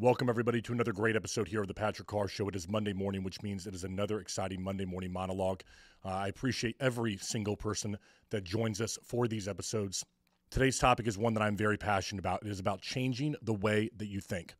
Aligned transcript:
Welcome, 0.00 0.28
everybody, 0.28 0.60
to 0.62 0.72
another 0.72 0.92
great 0.92 1.14
episode 1.14 1.46
here 1.46 1.60
of 1.60 1.68
the 1.68 1.74
Patrick 1.74 2.08
Carr 2.08 2.26
Show. 2.26 2.48
It 2.48 2.56
is 2.56 2.68
Monday 2.68 2.92
morning, 2.92 3.22
which 3.22 3.40
means 3.44 3.64
it 3.64 3.76
is 3.76 3.84
another 3.84 4.18
exciting 4.18 4.60
Monday 4.60 4.84
morning 4.84 5.12
monologue. 5.12 5.62
Uh, 6.04 6.08
I 6.08 6.26
appreciate 6.26 6.74
every 6.80 7.16
single 7.18 7.56
person 7.56 7.96
that 8.30 8.42
joins 8.42 8.80
us 8.80 8.98
for 9.04 9.28
these 9.28 9.46
episodes. 9.46 10.04
Today's 10.50 10.80
topic 10.80 11.06
is 11.06 11.16
one 11.16 11.32
that 11.34 11.44
I'm 11.44 11.56
very 11.56 11.76
passionate 11.76 12.18
about. 12.18 12.44
It 12.44 12.48
is 12.48 12.58
about 12.58 12.80
changing 12.80 13.36
the 13.42 13.54
way 13.54 13.88
that 13.96 14.06
you 14.06 14.20
think. 14.20 14.56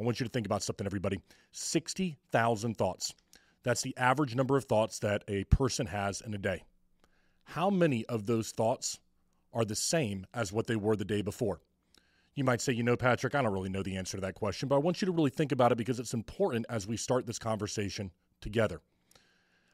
I 0.00 0.02
want 0.02 0.18
you 0.18 0.26
to 0.26 0.30
think 0.30 0.44
about 0.44 0.64
something, 0.64 0.88
everybody 0.88 1.20
60,000 1.52 2.76
thoughts. 2.76 3.14
That's 3.62 3.82
the 3.82 3.96
average 3.96 4.34
number 4.34 4.56
of 4.56 4.64
thoughts 4.64 4.98
that 4.98 5.22
a 5.28 5.44
person 5.44 5.86
has 5.86 6.20
in 6.20 6.34
a 6.34 6.38
day. 6.38 6.64
How 7.44 7.70
many 7.70 8.04
of 8.06 8.26
those 8.26 8.50
thoughts 8.50 8.98
are 9.52 9.64
the 9.64 9.76
same 9.76 10.26
as 10.34 10.52
what 10.52 10.66
they 10.66 10.74
were 10.74 10.96
the 10.96 11.04
day 11.04 11.22
before? 11.22 11.60
You 12.34 12.42
might 12.44 12.60
say, 12.60 12.72
you 12.72 12.82
know, 12.82 12.96
Patrick, 12.96 13.34
I 13.34 13.42
don't 13.42 13.52
really 13.52 13.68
know 13.68 13.82
the 13.82 13.96
answer 13.96 14.16
to 14.16 14.20
that 14.22 14.34
question, 14.34 14.68
but 14.68 14.74
I 14.74 14.78
want 14.78 15.00
you 15.00 15.06
to 15.06 15.12
really 15.12 15.30
think 15.30 15.52
about 15.52 15.70
it 15.70 15.78
because 15.78 16.00
it's 16.00 16.14
important 16.14 16.66
as 16.68 16.86
we 16.86 16.96
start 16.96 17.26
this 17.26 17.38
conversation 17.38 18.10
together. 18.40 18.80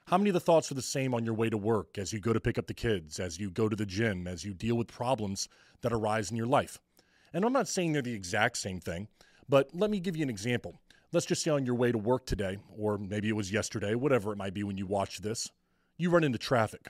How 0.07 0.19
many 0.19 0.30
of 0.30 0.35
the 0.35 0.41
thoughts 0.41 0.71
are 0.71 0.75
the 0.75 0.83
same 0.83 1.15
on 1.15 1.25
your 1.25 1.35
way 1.35 1.49
to 1.49 1.57
work, 1.57 1.97
as 1.97 2.12
you 2.12 2.21
go 2.21 2.33
to 2.33 2.41
pick 2.41 2.59
up 2.59 2.66
the 2.66 2.75
kids, 2.75 3.19
as 3.19 3.38
you 3.38 3.51
go 3.51 3.69
to 3.69 3.77
the 3.77 3.87
gym, 3.87 4.27
as 4.27 4.45
you 4.45 4.52
deal 4.52 4.77
with 4.77 4.88
problems 4.88 5.49
that 5.80 5.93
arise 5.93 6.30
in 6.30 6.37
your 6.37 6.47
life? 6.47 6.79
And 7.33 7.45
I'm 7.45 7.52
not 7.52 7.69
saying 7.69 7.93
they're 7.93 8.02
the 8.02 8.12
exact 8.12 8.59
same 8.59 8.80
thing, 8.80 9.09
but 9.49 9.71
let 9.73 9.91
me 9.91 10.01
give 10.01 10.16
you 10.16 10.23
an 10.23 10.30
example. 10.30 10.74
Let's 11.13 11.27
just 11.27 11.43
say 11.43 11.51
on 11.51 11.65
your 11.65 11.77
way 11.77 11.93
to 11.93 11.99
work 11.99 12.27
today, 12.27 12.59
or 12.77 12.99
maybe 12.99 13.29
it 13.29 13.37
was 13.37 13.52
yesterday, 13.52 13.95
whatever 13.95 14.33
it 14.33 14.37
might 14.37 14.55
be 14.55 14.65
when 14.65 14.77
you 14.77 14.87
watch 14.87 15.19
this, 15.23 15.49
you 15.97 16.11
run 16.11 16.24
into 16.24 16.38
traffic. 16.38 16.88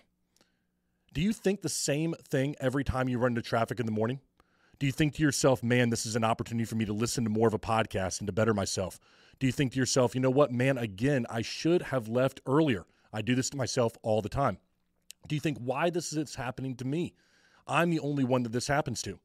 Do 1.12 1.20
you 1.20 1.32
think 1.32 1.60
the 1.60 1.68
same 1.68 2.14
thing 2.28 2.56
every 2.60 2.84
time 2.84 3.08
you 3.08 3.18
run 3.18 3.32
into 3.32 3.42
traffic 3.42 3.80
in 3.80 3.86
the 3.86 3.92
morning? 3.92 4.20
Do 4.80 4.86
you 4.86 4.92
think 4.92 5.14
to 5.16 5.22
yourself, 5.22 5.62
man, 5.62 5.90
this 5.90 6.06
is 6.06 6.16
an 6.16 6.24
opportunity 6.24 6.64
for 6.64 6.74
me 6.74 6.86
to 6.86 6.94
listen 6.94 7.22
to 7.24 7.30
more 7.30 7.46
of 7.46 7.52
a 7.52 7.58
podcast 7.58 8.18
and 8.18 8.26
to 8.26 8.32
better 8.32 8.54
myself? 8.54 8.98
Do 9.38 9.46
you 9.46 9.52
think 9.52 9.72
to 9.72 9.78
yourself, 9.78 10.14
you 10.14 10.22
know 10.22 10.30
what, 10.30 10.52
man, 10.52 10.78
again, 10.78 11.26
I 11.28 11.42
should 11.42 11.82
have 11.82 12.08
left 12.08 12.40
earlier? 12.46 12.86
I 13.12 13.20
do 13.20 13.34
this 13.34 13.50
to 13.50 13.58
myself 13.58 13.92
all 14.02 14.22
the 14.22 14.30
time. 14.30 14.56
Do 15.28 15.34
you 15.34 15.40
think 15.40 15.58
why 15.58 15.90
this 15.90 16.14
is 16.14 16.34
happening 16.34 16.76
to 16.76 16.86
me? 16.86 17.12
I'm 17.66 17.90
the 17.90 18.00
only 18.00 18.24
one 18.24 18.42
that 18.44 18.52
this 18.52 18.68
happens 18.68 19.02
to. 19.02 19.18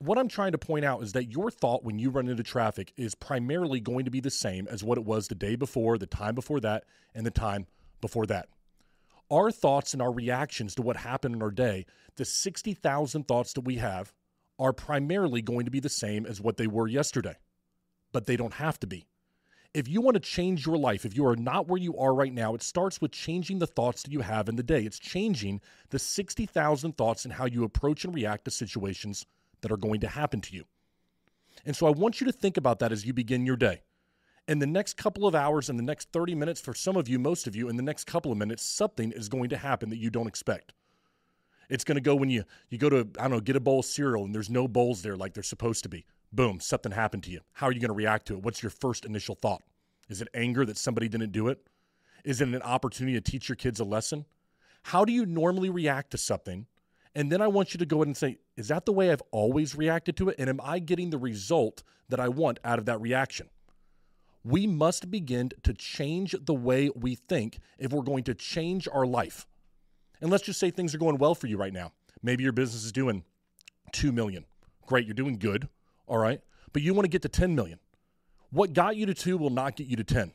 What 0.00 0.18
I'm 0.18 0.26
trying 0.26 0.50
to 0.50 0.58
point 0.58 0.84
out 0.84 1.04
is 1.04 1.12
that 1.12 1.30
your 1.30 1.52
thought 1.52 1.84
when 1.84 2.00
you 2.00 2.10
run 2.10 2.26
into 2.26 2.42
traffic 2.42 2.92
is 2.96 3.14
primarily 3.14 3.78
going 3.78 4.04
to 4.06 4.10
be 4.10 4.20
the 4.20 4.28
same 4.28 4.66
as 4.68 4.82
what 4.82 4.98
it 4.98 5.04
was 5.04 5.28
the 5.28 5.36
day 5.36 5.54
before, 5.54 5.98
the 5.98 6.06
time 6.06 6.34
before 6.34 6.58
that, 6.58 6.82
and 7.14 7.24
the 7.24 7.30
time 7.30 7.68
before 8.00 8.26
that. 8.26 8.48
Our 9.30 9.52
thoughts 9.52 9.92
and 9.92 10.02
our 10.02 10.12
reactions 10.12 10.74
to 10.74 10.82
what 10.82 10.96
happened 10.96 11.36
in 11.36 11.42
our 11.42 11.52
day, 11.52 11.86
the 12.16 12.24
60,000 12.24 13.28
thoughts 13.28 13.52
that 13.52 13.60
we 13.60 13.76
have, 13.76 14.12
are 14.58 14.72
primarily 14.72 15.42
going 15.42 15.64
to 15.64 15.70
be 15.70 15.80
the 15.80 15.88
same 15.88 16.26
as 16.26 16.40
what 16.40 16.56
they 16.56 16.66
were 16.66 16.88
yesterday, 16.88 17.36
but 18.12 18.26
they 18.26 18.36
don't 18.36 18.54
have 18.54 18.78
to 18.80 18.86
be. 18.86 19.06
If 19.72 19.88
you 19.88 20.00
want 20.00 20.14
to 20.14 20.20
change 20.20 20.64
your 20.64 20.76
life, 20.76 21.04
if 21.04 21.16
you 21.16 21.26
are 21.26 21.34
not 21.34 21.66
where 21.66 21.80
you 21.80 21.96
are 21.98 22.14
right 22.14 22.32
now, 22.32 22.54
it 22.54 22.62
starts 22.62 23.00
with 23.00 23.10
changing 23.10 23.58
the 23.58 23.66
thoughts 23.66 24.04
that 24.04 24.12
you 24.12 24.20
have 24.20 24.48
in 24.48 24.54
the 24.54 24.62
day. 24.62 24.84
It's 24.84 25.00
changing 25.00 25.60
the 25.90 25.98
60,000 25.98 26.96
thoughts 26.96 27.24
and 27.24 27.34
how 27.34 27.46
you 27.46 27.64
approach 27.64 28.04
and 28.04 28.14
react 28.14 28.44
to 28.44 28.52
situations 28.52 29.26
that 29.62 29.72
are 29.72 29.76
going 29.76 30.00
to 30.00 30.08
happen 30.08 30.40
to 30.42 30.54
you. 30.54 30.64
And 31.66 31.74
so 31.74 31.88
I 31.88 31.90
want 31.90 32.20
you 32.20 32.26
to 32.26 32.32
think 32.32 32.56
about 32.56 32.78
that 32.78 32.92
as 32.92 33.04
you 33.04 33.12
begin 33.12 33.46
your 33.46 33.56
day. 33.56 33.82
In 34.46 34.60
the 34.60 34.66
next 34.66 34.96
couple 34.96 35.26
of 35.26 35.34
hours, 35.34 35.68
in 35.68 35.76
the 35.76 35.82
next 35.82 36.12
30 36.12 36.34
minutes, 36.34 36.60
for 36.60 36.74
some 36.74 36.96
of 36.96 37.08
you, 37.08 37.18
most 37.18 37.46
of 37.46 37.56
you, 37.56 37.68
in 37.68 37.76
the 37.76 37.82
next 37.82 38.04
couple 38.04 38.30
of 38.30 38.38
minutes, 38.38 38.64
something 38.64 39.10
is 39.10 39.28
going 39.28 39.48
to 39.48 39.56
happen 39.56 39.88
that 39.90 39.98
you 39.98 40.10
don't 40.10 40.26
expect. 40.26 40.72
It's 41.68 41.84
going 41.84 41.96
to 41.96 42.00
go 42.00 42.14
when 42.14 42.30
you 42.30 42.44
you 42.68 42.78
go 42.78 42.88
to 42.90 43.08
I 43.18 43.22
don't 43.22 43.30
know 43.32 43.40
get 43.40 43.56
a 43.56 43.60
bowl 43.60 43.80
of 43.80 43.86
cereal 43.86 44.24
and 44.24 44.34
there's 44.34 44.50
no 44.50 44.68
bowls 44.68 45.02
there 45.02 45.16
like 45.16 45.34
they're 45.34 45.42
supposed 45.42 45.82
to 45.84 45.88
be. 45.88 46.06
Boom, 46.32 46.60
something 46.60 46.92
happened 46.92 47.22
to 47.24 47.30
you. 47.30 47.40
How 47.52 47.68
are 47.68 47.72
you 47.72 47.80
going 47.80 47.90
to 47.90 47.94
react 47.94 48.26
to 48.26 48.34
it? 48.34 48.42
What's 48.42 48.62
your 48.62 48.70
first 48.70 49.04
initial 49.04 49.36
thought? 49.36 49.62
Is 50.08 50.20
it 50.20 50.28
anger 50.34 50.66
that 50.66 50.76
somebody 50.76 51.08
didn't 51.08 51.32
do 51.32 51.48
it? 51.48 51.66
Is 52.24 52.40
it 52.40 52.48
an 52.48 52.62
opportunity 52.62 53.14
to 53.14 53.20
teach 53.20 53.48
your 53.48 53.56
kids 53.56 53.80
a 53.80 53.84
lesson? 53.84 54.24
How 54.82 55.04
do 55.04 55.12
you 55.12 55.26
normally 55.26 55.70
react 55.70 56.10
to 56.10 56.18
something? 56.18 56.66
And 57.14 57.30
then 57.30 57.40
I 57.40 57.46
want 57.46 57.72
you 57.72 57.78
to 57.78 57.86
go 57.86 57.98
ahead 57.98 58.08
and 58.08 58.16
say, 58.16 58.38
is 58.56 58.68
that 58.68 58.86
the 58.86 58.92
way 58.92 59.10
I've 59.10 59.22
always 59.30 59.76
reacted 59.76 60.16
to 60.16 60.30
it? 60.30 60.36
And 60.38 60.50
am 60.50 60.60
I 60.62 60.78
getting 60.78 61.10
the 61.10 61.18
result 61.18 61.82
that 62.08 62.20
I 62.20 62.28
want 62.28 62.58
out 62.64 62.78
of 62.78 62.86
that 62.86 63.00
reaction? 63.00 63.48
We 64.42 64.66
must 64.66 65.10
begin 65.10 65.50
to 65.62 65.72
change 65.72 66.34
the 66.44 66.54
way 66.54 66.90
we 66.94 67.14
think 67.14 67.60
if 67.78 67.92
we're 67.92 68.02
going 68.02 68.24
to 68.24 68.34
change 68.34 68.88
our 68.92 69.06
life. 69.06 69.46
And 70.24 70.32
let's 70.32 70.42
just 70.42 70.58
say 70.58 70.70
things 70.70 70.94
are 70.94 70.98
going 70.98 71.18
well 71.18 71.34
for 71.34 71.48
you 71.48 71.58
right 71.58 71.72
now. 71.74 71.92
Maybe 72.22 72.44
your 72.44 72.52
business 72.54 72.82
is 72.82 72.92
doing 72.92 73.24
2 73.92 74.10
million. 74.10 74.46
Great, 74.86 75.04
you're 75.04 75.12
doing 75.12 75.36
good. 75.38 75.68
All 76.06 76.16
right. 76.16 76.40
But 76.72 76.80
you 76.80 76.94
want 76.94 77.04
to 77.04 77.10
get 77.10 77.20
to 77.22 77.28
10 77.28 77.54
million. 77.54 77.78
What 78.50 78.72
got 78.72 78.96
you 78.96 79.04
to 79.04 79.12
2 79.12 79.36
will 79.36 79.50
not 79.50 79.76
get 79.76 79.86
you 79.86 79.96
to 79.96 80.02
10. 80.02 80.32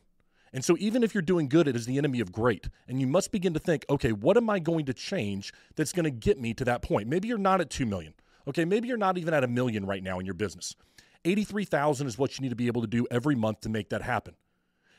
And 0.53 0.63
so 0.63 0.77
even 0.79 1.01
if 1.01 1.15
you're 1.15 1.23
doing 1.23 1.49
good, 1.49 1.67
it 1.67 1.75
is 1.75 1.87
the 1.87 1.97
enemy 1.97 2.19
of 2.19 2.31
great. 2.31 2.69
And 2.87 3.01
you 3.01 3.07
must 3.07 3.31
begin 3.31 3.55
to 3.55 3.59
think, 3.59 3.83
okay, 3.89 4.11
what 4.11 4.37
am 4.37 4.47
I 4.47 4.59
going 4.59 4.85
to 4.85 4.93
change 4.93 5.51
that's 5.75 5.91
going 5.91 6.03
to 6.03 6.11
get 6.11 6.39
me 6.39 6.53
to 6.53 6.65
that 6.65 6.83
point? 6.83 7.07
Maybe 7.07 7.27
you're 7.27 7.39
not 7.39 7.59
at 7.59 7.71
2 7.71 7.87
million. 7.87 8.13
Okay, 8.47 8.65
maybe 8.65 8.87
you're 8.87 8.95
not 8.95 9.17
even 9.17 9.33
at 9.33 9.43
a 9.43 9.47
million 9.47 9.87
right 9.87 10.03
now 10.03 10.19
in 10.19 10.25
your 10.27 10.35
business. 10.35 10.75
83,000 11.25 12.05
is 12.05 12.15
what 12.15 12.37
you 12.37 12.43
need 12.43 12.49
to 12.49 12.55
be 12.55 12.67
able 12.67 12.81
to 12.81 12.87
do 12.87 13.07
every 13.09 13.33
month 13.33 13.61
to 13.61 13.69
make 13.69 13.89
that 13.89 14.03
happen. 14.03 14.35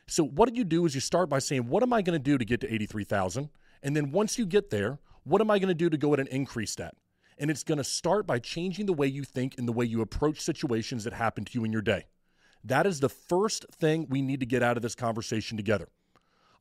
So 0.09 0.25
what 0.25 0.49
do 0.49 0.57
you 0.57 0.65
do 0.65 0.85
is 0.85 0.97
you 0.97 1.01
start 1.01 1.29
by 1.29 1.39
saying, 1.39 1.69
what 1.69 1.85
am 1.85 1.93
I 1.93 2.03
going 2.03 2.19
to 2.19 2.23
do 2.25 2.37
to 2.37 2.45
get 2.45 2.61
to 2.63 2.75
83,000? 2.75 3.51
And 3.83 3.97
then 3.97 4.13
once 4.13 4.39
you 4.39 4.47
get 4.47 4.71
there, 4.71 4.99
what 5.25 5.41
am 5.41 5.51
I 5.51 5.59
going 5.59 5.69
to 5.69 5.75
do 5.75 5.91
to 5.91 5.97
go 5.97 6.09
ahead 6.09 6.21
and 6.21 6.29
increase 6.29 6.75
that? 6.77 6.95
And 7.39 7.51
it's 7.51 7.65
going 7.65 7.79
to 7.79 7.85
start 7.85 8.27
by 8.27 8.39
changing 8.39 8.87
the 8.87 8.93
way 8.93 9.07
you 9.07 9.25
think 9.25 9.57
and 9.57 9.67
the 9.67 9.73
way 9.73 9.85
you 9.85 10.03
approach 10.03 10.41
situations 10.41 11.05
that 11.05 11.15
happen 11.15 11.45
to 11.45 11.59
you 11.59 11.65
in 11.65 11.73
your 11.73 11.83
day. 11.83 12.05
That 12.63 12.87
is 12.87 13.01
the 13.01 13.09
first 13.09 13.67
thing 13.73 14.07
we 14.11 14.21
need 14.21 14.41
to 14.41 14.47
get 14.47 14.63
out 14.63 14.77
of 14.77 14.83
this 14.83 14.95
conversation 14.95 15.57
together. 15.57 15.89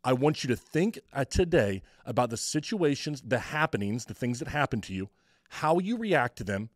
I 0.04 0.14
want 0.14 0.44
you 0.44 0.48
to 0.48 0.56
think 0.56 1.00
uh, 1.12 1.26
today 1.26 1.82
about 2.06 2.30
the 2.30 2.38
situations, 2.38 3.22
the 3.26 3.40
happenings, 3.40 4.06
the 4.06 4.14
things 4.14 4.40
that 4.40 4.48
happen 4.48 4.80
to 4.82 4.94
you, 4.94 5.10
how 5.50 5.80
you 5.80 5.98
react 5.98 6.38
to 6.38 6.46
them, 6.46 6.70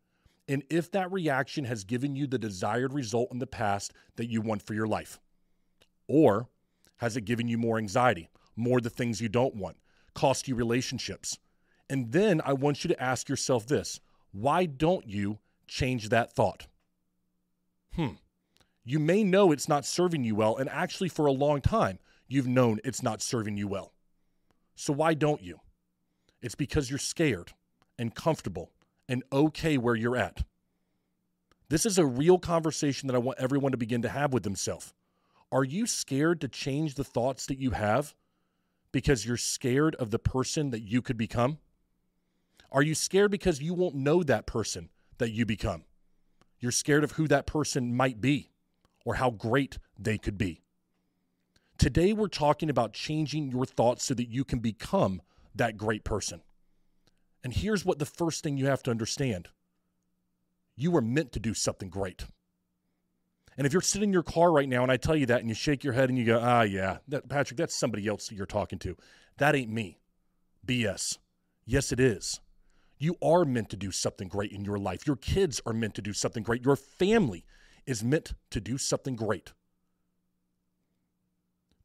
and 0.49 0.63
if 0.69 0.91
that 0.91 1.09
reaction 1.09 1.63
has 1.65 1.85
given 1.85 2.17
you 2.17 2.27
the 2.27 2.37
desired 2.37 2.91
result 2.91 3.29
in 3.31 3.39
the 3.39 3.47
past 3.47 3.93
that 4.17 4.29
you 4.29 4.41
want 4.41 4.61
for 4.61 4.73
your 4.73 4.87
life. 4.87 5.21
Or 6.07 6.49
has 6.97 7.15
it 7.15 7.21
given 7.21 7.47
you 7.47 7.57
more 7.57 7.77
anxiety, 7.77 8.29
more 8.57 8.81
the 8.81 8.89
things 8.89 9.21
you 9.21 9.29
don't 9.29 9.55
want, 9.55 9.77
cost 10.13 10.47
you 10.47 10.56
relationships. 10.56 11.38
And 11.90 12.12
then 12.12 12.41
I 12.44 12.53
want 12.53 12.84
you 12.84 12.88
to 12.90 13.01
ask 13.01 13.29
yourself 13.29 13.68
this 13.68 14.00
why 14.31 14.66
don't 14.66 15.07
you 15.07 15.40
change 15.68 16.09
that 16.09 16.34
thought? 16.34 16.68
Hmm. 17.96 18.16
You 18.84 19.00
may 19.00 19.23
know 19.23 19.52
it's 19.52 19.69
not 19.69 19.85
serving 19.85 20.23
you 20.23 20.35
well, 20.35 20.57
and 20.57 20.69
actually, 20.69 21.09
for 21.09 21.25
a 21.25 21.31
long 21.31 21.62
time, 21.62 22.00
you've 22.28 22.47
known 22.47 22.79
it's 22.84 23.03
not 23.03 23.22
serving 23.22 23.56
you 23.56 23.68
well. 23.68 23.94
So, 24.75 24.91
why 24.91 25.13
don't 25.13 25.41
you? 25.41 25.59
It's 26.41 26.56
because 26.56 26.90
you're 26.90 27.00
scared 27.00 27.53
and 27.97 28.13
comfortable 28.13 28.72
and 29.07 29.23
okay 29.31 29.78
where 29.78 29.96
you're 29.96 30.18
at. 30.18 30.44
This 31.69 31.85
is 31.85 31.97
a 31.97 32.06
real 32.06 32.40
conversation 32.40 33.07
that 33.07 33.16
I 33.16 33.19
want 33.19 33.40
everyone 33.40 33.72
to 33.72 33.78
begin 33.78 34.02
to 34.02 34.09
have 34.09 34.34
with 34.34 34.44
themselves. 34.44 34.94
Are 35.52 35.63
you 35.63 35.85
scared 35.85 36.41
to 36.41 36.47
change 36.47 36.96
the 36.96 37.03
thoughts 37.03 37.46
that 37.46 37.59
you 37.59 37.72
have 37.72 38.13
because 38.93 39.25
you're 39.25 39.35
scared 39.35 39.95
of 39.95 40.11
the 40.11 40.19
person 40.19 40.69
that 40.69 40.83
you 40.83 41.01
could 41.01 41.17
become? 41.17 41.57
Are 42.71 42.81
you 42.81 42.95
scared 42.95 43.31
because 43.31 43.61
you 43.61 43.73
won't 43.73 43.95
know 43.95 44.23
that 44.23 44.47
person 44.47 44.89
that 45.17 45.31
you 45.31 45.45
become? 45.45 45.83
You're 46.59 46.71
scared 46.71 47.03
of 47.03 47.13
who 47.13 47.27
that 47.27 47.45
person 47.45 47.93
might 47.93 48.21
be 48.21 48.51
or 49.03 49.15
how 49.15 49.31
great 49.31 49.79
they 49.99 50.17
could 50.17 50.37
be. 50.37 50.61
Today, 51.77 52.13
we're 52.13 52.27
talking 52.27 52.69
about 52.69 52.93
changing 52.93 53.51
your 53.51 53.65
thoughts 53.65 54.05
so 54.05 54.13
that 54.13 54.29
you 54.29 54.45
can 54.45 54.59
become 54.59 55.21
that 55.55 55.75
great 55.75 56.03
person. 56.03 56.41
And 57.43 57.53
here's 57.53 57.83
what 57.83 57.99
the 57.99 58.05
first 58.05 58.43
thing 58.43 58.57
you 58.57 58.67
have 58.67 58.83
to 58.83 58.91
understand 58.91 59.49
you 60.75 60.89
were 60.89 61.01
meant 61.01 61.31
to 61.33 61.39
do 61.39 61.53
something 61.53 61.89
great. 61.89 62.25
And 63.58 63.68
if 63.68 63.74
you're 63.74 63.81
sitting 63.81 64.09
in 64.09 64.14
your 64.14 64.24
car 64.24 64.52
right 64.52 64.68
now 64.68 64.84
and 64.84 64.91
I 64.91 64.97
tell 64.97 65.16
you 65.16 65.26
that 65.28 65.41
and 65.41 65.50
you 65.50 65.55
shake 65.55 65.84
your 65.84 65.94
head 65.94 66.09
and 66.09 66.17
you 66.17 66.26
go, 66.26 66.40
ah, 66.41 66.64
yeah, 66.64 66.97
that, 67.08 67.29
Patrick, 67.29 67.58
that's 67.58 67.76
somebody 67.76 68.08
else 68.08 68.28
that 68.28 68.35
you're 68.35 68.46
talking 68.46 68.79
to. 68.79 68.97
That 69.38 69.55
ain't 69.55 69.72
me. 69.72 70.00
BS. 70.66 71.17
Yes, 71.66 71.91
it 71.91 72.00
is. 72.00 72.40
You 72.97 73.16
are 73.22 73.46
meant 73.46 73.70
to 73.70 73.78
do 73.78 73.91
something 73.91 74.28
great 74.28 74.52
in 74.52 74.64
your 74.64 74.79
life. 74.79 75.05
Your 75.05 75.16
kids 75.16 75.61
are 75.66 75.73
meant 75.73 75.96
to 75.96 76.02
do 76.02 76.14
something 76.14 76.44
great. 76.44 76.64
Your 76.64 76.76
family 76.76 77.46
is 77.85 78.03
meant 78.03 78.34
to 78.52 78.61
do 78.61 78.78
something 78.78 79.16
great. 79.16 79.53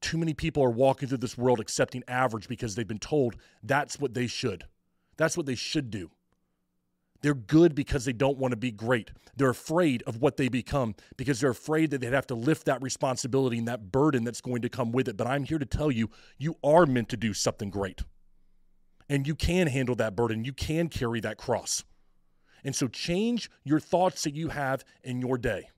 Too 0.01 0.17
many 0.17 0.33
people 0.33 0.63
are 0.63 0.71
walking 0.71 1.09
through 1.09 1.19
this 1.19 1.37
world 1.37 1.59
accepting 1.59 2.05
average 2.07 2.49
because 2.49 2.75
they've 2.75 2.87
been 2.87 3.01
told 3.01 3.35
that's 3.63 3.99
what 3.99 4.15
they 4.15 4.29
should. 4.29 4.65
That's 5.17 5.37
what 5.37 5.47
they 5.47 5.57
should 5.57 5.91
do. 5.91 6.11
They're 7.21 7.35
good 7.35 7.75
because 7.75 8.05
they 8.05 8.13
don't 8.13 8.39
want 8.39 8.53
to 8.53 8.57
be 8.57 8.71
great. 8.71 9.11
They're 9.37 9.51
afraid 9.51 10.03
of 10.07 10.21
what 10.21 10.37
they 10.37 10.49
become 10.49 10.95
because 11.17 11.41
they're 11.41 11.51
afraid 11.51 11.91
that 11.91 12.01
they'd 12.01 12.13
have 12.13 12.27
to 12.29 12.35
lift 12.35 12.67
that 12.67 12.83
responsibility 12.83 13.59
and 13.59 13.69
that 13.69 13.91
burden 13.91 14.25
that's 14.25 14.41
going 14.41 14.63
to 14.63 14.69
come 14.69 14.93
with 14.93 15.09
it. 15.09 15.17
But 15.17 15.27
I'm 15.27 15.45
here 15.45 15.59
to 15.59 15.67
tell 15.67 15.91
you, 15.91 16.11
you 16.39 16.57
are 16.63 16.87
meant 16.87 17.09
to 17.11 17.17
do 17.17 17.35
something 17.35 17.71
great. 17.71 18.03
And 19.09 19.27
you 19.27 19.35
can 19.35 19.67
handle 19.67 19.95
that 19.97 20.15
burden. 20.15 20.45
You 20.45 20.53
can 20.53 20.89
carry 20.89 21.21
that 21.21 21.39
cross. 21.39 21.83
And 22.65 22.75
so 22.75 22.89
change 22.89 23.51
your 23.65 23.81
thoughts 23.81 24.25
that 24.25 24.35
you 24.35 24.49
have 24.49 24.85
in 25.03 25.21
your 25.21 25.39
day. 25.39 25.71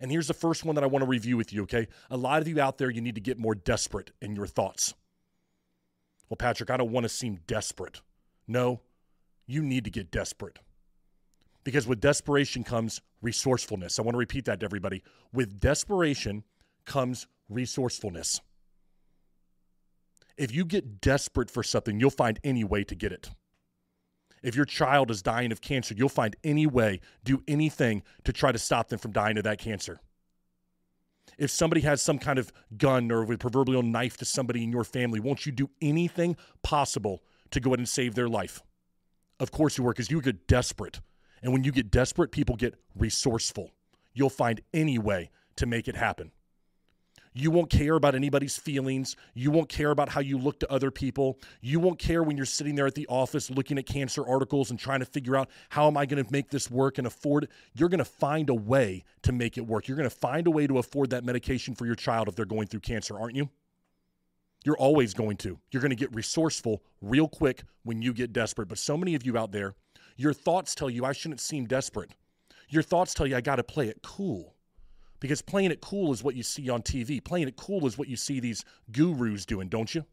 And 0.00 0.10
here's 0.10 0.26
the 0.26 0.34
first 0.34 0.64
one 0.64 0.74
that 0.74 0.84
I 0.84 0.88
want 0.88 1.02
to 1.02 1.08
review 1.08 1.36
with 1.36 1.52
you, 1.52 1.62
okay? 1.62 1.86
A 2.10 2.16
lot 2.16 2.42
of 2.42 2.48
you 2.48 2.60
out 2.60 2.78
there, 2.78 2.90
you 2.90 3.00
need 3.00 3.14
to 3.14 3.20
get 3.20 3.38
more 3.38 3.54
desperate 3.54 4.10
in 4.20 4.34
your 4.34 4.46
thoughts. 4.46 4.94
Well, 6.28 6.36
Patrick, 6.36 6.70
I 6.70 6.76
don't 6.76 6.90
want 6.90 7.04
to 7.04 7.08
seem 7.08 7.40
desperate. 7.46 8.00
No, 8.48 8.80
you 9.46 9.62
need 9.62 9.84
to 9.84 9.90
get 9.90 10.10
desperate. 10.10 10.58
Because 11.64 11.86
with 11.86 12.00
desperation 12.00 12.62
comes 12.62 13.00
resourcefulness. 13.22 13.98
I 13.98 14.02
want 14.02 14.14
to 14.14 14.18
repeat 14.18 14.44
that 14.44 14.60
to 14.60 14.64
everybody. 14.64 15.02
With 15.32 15.58
desperation 15.58 16.44
comes 16.84 17.26
resourcefulness. 17.48 18.40
If 20.36 20.54
you 20.54 20.64
get 20.64 21.00
desperate 21.00 21.50
for 21.50 21.62
something, 21.62 21.98
you'll 21.98 22.10
find 22.10 22.38
any 22.44 22.64
way 22.64 22.84
to 22.84 22.94
get 22.94 23.12
it. 23.12 23.30
If 24.42 24.54
your 24.54 24.66
child 24.66 25.10
is 25.10 25.22
dying 25.22 25.52
of 25.52 25.62
cancer, 25.62 25.94
you'll 25.96 26.10
find 26.10 26.36
any 26.44 26.66
way, 26.66 27.00
do 27.24 27.42
anything 27.48 28.02
to 28.24 28.32
try 28.32 28.52
to 28.52 28.58
stop 28.58 28.88
them 28.88 28.98
from 28.98 29.12
dying 29.12 29.38
of 29.38 29.44
that 29.44 29.58
cancer. 29.58 30.00
If 31.38 31.50
somebody 31.50 31.80
has 31.80 32.02
some 32.02 32.18
kind 32.18 32.38
of 32.38 32.52
gun 32.76 33.10
or 33.10 33.22
a 33.32 33.38
proverbial 33.38 33.82
knife 33.82 34.18
to 34.18 34.26
somebody 34.26 34.62
in 34.62 34.70
your 34.70 34.84
family, 34.84 35.18
won't 35.18 35.46
you 35.46 35.52
do 35.52 35.70
anything 35.80 36.36
possible 36.62 37.22
to 37.52 37.60
go 37.60 37.70
ahead 37.70 37.78
and 37.78 37.88
save 37.88 38.14
their 38.14 38.28
life? 38.28 38.62
Of 39.40 39.50
course 39.50 39.78
you 39.78 39.84
will, 39.84 39.92
because 39.92 40.10
you 40.10 40.20
get 40.20 40.46
desperate. 40.46 41.00
And 41.44 41.52
when 41.52 41.62
you 41.62 41.70
get 41.70 41.90
desperate, 41.90 42.32
people 42.32 42.56
get 42.56 42.74
resourceful. 42.96 43.70
You'll 44.14 44.30
find 44.30 44.62
any 44.72 44.98
way 44.98 45.30
to 45.56 45.66
make 45.66 45.86
it 45.86 45.94
happen. 45.94 46.32
You 47.36 47.50
won't 47.50 47.68
care 47.68 47.96
about 47.96 48.14
anybody's 48.14 48.56
feelings. 48.56 49.16
You 49.34 49.50
won't 49.50 49.68
care 49.68 49.90
about 49.90 50.08
how 50.08 50.20
you 50.20 50.38
look 50.38 50.60
to 50.60 50.72
other 50.72 50.90
people. 50.90 51.38
You 51.60 51.80
won't 51.80 51.98
care 51.98 52.22
when 52.22 52.36
you're 52.36 52.46
sitting 52.46 52.76
there 52.76 52.86
at 52.86 52.94
the 52.94 53.06
office 53.08 53.50
looking 53.50 53.76
at 53.76 53.86
cancer 53.86 54.26
articles 54.26 54.70
and 54.70 54.78
trying 54.78 55.00
to 55.00 55.04
figure 55.04 55.36
out 55.36 55.50
how 55.68 55.88
am 55.88 55.96
I 55.96 56.06
going 56.06 56.24
to 56.24 56.32
make 56.32 56.48
this 56.48 56.70
work 56.70 56.96
and 56.96 57.06
afford 57.06 57.44
it. 57.44 57.50
You're 57.74 57.88
going 57.88 57.98
to 57.98 58.04
find 58.04 58.48
a 58.48 58.54
way 58.54 59.04
to 59.22 59.32
make 59.32 59.58
it 59.58 59.66
work. 59.66 59.88
You're 59.88 59.96
going 59.96 60.08
to 60.08 60.16
find 60.16 60.46
a 60.46 60.50
way 60.50 60.66
to 60.66 60.78
afford 60.78 61.10
that 61.10 61.24
medication 61.24 61.74
for 61.74 61.86
your 61.86 61.96
child 61.96 62.28
if 62.28 62.36
they're 62.36 62.46
going 62.46 62.68
through 62.68 62.80
cancer, 62.80 63.18
aren't 63.18 63.34
you? 63.34 63.50
You're 64.64 64.78
always 64.78 65.12
going 65.12 65.36
to. 65.38 65.58
You're 65.72 65.82
going 65.82 65.90
to 65.90 65.96
get 65.96 66.14
resourceful 66.14 66.82
real 67.02 67.28
quick 67.28 67.64
when 67.82 68.00
you 68.00 68.14
get 68.14 68.32
desperate. 68.32 68.68
But 68.68 68.78
so 68.78 68.96
many 68.96 69.14
of 69.16 69.26
you 69.26 69.36
out 69.36 69.50
there, 69.50 69.74
your 70.16 70.32
thoughts 70.32 70.74
tell 70.74 70.90
you 70.90 71.04
I 71.04 71.12
shouldn't 71.12 71.40
seem 71.40 71.66
desperate. 71.66 72.10
Your 72.68 72.82
thoughts 72.82 73.14
tell 73.14 73.26
you 73.26 73.36
I 73.36 73.40
got 73.40 73.56
to 73.56 73.64
play 73.64 73.88
it 73.88 74.02
cool 74.02 74.54
because 75.20 75.42
playing 75.42 75.70
it 75.70 75.80
cool 75.80 76.12
is 76.12 76.22
what 76.22 76.34
you 76.34 76.42
see 76.42 76.68
on 76.68 76.82
TV. 76.82 77.22
Playing 77.22 77.48
it 77.48 77.56
cool 77.56 77.86
is 77.86 77.96
what 77.96 78.08
you 78.08 78.16
see 78.16 78.40
these 78.40 78.64
gurus 78.92 79.46
doing, 79.46 79.68
don't 79.68 79.94
you? 79.94 80.04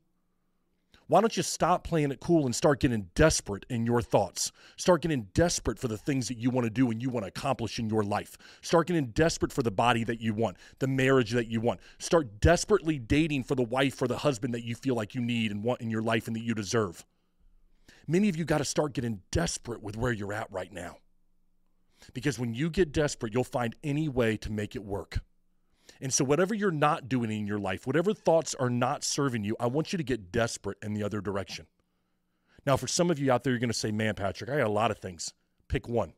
Why 1.08 1.20
don't 1.20 1.36
you 1.36 1.44
stop 1.44 1.84
playing 1.84 2.12
it 2.12 2.22
cool 2.22 2.46
and 2.46 2.56
start 2.56 2.80
getting 2.80 3.10
desperate 3.16 3.66
in 3.70 3.86
your 3.86 4.02
thoughts? 4.02 4.54
Start 4.78 5.02
getting 5.02 5.28
desperate 5.34 5.78
for 5.78 5.90
the 5.90 5.98
things 5.98 6.30
that 6.30 6.38
you 6.38 6.50
want 6.50 6.64
to 6.64 6.70
do 6.70 6.90
and 6.90 7.02
you 7.02 7.10
want 7.10 7.26
to 7.26 7.28
accomplish 7.28 7.80
in 7.80 7.90
your 7.90 8.02
life. 8.02 8.38
Start 8.62 8.88
getting 8.88 9.08
desperate 9.08 9.52
for 9.52 9.62
the 9.62 9.72
body 9.72 10.06
that 10.06 10.22
you 10.22 10.34
want, 10.34 10.56
the 10.80 10.88
marriage 10.88 11.32
that 11.32 11.48
you 11.48 11.60
want. 11.60 11.82
Start 11.98 12.40
desperately 12.40 12.98
dating 12.98 13.44
for 13.44 13.56
the 13.56 13.64
wife 13.64 14.02
or 14.02 14.08
the 14.08 14.20
husband 14.20 14.54
that 14.54 14.64
you 14.64 14.74
feel 14.74 14.96
like 14.96 15.14
you 15.14 15.20
need 15.20 15.52
and 15.52 15.66
want 15.66 15.82
in 15.82 15.90
your 15.90 16.02
life 16.02 16.28
and 16.28 16.36
that 16.38 16.44
you 16.44 16.56
deserve. 16.56 17.06
Many 18.08 18.30
of 18.30 18.36
you 18.36 18.46
got 18.46 18.60
to 18.60 18.66
start 18.66 18.94
getting 18.94 19.22
desperate 19.32 19.82
with 19.82 19.98
where 19.98 20.12
you're 20.12 20.34
at 20.34 20.52
right 20.52 20.72
now. 20.72 20.98
Because 22.14 22.40
when 22.40 22.54
you 22.54 22.70
get 22.70 22.92
desperate, 22.92 23.34
you'll 23.34 23.44
find 23.44 23.76
any 23.84 24.10
way 24.10 24.38
to 24.38 24.52
make 24.52 24.76
it 24.76 24.84
work. 24.84 25.20
And 26.00 26.12
so, 26.12 26.24
whatever 26.24 26.56
you're 26.56 26.72
not 26.72 27.10
doing 27.10 27.32
in 27.32 27.46
your 27.46 27.60
life, 27.60 27.86
whatever 27.86 28.14
thoughts 28.14 28.56
are 28.56 28.70
not 28.70 29.04
serving 29.04 29.44
you, 29.44 29.56
I 29.60 29.68
want 29.68 29.94
you 29.94 29.98
to 29.98 30.04
get 30.04 30.32
desperate 30.32 30.78
in 30.82 30.94
the 30.94 31.04
other 31.04 31.22
direction. 31.22 31.68
Now, 32.66 32.78
for 32.78 32.88
some 32.88 33.12
of 33.12 33.20
you 33.20 33.32
out 33.32 33.44
there, 33.44 33.54
you're 33.54 33.60
going 33.60 33.70
to 33.70 33.78
say, 33.78 33.92
Man, 33.92 34.16
Patrick, 34.16 34.50
I 34.50 34.58
got 34.58 34.68
a 34.68 34.72
lot 34.72 34.92
of 34.92 35.00
things. 35.00 35.34
Pick 35.68 35.88
one. 35.88 36.14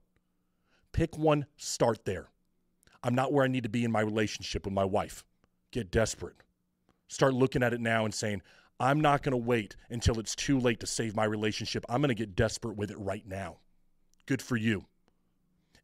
Pick 0.94 1.18
one, 1.18 1.48
start 1.58 2.06
there. 2.06 2.28
I'm 3.04 3.16
not 3.16 3.34
where 3.34 3.44
I 3.44 3.48
need 3.48 3.64
to 3.64 3.70
be 3.70 3.84
in 3.84 3.92
my 3.92 4.02
relationship 4.02 4.66
with 4.66 4.74
my 4.74 4.86
wife. 4.86 5.26
Get 5.72 5.92
desperate. 5.92 6.36
Start 7.08 7.34
looking 7.34 7.64
at 7.64 7.74
it 7.74 7.82
now 7.82 8.06
and 8.06 8.14
saying, 8.14 8.42
I'm 8.80 9.00
not 9.00 9.24
going 9.24 9.31
to 9.31 9.38
wait 9.38 9.75
until 9.90 10.20
it's 10.20 10.36
too 10.36 10.60
late 10.60 10.80
to 10.81 10.88
save 10.88 11.16
my 11.16 11.25
relationship. 11.25 11.86
I'm 11.88 12.02
going 12.02 12.10
to 12.10 12.16
get 12.16 12.36
desperate 12.36 12.75
with 12.75 12.92
it 12.92 13.00
right 13.00 13.25
now. 13.25 13.58
Good 14.25 14.42
for 14.42 14.58
you. 14.58 14.86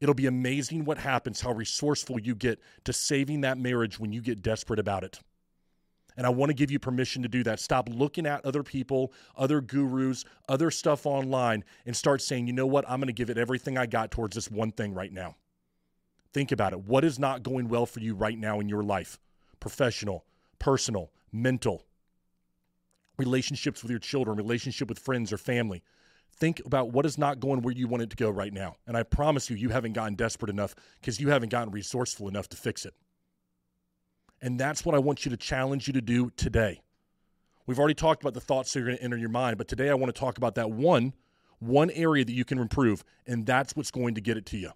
It'll 0.01 0.15
be 0.15 0.27
amazing 0.27 0.85
what 0.85 0.97
happens, 0.97 1.41
how 1.41 1.51
resourceful 1.51 2.19
you 2.19 2.33
get 2.33 2.59
to 2.85 2.93
saving 2.93 3.41
that 3.41 3.57
marriage 3.57 3.99
when 3.99 4.13
you 4.13 4.21
get 4.21 4.41
desperate 4.41 4.79
about 4.79 5.03
it. 5.03 5.19
And 6.15 6.25
I 6.25 6.29
want 6.29 6.49
to 6.49 6.53
give 6.53 6.71
you 6.71 6.79
permission 6.79 7.21
to 7.21 7.29
do 7.29 7.43
that. 7.43 7.59
Stop 7.59 7.87
looking 7.89 8.25
at 8.25 8.45
other 8.45 8.63
people, 8.63 9.13
other 9.37 9.61
gurus, 9.61 10.25
other 10.47 10.71
stuff 10.71 11.05
online, 11.05 11.63
and 11.85 11.95
start 11.95 12.21
saying, 12.21 12.47
you 12.47 12.53
know 12.53 12.67
what? 12.67 12.89
I'm 12.89 12.99
going 12.99 13.07
to 13.07 13.13
give 13.13 13.29
it 13.29 13.37
everything 13.37 13.77
I 13.77 13.85
got 13.85 14.11
towards 14.11 14.35
this 14.35 14.49
one 14.49 14.71
thing 14.71 14.93
right 14.93 15.11
now. 15.11 15.35
Think 16.33 16.51
about 16.51 16.73
it. 16.73 16.81
What 16.81 17.03
is 17.03 17.19
not 17.19 17.43
going 17.43 17.69
well 17.69 17.85
for 17.85 17.99
you 17.99 18.15
right 18.15 18.37
now 18.37 18.59
in 18.59 18.69
your 18.69 18.83
life? 18.83 19.19
Professional, 19.59 20.25
personal, 20.59 21.11
mental, 21.31 21.85
relationships 23.19 23.83
with 23.83 23.91
your 23.91 23.99
children, 23.99 24.37
relationship 24.37 24.89
with 24.89 24.97
friends 24.97 25.31
or 25.31 25.37
family 25.37 25.83
think 26.39 26.61
about 26.65 26.91
what 26.91 27.05
is 27.05 27.17
not 27.17 27.39
going 27.39 27.61
where 27.61 27.73
you 27.73 27.87
want 27.87 28.01
it 28.01 28.09
to 28.09 28.15
go 28.15 28.29
right 28.29 28.53
now. 28.53 28.77
And 28.87 28.95
I 28.95 29.03
promise 29.03 29.49
you, 29.49 29.55
you 29.55 29.69
haven't 29.69 29.93
gotten 29.93 30.15
desperate 30.15 30.49
enough 30.49 30.73
because 30.99 31.19
you 31.19 31.29
haven't 31.29 31.49
gotten 31.49 31.71
resourceful 31.71 32.27
enough 32.27 32.47
to 32.49 32.57
fix 32.57 32.85
it. 32.85 32.93
And 34.41 34.59
that's 34.59 34.85
what 34.85 34.95
I 34.95 34.99
want 34.99 35.25
you 35.25 35.31
to 35.31 35.37
challenge 35.37 35.87
you 35.87 35.93
to 35.93 36.01
do 36.01 36.31
today. 36.37 36.81
We've 37.67 37.77
already 37.77 37.93
talked 37.93 38.23
about 38.23 38.33
the 38.33 38.39
thoughts 38.39 38.73
that 38.73 38.79
are 38.79 38.85
going 38.85 38.97
to 38.97 39.03
enter 39.03 39.17
your 39.17 39.29
mind, 39.29 39.57
but 39.57 39.67
today 39.67 39.89
I 39.89 39.93
want 39.93 40.13
to 40.13 40.19
talk 40.19 40.37
about 40.37 40.55
that 40.55 40.71
one 40.71 41.13
one 41.59 41.89
area 41.89 42.23
that 42.23 42.31
you 42.31 42.45
can 42.45 42.57
improve, 42.57 43.03
and 43.27 43.45
that's 43.45 43.75
what's 43.75 43.91
going 43.91 44.15
to 44.15 44.21
get 44.21 44.37
it 44.37 44.45
to 44.45 44.57
you. 44.57 44.71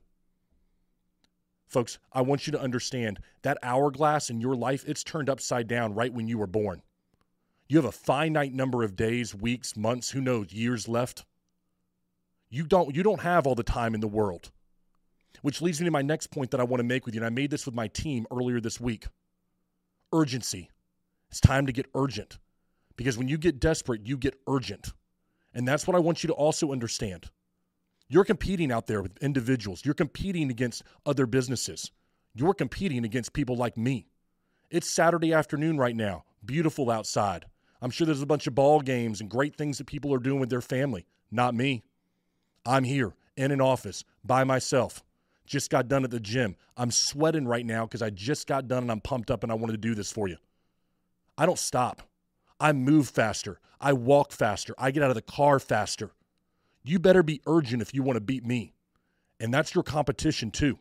Folks, 1.65 1.97
I 2.11 2.21
want 2.21 2.45
you 2.45 2.51
to 2.51 2.59
understand 2.59 3.19
that 3.41 3.57
hourglass 3.63 4.29
in 4.29 4.41
your 4.41 4.53
life, 4.53 4.83
it's 4.85 5.01
turned 5.01 5.29
upside 5.29 5.69
down 5.69 5.95
right 5.95 6.13
when 6.13 6.27
you 6.27 6.37
were 6.37 6.45
born. 6.45 6.81
You 7.67 7.77
have 7.77 7.85
a 7.85 7.91
finite 7.91 8.53
number 8.53 8.83
of 8.83 8.95
days, 8.95 9.33
weeks, 9.33 9.75
months, 9.75 10.11
who 10.11 10.21
knows, 10.21 10.51
years 10.51 10.87
left. 10.87 11.25
You 12.49 12.65
don't 12.65 12.95
you 12.95 13.03
don't 13.03 13.21
have 13.21 13.47
all 13.47 13.55
the 13.55 13.63
time 13.63 13.95
in 13.95 14.01
the 14.01 14.07
world. 14.07 14.51
Which 15.41 15.61
leads 15.61 15.79
me 15.79 15.85
to 15.85 15.91
my 15.91 16.01
next 16.01 16.27
point 16.27 16.51
that 16.51 16.59
I 16.59 16.63
want 16.63 16.79
to 16.79 16.85
make 16.85 17.05
with 17.05 17.15
you. 17.15 17.21
And 17.21 17.25
I 17.25 17.29
made 17.29 17.49
this 17.49 17.65
with 17.65 17.75
my 17.75 17.87
team 17.87 18.27
earlier 18.31 18.61
this 18.61 18.79
week. 18.79 19.07
Urgency. 20.13 20.69
It's 21.29 21.39
time 21.39 21.65
to 21.65 21.71
get 21.71 21.87
urgent. 21.95 22.37
Because 22.95 23.17
when 23.17 23.27
you 23.27 23.37
get 23.37 23.59
desperate, 23.59 24.05
you 24.05 24.17
get 24.17 24.39
urgent. 24.47 24.93
And 25.53 25.67
that's 25.67 25.87
what 25.87 25.95
I 25.95 25.99
want 25.99 26.23
you 26.23 26.27
to 26.27 26.33
also 26.33 26.71
understand. 26.71 27.29
You're 28.07 28.23
competing 28.23 28.71
out 28.71 28.85
there 28.87 29.01
with 29.01 29.17
individuals. 29.21 29.83
You're 29.83 29.95
competing 29.95 30.51
against 30.51 30.83
other 31.05 31.25
businesses. 31.25 31.91
You're 32.35 32.53
competing 32.53 33.03
against 33.03 33.33
people 33.33 33.55
like 33.55 33.77
me. 33.77 34.05
It's 34.69 34.89
Saturday 34.89 35.33
afternoon 35.33 35.77
right 35.77 35.95
now. 35.95 36.23
Beautiful 36.45 36.91
outside. 36.91 37.45
I'm 37.83 37.91
sure 37.91 38.05
there's 38.05 38.21
a 38.21 38.25
bunch 38.25 38.47
of 38.47 38.55
ball 38.55 38.79
games 38.79 39.19
and 39.19 39.29
great 39.29 39.57
things 39.57 39.77
that 39.77 39.87
people 39.87 40.13
are 40.13 40.19
doing 40.19 40.39
with 40.39 40.49
their 40.49 40.61
family. 40.61 41.05
Not 41.29 41.53
me. 41.53 41.83
I'm 42.65 42.85
here 42.85 43.13
in 43.35 43.51
an 43.51 43.59
office 43.59 44.05
by 44.23 44.45
myself. 44.45 45.03
Just 45.45 45.69
got 45.69 45.89
done 45.89 46.05
at 46.05 46.09
the 46.11 46.21
gym. 46.21 46.55
I'm 46.77 46.91
sweating 46.91 47.45
right 47.45 47.65
now 47.65 47.85
because 47.85 48.01
I 48.01 48.09
just 48.09 48.47
got 48.47 48.69
done 48.69 48.83
and 48.83 48.91
I'm 48.91 49.01
pumped 49.01 49.29
up 49.29 49.43
and 49.43 49.51
I 49.51 49.55
wanted 49.55 49.73
to 49.73 49.77
do 49.79 49.95
this 49.95 50.13
for 50.13 50.29
you. 50.29 50.37
I 51.37 51.45
don't 51.45 51.59
stop. 51.59 52.03
I 52.57 52.71
move 52.71 53.09
faster. 53.09 53.59
I 53.81 53.91
walk 53.91 54.31
faster. 54.31 54.73
I 54.77 54.91
get 54.91 55.03
out 55.03 55.11
of 55.11 55.15
the 55.15 55.21
car 55.21 55.59
faster. 55.59 56.11
You 56.85 56.99
better 56.99 57.21
be 57.21 57.41
urgent 57.45 57.81
if 57.81 57.93
you 57.93 58.01
want 58.01 58.15
to 58.15 58.21
beat 58.21 58.45
me. 58.45 58.71
And 59.41 59.53
that's 59.53 59.75
your 59.75 59.83
competition 59.83 60.51
too. 60.51 60.79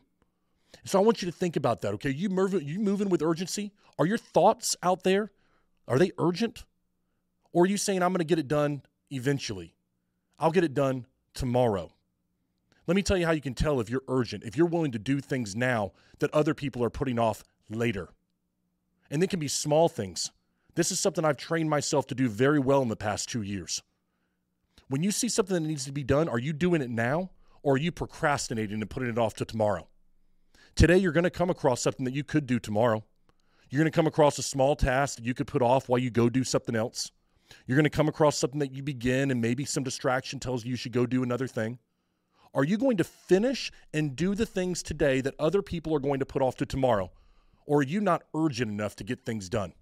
So 0.85 0.99
I 0.99 1.01
want 1.03 1.21
you 1.21 1.29
to 1.29 1.37
think 1.37 1.57
about 1.57 1.81
that, 1.81 1.95
okay? 1.95 2.11
You 2.11 2.29
you 2.61 2.79
moving 2.79 3.09
with 3.09 3.21
urgency? 3.21 3.73
Are 3.99 4.05
your 4.05 4.17
thoughts 4.17 4.77
out 4.81 5.03
there? 5.03 5.31
Are 5.85 5.99
they 5.99 6.11
urgent? 6.17 6.63
Or 7.53 7.63
are 7.63 7.67
you 7.67 7.77
saying 7.77 8.03
I'm 8.03 8.11
going 8.11 8.19
to 8.19 8.25
get 8.25 8.39
it 8.39 8.47
done 8.47 8.81
eventually? 9.11 9.75
I'll 10.39 10.51
get 10.51 10.63
it 10.63 10.73
done 10.73 11.05
tomorrow. 11.33 11.93
Let 12.85 12.95
me 12.95 13.03
tell 13.03 13.15
you 13.15 13.25
how 13.25 13.31
you 13.31 13.41
can 13.41 13.53
tell 13.53 13.79
if 13.79 13.89
you're 13.89 14.03
urgent, 14.09 14.43
if 14.43 14.57
you're 14.57 14.67
willing 14.67 14.91
to 14.91 14.99
do 14.99 15.21
things 15.21 15.55
now 15.55 15.93
that 16.19 16.33
other 16.33 16.53
people 16.53 16.83
are 16.83 16.89
putting 16.89 17.17
off 17.17 17.43
later. 17.69 18.09
And 19.09 19.21
they 19.21 19.27
can 19.27 19.39
be 19.39 19.47
small 19.47 19.87
things. 19.87 20.31
This 20.75 20.91
is 20.91 20.99
something 20.99 21.23
I've 21.23 21.37
trained 21.37 21.69
myself 21.69 22.07
to 22.07 22.15
do 22.15 22.27
very 22.27 22.59
well 22.59 22.81
in 22.81 22.89
the 22.89 22.95
past 22.95 23.29
two 23.29 23.43
years. 23.43 23.83
When 24.89 25.03
you 25.03 25.11
see 25.11 25.29
something 25.29 25.53
that 25.53 25.67
needs 25.67 25.85
to 25.85 25.91
be 25.91 26.03
done, 26.03 26.27
are 26.27 26.39
you 26.39 26.51
doing 26.51 26.81
it 26.81 26.89
now 26.89 27.29
or 27.61 27.75
are 27.75 27.77
you 27.77 27.91
procrastinating 27.91 28.81
and 28.81 28.89
putting 28.89 29.09
it 29.09 29.17
off 29.17 29.35
to 29.35 29.45
tomorrow? 29.45 29.87
Today, 30.75 30.97
you're 30.97 31.11
going 31.11 31.23
to 31.23 31.29
come 31.29 31.51
across 31.51 31.81
something 31.81 32.03
that 32.05 32.13
you 32.13 32.23
could 32.23 32.47
do 32.47 32.59
tomorrow. 32.59 33.03
You're 33.69 33.79
going 33.79 33.91
to 33.91 33.95
come 33.95 34.07
across 34.07 34.37
a 34.39 34.43
small 34.43 34.75
task 34.75 35.17
that 35.17 35.25
you 35.25 35.33
could 35.33 35.47
put 35.47 35.61
off 35.61 35.87
while 35.87 35.99
you 35.99 36.09
go 36.09 36.29
do 36.29 36.43
something 36.43 36.75
else. 36.75 37.11
You're 37.65 37.75
going 37.75 37.83
to 37.83 37.89
come 37.89 38.07
across 38.07 38.37
something 38.37 38.59
that 38.59 38.71
you 38.71 38.83
begin 38.83 39.31
and 39.31 39.41
maybe 39.41 39.65
some 39.65 39.83
distraction 39.83 40.39
tells 40.39 40.63
you 40.65 40.71
you 40.71 40.77
should 40.77 40.91
go 40.91 41.05
do 41.05 41.23
another 41.23 41.47
thing. 41.47 41.79
Are 42.53 42.63
you 42.63 42.77
going 42.77 42.97
to 42.97 43.03
finish 43.03 43.71
and 43.93 44.15
do 44.15 44.35
the 44.35 44.45
things 44.45 44.83
today 44.83 45.21
that 45.21 45.35
other 45.39 45.61
people 45.61 45.95
are 45.95 45.99
going 45.99 46.19
to 46.19 46.25
put 46.25 46.41
off 46.41 46.55
to 46.57 46.65
tomorrow? 46.65 47.11
Or 47.65 47.79
are 47.79 47.83
you 47.83 47.99
not 47.99 48.23
urgent 48.35 48.69
enough 48.69 48.95
to 48.97 49.03
get 49.03 49.25
things 49.25 49.49
done? 49.49 49.73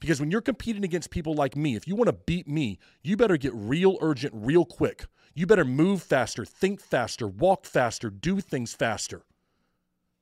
Because 0.00 0.20
when 0.20 0.30
you're 0.30 0.40
competing 0.40 0.84
against 0.84 1.10
people 1.10 1.34
like 1.34 1.56
me, 1.56 1.76
if 1.76 1.86
you 1.86 1.94
want 1.94 2.08
to 2.08 2.12
beat 2.12 2.48
me, 2.48 2.78
you 3.02 3.16
better 3.16 3.36
get 3.36 3.52
real 3.54 3.98
urgent 4.00 4.34
real 4.36 4.64
quick. 4.64 5.06
You 5.34 5.46
better 5.46 5.64
move 5.64 6.02
faster, 6.02 6.44
think 6.44 6.80
faster, 6.80 7.26
walk 7.26 7.64
faster, 7.64 8.10
do 8.10 8.40
things 8.40 8.74
faster. 8.74 9.22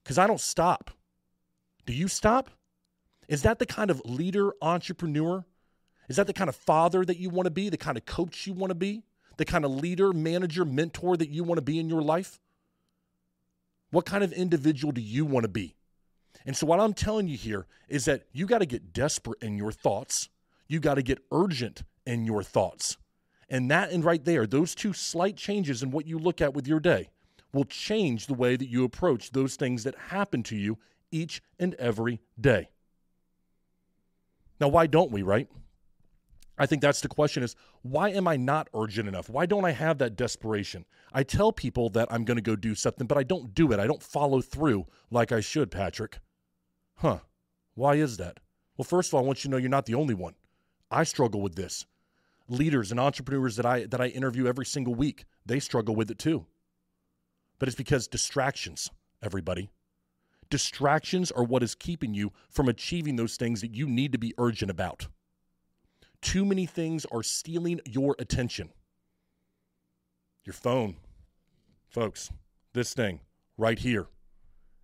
Because 0.05 0.19
I 0.19 0.27
don't 0.27 0.41
stop. 0.41 0.91
Do 1.87 1.93
you 1.93 2.09
stop? 2.09 2.51
Is 3.27 3.43
that 3.43 3.59
the 3.59 3.67
kind 3.67 3.91
of 3.91 4.03
leader, 4.05 4.53
entrepreneur? 4.61 5.45
Is 6.11 6.17
that 6.17 6.27
the 6.27 6.33
kind 6.33 6.49
of 6.49 6.57
father 6.57 7.05
that 7.05 7.19
you 7.19 7.31
want 7.31 7.47
to 7.47 7.53
be? 7.53 7.69
The 7.69 7.77
kind 7.77 7.97
of 7.97 8.05
coach 8.05 8.45
you 8.45 8.53
want 8.53 8.73
to 8.73 8.75
be? 8.75 9.05
The 9.37 9.45
kind 9.45 9.65
of 9.65 9.71
leader, 9.71 10.13
manager, 10.13 10.65
mentor 10.65 11.17
that 11.17 11.31
you 11.31 11.45
want 11.45 11.59
to 11.59 11.63
be 11.63 11.79
in 11.79 11.89
your 11.89 12.03
life? 12.03 12.41
What 13.93 14.07
kind 14.07 14.25
of 14.25 14.33
individual 14.33 14.91
do 14.91 15.01
you 15.01 15.25
want 15.25 15.45
to 15.45 15.49
be? 15.49 15.77
And 16.45 16.57
so, 16.57 16.67
what 16.67 16.81
I'm 16.81 16.95
telling 16.95 17.29
you 17.29 17.37
here 17.37 17.67
is 17.89 18.07
that 18.07 18.25
you 18.33 18.47
got 18.47 18.59
to 18.59 18.67
get 18.67 18.93
desperate 18.93 19.41
in 19.41 19.57
your 19.57 19.71
thoughts. 19.71 20.29
You 20.67 20.81
got 20.81 20.95
to 20.95 21.03
get 21.03 21.21
urgent 21.31 21.85
in 22.05 22.25
your 22.25 22.43
thoughts. 22.43 22.97
And 23.49 23.71
that 23.71 23.93
and 23.93 24.05
right 24.05 24.25
there, 24.25 24.49
those 24.49 24.75
two 24.75 24.93
slight 24.93 25.37
changes 25.37 25.81
in 25.81 25.93
what 25.93 26.09
you 26.09 26.19
look 26.19 26.41
at 26.41 26.55
with 26.55 26.67
your 26.67 26.81
day 26.81 27.11
will 27.53 27.65
change 27.65 28.27
the 28.27 28.35
way 28.35 28.57
that 28.57 28.69
you 28.69 28.83
approach 28.83 29.31
those 29.31 29.55
things 29.55 29.85
that 29.85 29.95
happen 30.09 30.43
to 30.45 30.57
you 30.57 30.77
each 31.13 31.41
and 31.61 31.75
every 31.75 32.21
day. 32.41 32.69
Now, 34.61 34.69
why 34.69 34.89
don't 34.89 35.13
we, 35.13 35.23
right? 35.23 35.49
I 36.61 36.67
think 36.67 36.83
that's 36.83 37.01
the 37.01 37.09
question 37.09 37.43
is 37.43 37.57
why 37.81 38.11
am 38.11 38.29
I 38.29 38.37
not 38.37 38.69
urgent 38.75 39.09
enough? 39.09 39.31
Why 39.31 39.47
don't 39.47 39.65
I 39.65 39.71
have 39.71 39.97
that 39.99 40.15
desperation? 40.15 40.85
I 41.11 41.23
tell 41.23 41.53
people 41.53 41.89
that 41.91 42.09
I'm 42.11 42.25
going 42.25 42.37
to 42.37 42.43
go 42.43 42.55
do 42.55 42.75
something, 42.75 43.07
but 43.07 43.17
I 43.17 43.23
don't 43.23 43.55
do 43.55 43.73
it. 43.73 43.81
I 43.81 43.87
don't 43.87 44.03
follow 44.03 44.43
through 44.43 44.87
like 45.11 45.33
I 45.33 45.41
should, 45.41 45.71
Patrick. 45.71 46.19
Huh. 46.97 47.21
Why 47.75 47.95
is 47.95 48.19
that? 48.19 48.41
Well, 48.77 48.85
first 48.85 49.09
of 49.09 49.15
all, 49.15 49.25
I 49.25 49.27
want 49.27 49.43
you 49.43 49.49
to 49.49 49.53
know 49.53 49.57
you're 49.57 49.71
not 49.71 49.87
the 49.87 49.95
only 49.95 50.13
one. 50.13 50.35
I 50.91 51.05
struggle 51.05 51.41
with 51.41 51.55
this. 51.55 51.87
Leaders 52.47 52.91
and 52.91 53.01
entrepreneurs 53.01 53.57
that 53.57 53.65
I 53.65 53.87
that 53.87 54.01
I 54.03 54.09
interview 54.09 54.47
every 54.47 54.67
single 54.67 54.95
week, 54.95 55.25
they 55.47 55.61
struggle 55.61 55.97
with 55.97 56.11
it 56.11 56.19
too. 56.19 56.45
But 57.59 57.69
it's 57.69 57.77
because 57.77 58.07
distractions, 58.07 58.91
everybody. 59.23 59.71
Distractions 60.51 61.31
are 61.31 61.45
what 61.45 61.63
is 61.63 61.75
keeping 61.75 62.13
you 62.13 62.33
from 62.51 62.69
achieving 62.69 63.17
those 63.17 63.37
things 63.37 63.63
that 63.63 63.75
you 63.75 63.87
need 63.87 64.13
to 64.13 64.19
be 64.19 64.35
urgent 64.37 64.71
about. 64.71 65.09
Too 66.23 66.45
many 66.45 66.67
things 66.67 67.07
are 67.07 67.23
stealing 67.23 67.81
your 67.87 68.17
attention. 68.19 68.71
Your 70.45 70.55
phone, 70.55 70.97
folks, 71.89 72.31
this 72.73 72.95
thing 72.95 73.21
right 73.57 73.79
here 73.79 74.07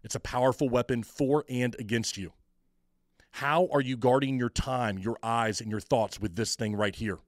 it's 0.06 0.14
a 0.14 0.20
powerful 0.20 0.68
weapon 0.68 1.02
for 1.02 1.44
and 1.48 1.74
against 1.80 2.16
you. 2.16 2.32
How 3.32 3.68
are 3.72 3.80
you 3.80 3.96
guarding 3.96 4.38
your 4.38 4.48
time, 4.48 4.98
your 4.98 5.18
eyes, 5.20 5.60
and 5.60 5.68
your 5.68 5.80
thoughts 5.80 6.20
with 6.20 6.36
this 6.36 6.54
thing 6.54 6.76
right 6.76 6.94
here? 6.94 7.18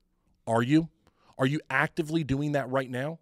Are 0.47 0.63
you? 0.63 0.89
Are 1.37 1.45
you 1.45 1.61
actively 1.69 2.23
doing 2.23 2.53
that 2.53 2.71
right 2.71 2.89
now? 2.89 3.19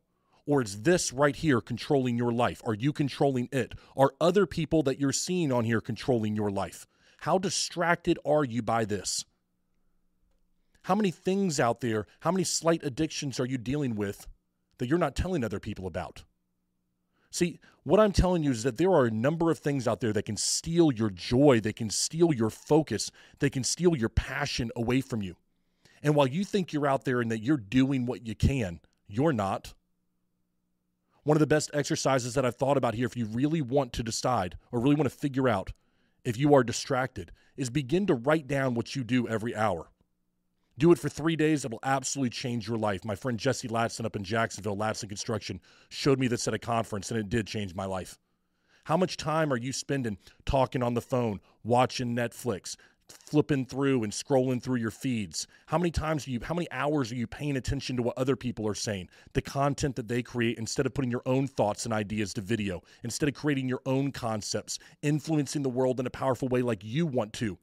Or 0.47 0.61
is 0.61 0.83
this 0.83 1.11
right 1.11 1.35
here 1.35 1.63
controlling 1.63 2.19
your 2.19 2.33
life? 2.33 2.61
Are 2.67 2.75
you 2.75 2.93
controlling 2.93 3.49
it? 3.51 3.73
Are 3.97 4.13
other 4.21 4.45
people 4.45 4.83
that 4.83 5.01
you're 5.01 5.11
seeing 5.11 5.51
on 5.51 5.65
here 5.65 5.81
controlling 5.81 6.37
your 6.37 6.51
life? 6.51 6.87
How 7.21 7.39
distracted 7.39 8.19
are 8.27 8.45
you 8.45 8.61
by 8.61 8.85
this? 8.85 9.25
How 10.87 10.95
many 10.95 11.11
things 11.11 11.59
out 11.59 11.81
there, 11.81 12.07
how 12.21 12.31
many 12.31 12.45
slight 12.45 12.85
addictions 12.85 13.41
are 13.41 13.45
you 13.45 13.59
dealing 13.59 13.97
with 13.97 14.29
that 14.79 14.87
you're 14.87 14.99
not 14.99 15.17
telling 15.17 15.43
other 15.43 15.59
people 15.59 15.89
about? 15.89 16.23
See, 17.29 17.59
what 17.83 17.99
I'm 17.99 18.13
telling 18.13 18.45
you 18.45 18.53
is 18.53 18.63
that 18.63 18.77
there 18.77 18.93
are 18.93 19.07
a 19.07 19.11
number 19.11 19.51
of 19.51 19.59
things 19.59 19.89
out 19.89 20.01
there 20.01 20.13
that 20.13 20.27
can 20.27 20.37
steal 20.37 20.93
your 20.93 21.11
joy, 21.11 21.59
they 21.59 21.73
can 21.73 21.91
steal 21.91 22.33
your 22.33 22.51
focus, 22.51 23.11
they 23.41 23.51
can 23.51 23.65
steal 23.65 23.97
your 23.97 24.09
passion 24.09 24.71
away 24.77 25.01
from 25.01 25.23
you. 25.23 25.35
And 26.05 26.15
while 26.15 26.29
you 26.29 26.45
think 26.45 26.73
you're 26.73 26.87
out 26.87 27.05
there 27.05 27.21
and 27.21 27.33
that 27.33 27.43
you're 27.43 27.57
doing 27.57 28.07
what 28.07 28.25
you 28.25 28.37
can, 28.37 28.79
you're 29.09 29.33
not. 29.33 29.75
One 31.25 31.37
of 31.37 31.41
the 31.41 31.49
best 31.49 31.69
exercises 31.75 32.35
that 32.35 32.47
I've 32.47 32.55
thought 32.55 32.77
about 32.77 32.95
here, 32.95 33.07
if 33.07 33.17
you 33.17 33.27
really 33.27 33.61
want 33.61 33.93
to 33.95 34.05
decide 34.05 34.57
or 34.71 34.79
really 34.79 34.95
want 34.95 35.11
to 35.11 35.19
figure 35.19 35.49
out 35.49 35.73
if 36.25 36.39
you 36.39 36.55
are 36.55 36.63
distracted, 36.63 37.33
is 37.57 37.71
begin 37.71 38.07
to 38.07 38.15
write 38.15 38.47
down 38.47 38.75
what 38.75 38.95
you 38.95 39.03
do 39.03 39.27
every 39.27 39.53
hour. 39.57 39.89
Do 40.79 40.93
it 40.93 40.99
for 40.99 41.09
three 41.09 41.37
days. 41.37 41.65
It'll 41.65 41.79
absolutely 41.83 42.31
change 42.31 42.69
your 42.69 42.77
life. 42.77 43.03
My 43.03 43.15
friend 43.15 43.39
Jesse 43.39 43.69
Latson 43.69 44.05
up 44.05 44.15
in 44.15 44.25
Jacksonville, 44.25 44.77
Latson 44.77 45.09
Construction, 45.09 45.61
showed 45.89 46.19
me 46.19 46.29
this 46.29 46.47
at 46.47 46.53
a 46.55 46.59
conference, 46.59 47.11
and 47.11 47.19
it 47.19 47.31
did 47.31 47.47
change 47.47 47.75
my 47.75 47.87
life. 47.87 48.19
How 48.85 48.99
much 48.99 49.17
time 49.17 49.53
are 49.53 49.57
you 49.57 49.73
spending 49.73 50.19
talking 50.45 50.83
on 50.83 50.93
the 50.93 51.01
phone, 51.01 51.41
watching 51.65 52.15
Netflix, 52.15 52.77
flipping 53.09 53.65
through 53.65 54.05
and 54.05 54.13
scrolling 54.13 54.63
through 54.63 54.77
your 54.77 54.91
feeds? 54.91 55.47
How 55.65 55.79
many 55.79 55.91
times 55.91 56.29
are 56.29 56.31
you, 56.31 56.41
how 56.43 56.55
many 56.55 56.71
hours 56.71 57.11
are 57.11 57.17
you 57.17 57.27
paying 57.27 57.57
attention 57.57 57.97
to 57.97 58.03
what 58.03 58.19
other 58.19 58.37
people 58.37 58.69
are 58.69 58.75
saying, 58.75 59.09
the 59.33 59.43
content 59.43 59.97
that 59.97 60.09
they 60.09 60.23
create, 60.23 60.59
instead 60.59 60.85
of 60.85 60.93
putting 60.93 61.11
your 61.11 61.23
own 61.25 61.49
thoughts 61.49 61.87
and 61.87 61.95
ideas 61.95 62.35
to 62.35 62.43
video, 62.43 62.83
instead 63.03 63.31
of 63.31 63.35
creating 63.35 63.67
your 63.67 63.81
own 63.87 64.13
concepts, 64.13 64.79
influencing 65.03 65.63
the 65.63 65.71
world 65.71 65.99
in 65.99 66.07
a 66.07 66.11
powerful 66.11 66.49
way 66.49 66.61
like 66.61 66.85
you 66.85 67.07
want 67.07 67.33
to? 67.33 67.57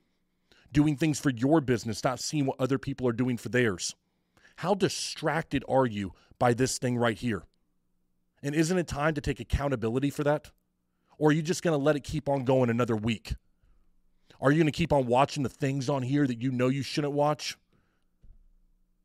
Doing 0.74 0.98
things 0.98 1.20
for 1.20 1.30
your 1.30 1.62
business, 1.62 2.04
not 2.04 2.20
seeing 2.20 2.46
what 2.46 2.60
other 2.60 2.78
people 2.78 3.08
are 3.08 3.14
doing 3.14 3.38
for 3.38 3.50
theirs? 3.50 3.96
How 4.58 4.74
distracted 4.74 5.64
are 5.70 5.86
you 5.86 6.14
by 6.40 6.54
this 6.54 6.78
thing 6.78 6.98
right 6.98 7.18
here? 7.18 7.44
And 8.42 8.54
isn't 8.54 8.78
it 8.78 8.88
time 8.88 9.14
to 9.14 9.22
take 9.22 9.40
accountability 9.40 10.10
for 10.10 10.24
that? 10.26 10.52
Or 11.18 11.30
are 11.30 11.34
you 11.34 11.42
just 11.42 11.64
going 11.64 11.78
to 11.78 11.84
let 11.84 11.96
it 11.96 12.04
keep 12.04 12.28
on 12.28 12.44
going 12.44 12.70
another 12.70 12.96
week? 12.96 13.36
Are 14.42 14.52
you 14.52 14.58
going 14.58 14.72
to 14.72 14.78
keep 14.78 14.92
on 14.92 15.06
watching 15.06 15.44
the 15.44 15.50
things 15.50 15.90
on 15.90 16.04
here 16.04 16.28
that 16.28 16.42
you 16.42 16.52
know 16.52 16.68
you 16.68 16.84
shouldn't 16.84 17.14
watch? 17.14 17.56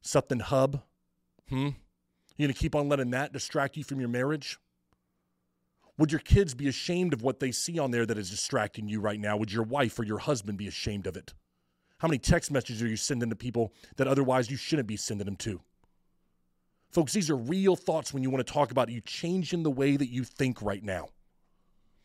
Something 0.01 0.41
hub? 0.41 0.83
Hmm? 1.49 1.69
You 2.37 2.47
going 2.47 2.53
to 2.53 2.59
keep 2.59 2.75
on 2.75 2.89
letting 2.89 3.11
that 3.11 3.33
distract 3.33 3.77
you 3.77 3.85
from 3.85 4.01
your 4.01 4.09
marriage? 4.09 4.59
Would 5.99 6.13
your 6.13 6.21
kids 6.21 6.55
be 6.55 6.69
ashamed 6.69 7.13
of 7.13 7.23
what 7.23 7.41
they 7.41 7.51
see 7.51 7.79
on 7.79 7.91
there 7.91 8.07
that 8.07 8.19
is 8.19 8.31
distracting 8.31 8.89
you 8.89 9.01
right 9.01 9.19
now? 9.19 9.37
Would 9.37 9.53
your 9.53 9.65
wife 9.65 9.99
or 9.99 10.05
your 10.05 10.19
husband 10.19 10.57
be 10.57 10.69
ashamed 10.69 11.07
of 11.07 11.17
it? 11.17 11.35
How 11.99 12.09
many 12.09 12.19
text 12.19 12.51
messages 12.51 12.83
are 12.83 12.89
you 12.89 12.97
sending 12.97 13.31
to 13.31 13.37
people 13.37 13.73
that 13.97 14.07
otherwise 14.07 14.51
you 14.51 14.57
shouldn't 14.57 14.89
be 14.89 14.97
sending 14.97 15.25
them 15.25 15.37
to? 15.37 15.61
Folks, 16.91 17.13
these 17.13 17.29
are 17.29 17.37
real 17.37 17.77
thoughts 17.77 18.15
when 18.15 18.23
you 18.23 18.31
want 18.31 18.47
to 18.47 18.53
talk 18.53 18.71
about 18.71 18.89
you 18.89 19.01
changing 19.01 19.63
the 19.63 19.71
way 19.71 19.97
that 19.97 20.09
you 20.09 20.25
think 20.25 20.63
right 20.63 20.83
now. 20.83 21.09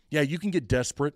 Yeah, 0.10 0.22
you 0.22 0.38
can 0.40 0.52
get 0.52 0.68
desperate. 0.68 1.14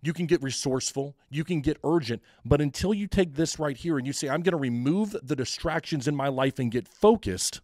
You 0.00 0.12
can 0.12 0.26
get 0.26 0.42
resourceful. 0.42 1.16
You 1.28 1.44
can 1.44 1.60
get 1.60 1.78
urgent. 1.84 2.22
But 2.44 2.60
until 2.60 2.94
you 2.94 3.06
take 3.06 3.34
this 3.34 3.58
right 3.58 3.76
here 3.76 3.98
and 3.98 4.06
you 4.06 4.12
say, 4.12 4.28
I'm 4.28 4.42
going 4.42 4.52
to 4.52 4.58
remove 4.58 5.16
the 5.22 5.36
distractions 5.36 6.08
in 6.08 6.16
my 6.16 6.28
life 6.28 6.58
and 6.58 6.70
get 6.70 6.88
focused, 6.88 7.60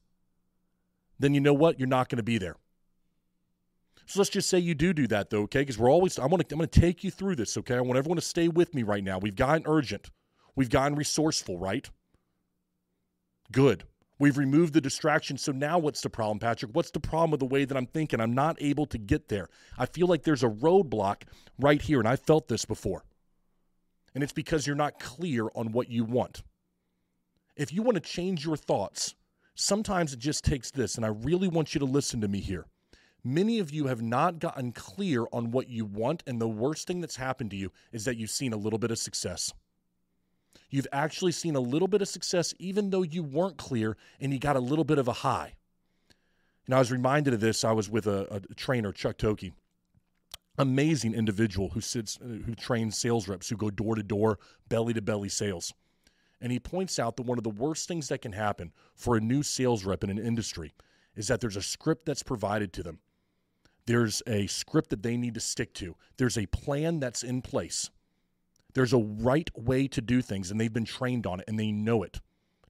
then 1.19 1.35
you 1.35 1.41
know 1.41 1.55
what? 1.55 1.79
You're 1.79 1.89
not 1.89 2.09
going 2.09 2.17
to 2.19 2.25
be 2.25 2.39
there. 2.39 2.57
So 4.07 4.21
let's 4.21 4.31
just 4.31 4.51
say 4.51 4.59
you 4.59 4.75
do 4.75 4.93
do 4.93 5.07
that, 5.09 5.31
though, 5.31 5.43
okay? 5.43 5.61
Because 5.61 5.79
we're 5.79 5.91
always, 5.91 6.19
I'm 6.19 6.29
going 6.29 6.43
to 6.43 6.47
I'm 6.53 6.59
going 6.59 6.69
to 6.69 6.81
take 6.81 7.03
you 7.03 7.11
through 7.11 7.37
this, 7.37 7.57
okay? 7.57 7.77
I 7.77 7.81
want 7.81 7.97
everyone 7.97 8.17
to 8.17 8.23
stay 8.23 8.49
with 8.49 8.75
me 8.75 8.83
right 8.83 9.03
now. 9.03 9.19
We've 9.19 9.35
gotten 9.35 9.63
urgent. 9.67 10.11
We've 10.57 10.71
gotten 10.71 10.97
resourceful, 10.97 11.59
right? 11.59 11.89
Good. 13.51 13.85
We've 14.19 14.39
removed 14.39 14.75
the 14.75 14.81
distraction. 14.81 15.37
So 15.37 15.53
now 15.53 15.79
what's 15.79 16.01
the 16.01 16.11
problem, 16.11 16.39
Patrick? 16.39 16.71
What's 16.75 16.93
the 16.93 17.01
problem 17.01 17.33
with 17.33 17.41
the 17.41 17.47
way 17.47 17.65
that 17.65 17.77
I'm 17.77 17.87
thinking? 17.87 18.21
I'm 18.21 18.35
not 18.35 18.57
able 18.61 18.87
to 18.87 18.99
get 18.99 19.29
there. 19.29 19.49
I 19.77 19.87
feel 19.87 20.07
like 20.07 20.23
there's 20.23 20.45
a 20.45 20.49
roadblock 20.49 21.23
right 21.59 21.83
here, 21.83 21.99
and 21.99 22.09
I 22.09 22.17
felt 22.17 22.49
this 22.49 22.65
before. 22.65 23.05
And 24.15 24.23
it's 24.23 24.33
because 24.33 24.67
you're 24.67 24.77
not 24.77 25.01
clear 25.01 25.49
on 25.57 25.73
what 25.73 25.91
you 25.91 26.05
want. 26.05 26.43
If 27.57 27.73
you 27.73 27.83
want 27.83 27.97
to 27.97 28.01
change 28.01 28.45
your 28.45 28.57
thoughts, 28.57 29.15
sometimes 29.57 30.13
it 30.13 30.21
just 30.21 30.45
takes 30.45 30.71
this, 30.71 30.95
and 30.97 31.05
I 31.05 31.09
really 31.09 31.49
want 31.49 31.75
you 31.75 31.81
to 31.81 31.85
listen 31.85 32.21
to 32.21 32.29
me 32.29 32.41
here. 32.41 32.67
Many 33.25 33.59
of 33.59 33.73
you 33.73 33.87
have 33.87 34.03
not 34.03 34.39
gotten 34.39 34.71
clear 34.73 35.25
on 35.33 35.51
what 35.51 35.69
you 35.69 35.85
want, 35.85 36.23
and 36.27 36.41
the 36.41 36.49
worst 36.49 36.87
thing 36.87 37.01
that's 37.01 37.17
happened 37.17 37.51
to 37.51 37.57
you 37.57 37.73
is 37.91 38.05
that 38.05 38.17
you've 38.17 38.31
seen 38.31 38.53
a 38.53 38.57
little 38.57 38.79
bit 38.79 38.91
of 38.91 38.99
success 38.99 39.53
you've 40.71 40.87
actually 40.93 41.33
seen 41.33 41.57
a 41.57 41.61
little 41.61 41.89
bit 41.89 42.03
of 42.03 42.09
success, 42.09 42.55
even 42.59 42.91
though 42.91 43.03
you 43.03 43.23
weren't 43.23 43.57
clear 43.57 43.97
and 44.21 44.33
you 44.33 44.39
got 44.39 44.57
a 44.57 44.61
little 44.61 44.85
bit 44.85 44.99
of 44.99 45.09
a 45.09 45.13
high. 45.13 45.55
And 46.67 46.75
I 46.75 46.79
was 46.79 46.91
reminded 46.91 47.35
of 47.35 47.41
this. 47.41 47.65
I 47.65 47.73
was 47.73 47.91
with 47.91 48.07
a, 48.07 48.43
a 48.51 48.55
trainer, 48.55 48.93
Chuck 48.93 49.19
Toki, 49.19 49.53
amazing 50.59 51.15
individual 51.15 51.71
who 51.71 51.81
sits, 51.81 52.19
uh, 52.23 52.27
who 52.47 52.55
trains 52.55 52.99
sales 52.99 53.29
reps 53.29 53.49
who 53.49 53.57
go 53.57 53.71
door 53.71 53.95
to 53.95 54.03
door, 54.03 54.39
belly 54.69 54.95
to 54.95 55.03
belly 55.03 55.29
sales. 55.29 55.73
And 56.41 56.53
he 56.53 56.59
points 56.59 56.99
out 56.99 57.17
that 57.17 57.27
one 57.27 57.39
of 57.39 57.45
the 57.45 57.51
worst 57.51 57.89
things 57.89 58.09
that 58.09 58.23
can 58.23 58.33
happen 58.33 58.73
for 58.95 59.17
a 59.17 59.21
new 59.21 59.43
sales 59.43 59.85
rep 59.85 60.05
in 60.05 60.11
an 60.11 60.19
industry 60.19 60.73
is 61.17 61.29
that 61.29 61.41
there's 61.41 61.57
a 61.57 61.63
script 61.63 62.07
that's 62.07 62.23
provided 62.23 62.73
to 62.75 62.83
them. 62.83 62.99
There's 63.87 64.23
a 64.27 64.47
script 64.47 64.91
that 64.91 65.03
they 65.03 65.17
need 65.17 65.35
to 65.35 65.41
stick 65.41 65.75
to. 65.75 65.95
There's 66.17 66.39
a 66.39 66.47
plan 66.47 67.01
that's 67.01 67.23
in 67.23 67.43
place. 67.43 67.91
There's 68.75 68.93
a 68.93 68.99
right 68.99 69.49
way 69.57 69.88
to 69.88 70.00
do 70.00 70.21
things, 70.21 70.50
and 70.50 70.61
they've 70.61 70.73
been 70.73 70.85
trained 70.85 71.26
on 71.26 71.40
it 71.40 71.47
and 71.49 71.59
they 71.59 71.73
know 71.73 72.02
it. 72.02 72.21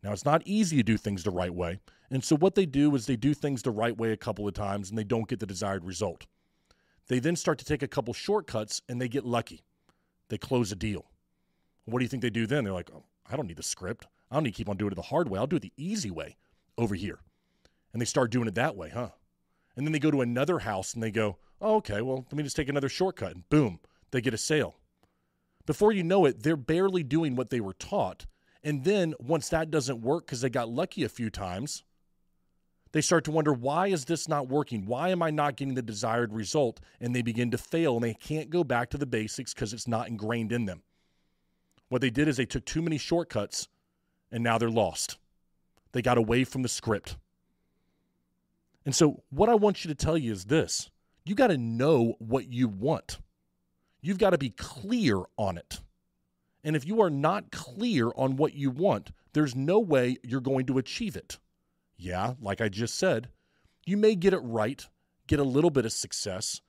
Now, 0.03 0.13
it's 0.13 0.25
not 0.25 0.43
easy 0.45 0.77
to 0.77 0.83
do 0.83 0.99
things 0.99 1.25
the 1.25 1.31
right 1.31 1.53
way. 1.53 1.81
And 2.11 2.23
so, 2.23 2.37
what 2.37 2.55
they 2.55 2.67
do 2.67 2.95
is 2.95 3.07
they 3.07 3.17
do 3.17 3.33
things 3.33 3.63
the 3.63 3.71
right 3.71 3.97
way 3.97 4.13
a 4.13 4.17
couple 4.17 4.47
of 4.47 4.55
times 4.55 4.91
and 4.91 4.99
they 4.99 5.05
don't 5.05 5.29
get 5.29 5.41
the 5.41 5.47
desired 5.47 5.85
result. 5.85 6.27
They 7.09 7.19
then 7.19 7.37
start 7.37 7.59
to 7.59 7.65
take 7.65 7.83
a 7.83 7.89
couple 7.89 8.13
shortcuts 8.13 8.83
and 8.89 9.01
they 9.01 9.09
get 9.09 9.25
lucky. 9.25 9.65
They 10.29 10.39
close 10.39 10.73
a 10.73 10.77
deal. 10.77 11.07
What 11.87 11.99
do 11.99 12.05
you 12.05 12.09
think 12.09 12.23
they 12.23 12.31
do 12.31 12.47
then? 12.47 12.65
They're 12.65 12.73
like, 12.73 12.91
oh, 12.95 13.05
I 13.31 13.37
don't 13.37 13.47
need 13.47 13.57
the 13.57 13.63
script. 13.63 14.07
I 14.31 14.37
don't 14.37 14.45
need 14.45 14.53
to 14.53 14.57
keep 14.57 14.69
on 14.69 14.77
doing 14.77 14.93
it 14.93 14.97
the 14.97 15.03
hard 15.03 15.29
way. 15.29 15.39
I'll 15.39 15.47
do 15.47 15.57
it 15.57 15.63
the 15.63 15.73
easy 15.77 16.11
way 16.11 16.37
over 16.79 16.95
here. 16.95 17.21
And 17.93 18.01
they 18.01 18.07
start 18.07 18.31
doing 18.31 18.49
it 18.49 18.55
that 18.55 18.77
way, 18.77 18.91
huh? 18.91 19.11
And 19.77 19.87
then 19.87 19.93
they 19.93 19.99
go 19.99 20.11
to 20.11 20.21
another 20.21 20.61
house 20.61 20.95
and 20.95 21.03
they 21.03 21.11
go, 21.11 21.39
Oh, 21.61 21.77
okay, 21.77 22.03
well, 22.03 22.27
let 22.31 22.35
me 22.35 22.43
just 22.43 22.57
take 22.57 22.69
another 22.69 22.89
shortcut. 22.89 23.35
And 23.35 23.49
boom, 23.49 23.81
they 24.11 24.21
get 24.21 24.35
a 24.35 24.39
sale. 24.39 24.75
Before 25.67 25.93
you 25.93 26.03
know 26.03 26.25
it, 26.27 26.43
they're 26.43 26.57
barely 26.57 27.03
doing 27.03 27.37
what 27.37 27.51
they 27.51 27.61
were 27.61 27.75
taught. 27.75 28.27
And 28.63 28.85
then 28.85 29.15
once 29.19 29.49
that 29.49 29.71
doesn't 29.71 30.01
work 30.01 30.27
because 30.27 30.41
they 30.41 30.51
got 30.51 30.69
lucky 30.69 31.05
a 31.05 31.09
few 31.09 31.31
times, 31.31 31.85
they 32.93 33.01
start 33.01 33.25
to 33.25 33.31
wonder 33.31 33.53
why 33.53 33.89
is 33.89 34.05
this 34.05 34.29
not 34.29 34.49
working? 34.49 34.87
Why 34.87 35.09
am 35.09 35.23
I 35.23 35.31
not 35.31 35.57
getting 35.57 35.75
the 35.75 35.83
desired 35.83 36.33
result? 36.33 36.81
And 37.01 37.15
they 37.15 37.23
begin 37.23 37.51
to 37.51 37.59
fail 37.59 37.97
and 37.97 38.05
they 38.05 38.15
can't 38.15 38.51
go 38.51 38.63
back 38.63 38.91
to 38.91 38.99
the 38.99 39.07
basics 39.07 39.53
because 39.53 39.73
it's 39.73 39.89
not 39.89 40.09
ingrained 40.09 40.53
in 40.53 40.67
them. 40.67 40.83
What 41.89 42.01
they 42.01 42.11
did 42.11 42.29
is 42.29 42.37
they 42.37 42.47
took 42.47 42.65
too 42.65 42.83
many 42.83 42.99
shortcuts 42.99 43.69
and 44.31 44.45
now 44.45 44.59
they're 44.59 44.71
lost. 44.71 45.19
They 45.93 46.03
got 46.03 46.19
away 46.19 46.45
from 46.45 46.63
the 46.63 46.69
script. 46.69 47.17
And 48.85 48.95
so, 48.95 49.23
what 49.31 49.49
I 49.49 49.55
want 49.55 49.85
you 49.85 49.89
to 49.89 49.95
tell 49.95 50.19
you 50.19 50.33
is 50.33 50.45
this 50.45 50.91
you 51.25 51.35
got 51.35 51.49
to 51.49 51.59
know 51.59 52.15
what 52.19 52.53
you 52.53 52.69
want. 52.69 53.19
You've 54.05 54.19
got 54.19 54.31
to 54.31 54.39
be 54.39 54.51
clear 54.51 55.23
on 55.39 55.57
it. 55.57 55.81
And 56.63 56.77
if 56.77 56.87
you 56.87 57.01
are 57.01 57.09
not 57.09 57.51
clear 57.51 58.11
on 58.17 58.37
what 58.37 58.53
you 58.53 58.71
want, 58.71 59.13
there's 59.33 59.57
no 59.57 59.81
way 59.81 60.19
you're 60.23 60.43
going 60.43 60.67
to 60.67 60.77
achieve 60.77 61.17
it. 61.17 61.39
Yeah, 61.97 62.35
like 62.39 62.61
I 62.61 62.69
just 62.69 62.97
said, 62.97 63.31
you 63.87 63.97
may 63.97 64.15
get 64.15 64.35
it 64.35 64.41
right, 64.41 64.87
get 65.27 65.39
a 65.39 65.45
little 65.45 65.71
bit 65.71 65.87
of 65.87 65.93
success, 65.93 66.61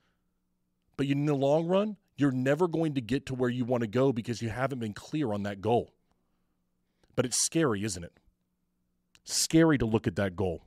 but 0.96 1.04
in 1.04 1.26
the 1.26 1.34
long 1.34 1.66
run, 1.66 1.98
you're 2.16 2.32
never 2.32 2.68
going 2.68 2.94
to 2.94 3.02
get 3.02 3.26
to 3.26 3.34
where 3.34 3.50
you 3.50 3.66
want 3.66 3.82
to 3.82 3.86
go 3.86 4.14
because 4.14 4.40
you 4.40 4.48
haven't 4.48 4.78
been 4.78 4.94
clear 4.94 5.34
on 5.34 5.42
that 5.42 5.60
goal. 5.60 5.92
But 7.16 7.26
it's 7.26 7.36
scary, 7.36 7.84
isn't 7.84 8.04
it? 8.04 8.18
Scary 9.24 9.76
to 9.76 9.84
look 9.84 10.06
at 10.06 10.16
that 10.16 10.36
goal. 10.36 10.62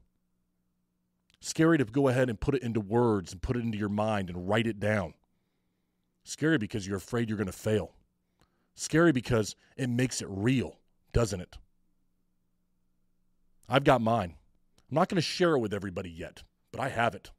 Scary 1.39 1.79
to 1.79 1.85
go 1.85 2.09
ahead 2.09 2.29
and 2.29 2.39
put 2.39 2.53
it 2.53 2.61
into 2.61 2.79
words 2.79 3.31
and 3.31 3.41
put 3.41 3.57
it 3.57 3.63
into 3.63 3.79
your 3.79 3.89
mind 3.89 4.29
and 4.29 4.47
write 4.47 4.67
it 4.67 4.79
down. 4.79 5.15
Scary 6.29 6.57
because 6.57 6.85
you're 6.85 6.97
afraid 6.97 7.27
you're 7.27 7.37
going 7.37 7.47
to 7.47 7.51
fail. 7.51 7.93
Scary 8.75 9.11
because 9.11 9.55
it 9.75 9.89
makes 9.89 10.21
it 10.21 10.27
real, 10.29 10.77
doesn't 11.11 11.41
it? 11.41 11.57
I've 13.67 13.83
got 13.83 14.01
mine. 14.01 14.35
I'm 14.89 14.95
not 14.95 15.09
going 15.09 15.17
to 15.17 15.21
share 15.21 15.55
it 15.55 15.59
with 15.59 15.73
everybody 15.73 16.09
yet, 16.09 16.43
but 16.71 16.81
I 16.81 16.89
have 16.89 17.13
it. 17.13 17.31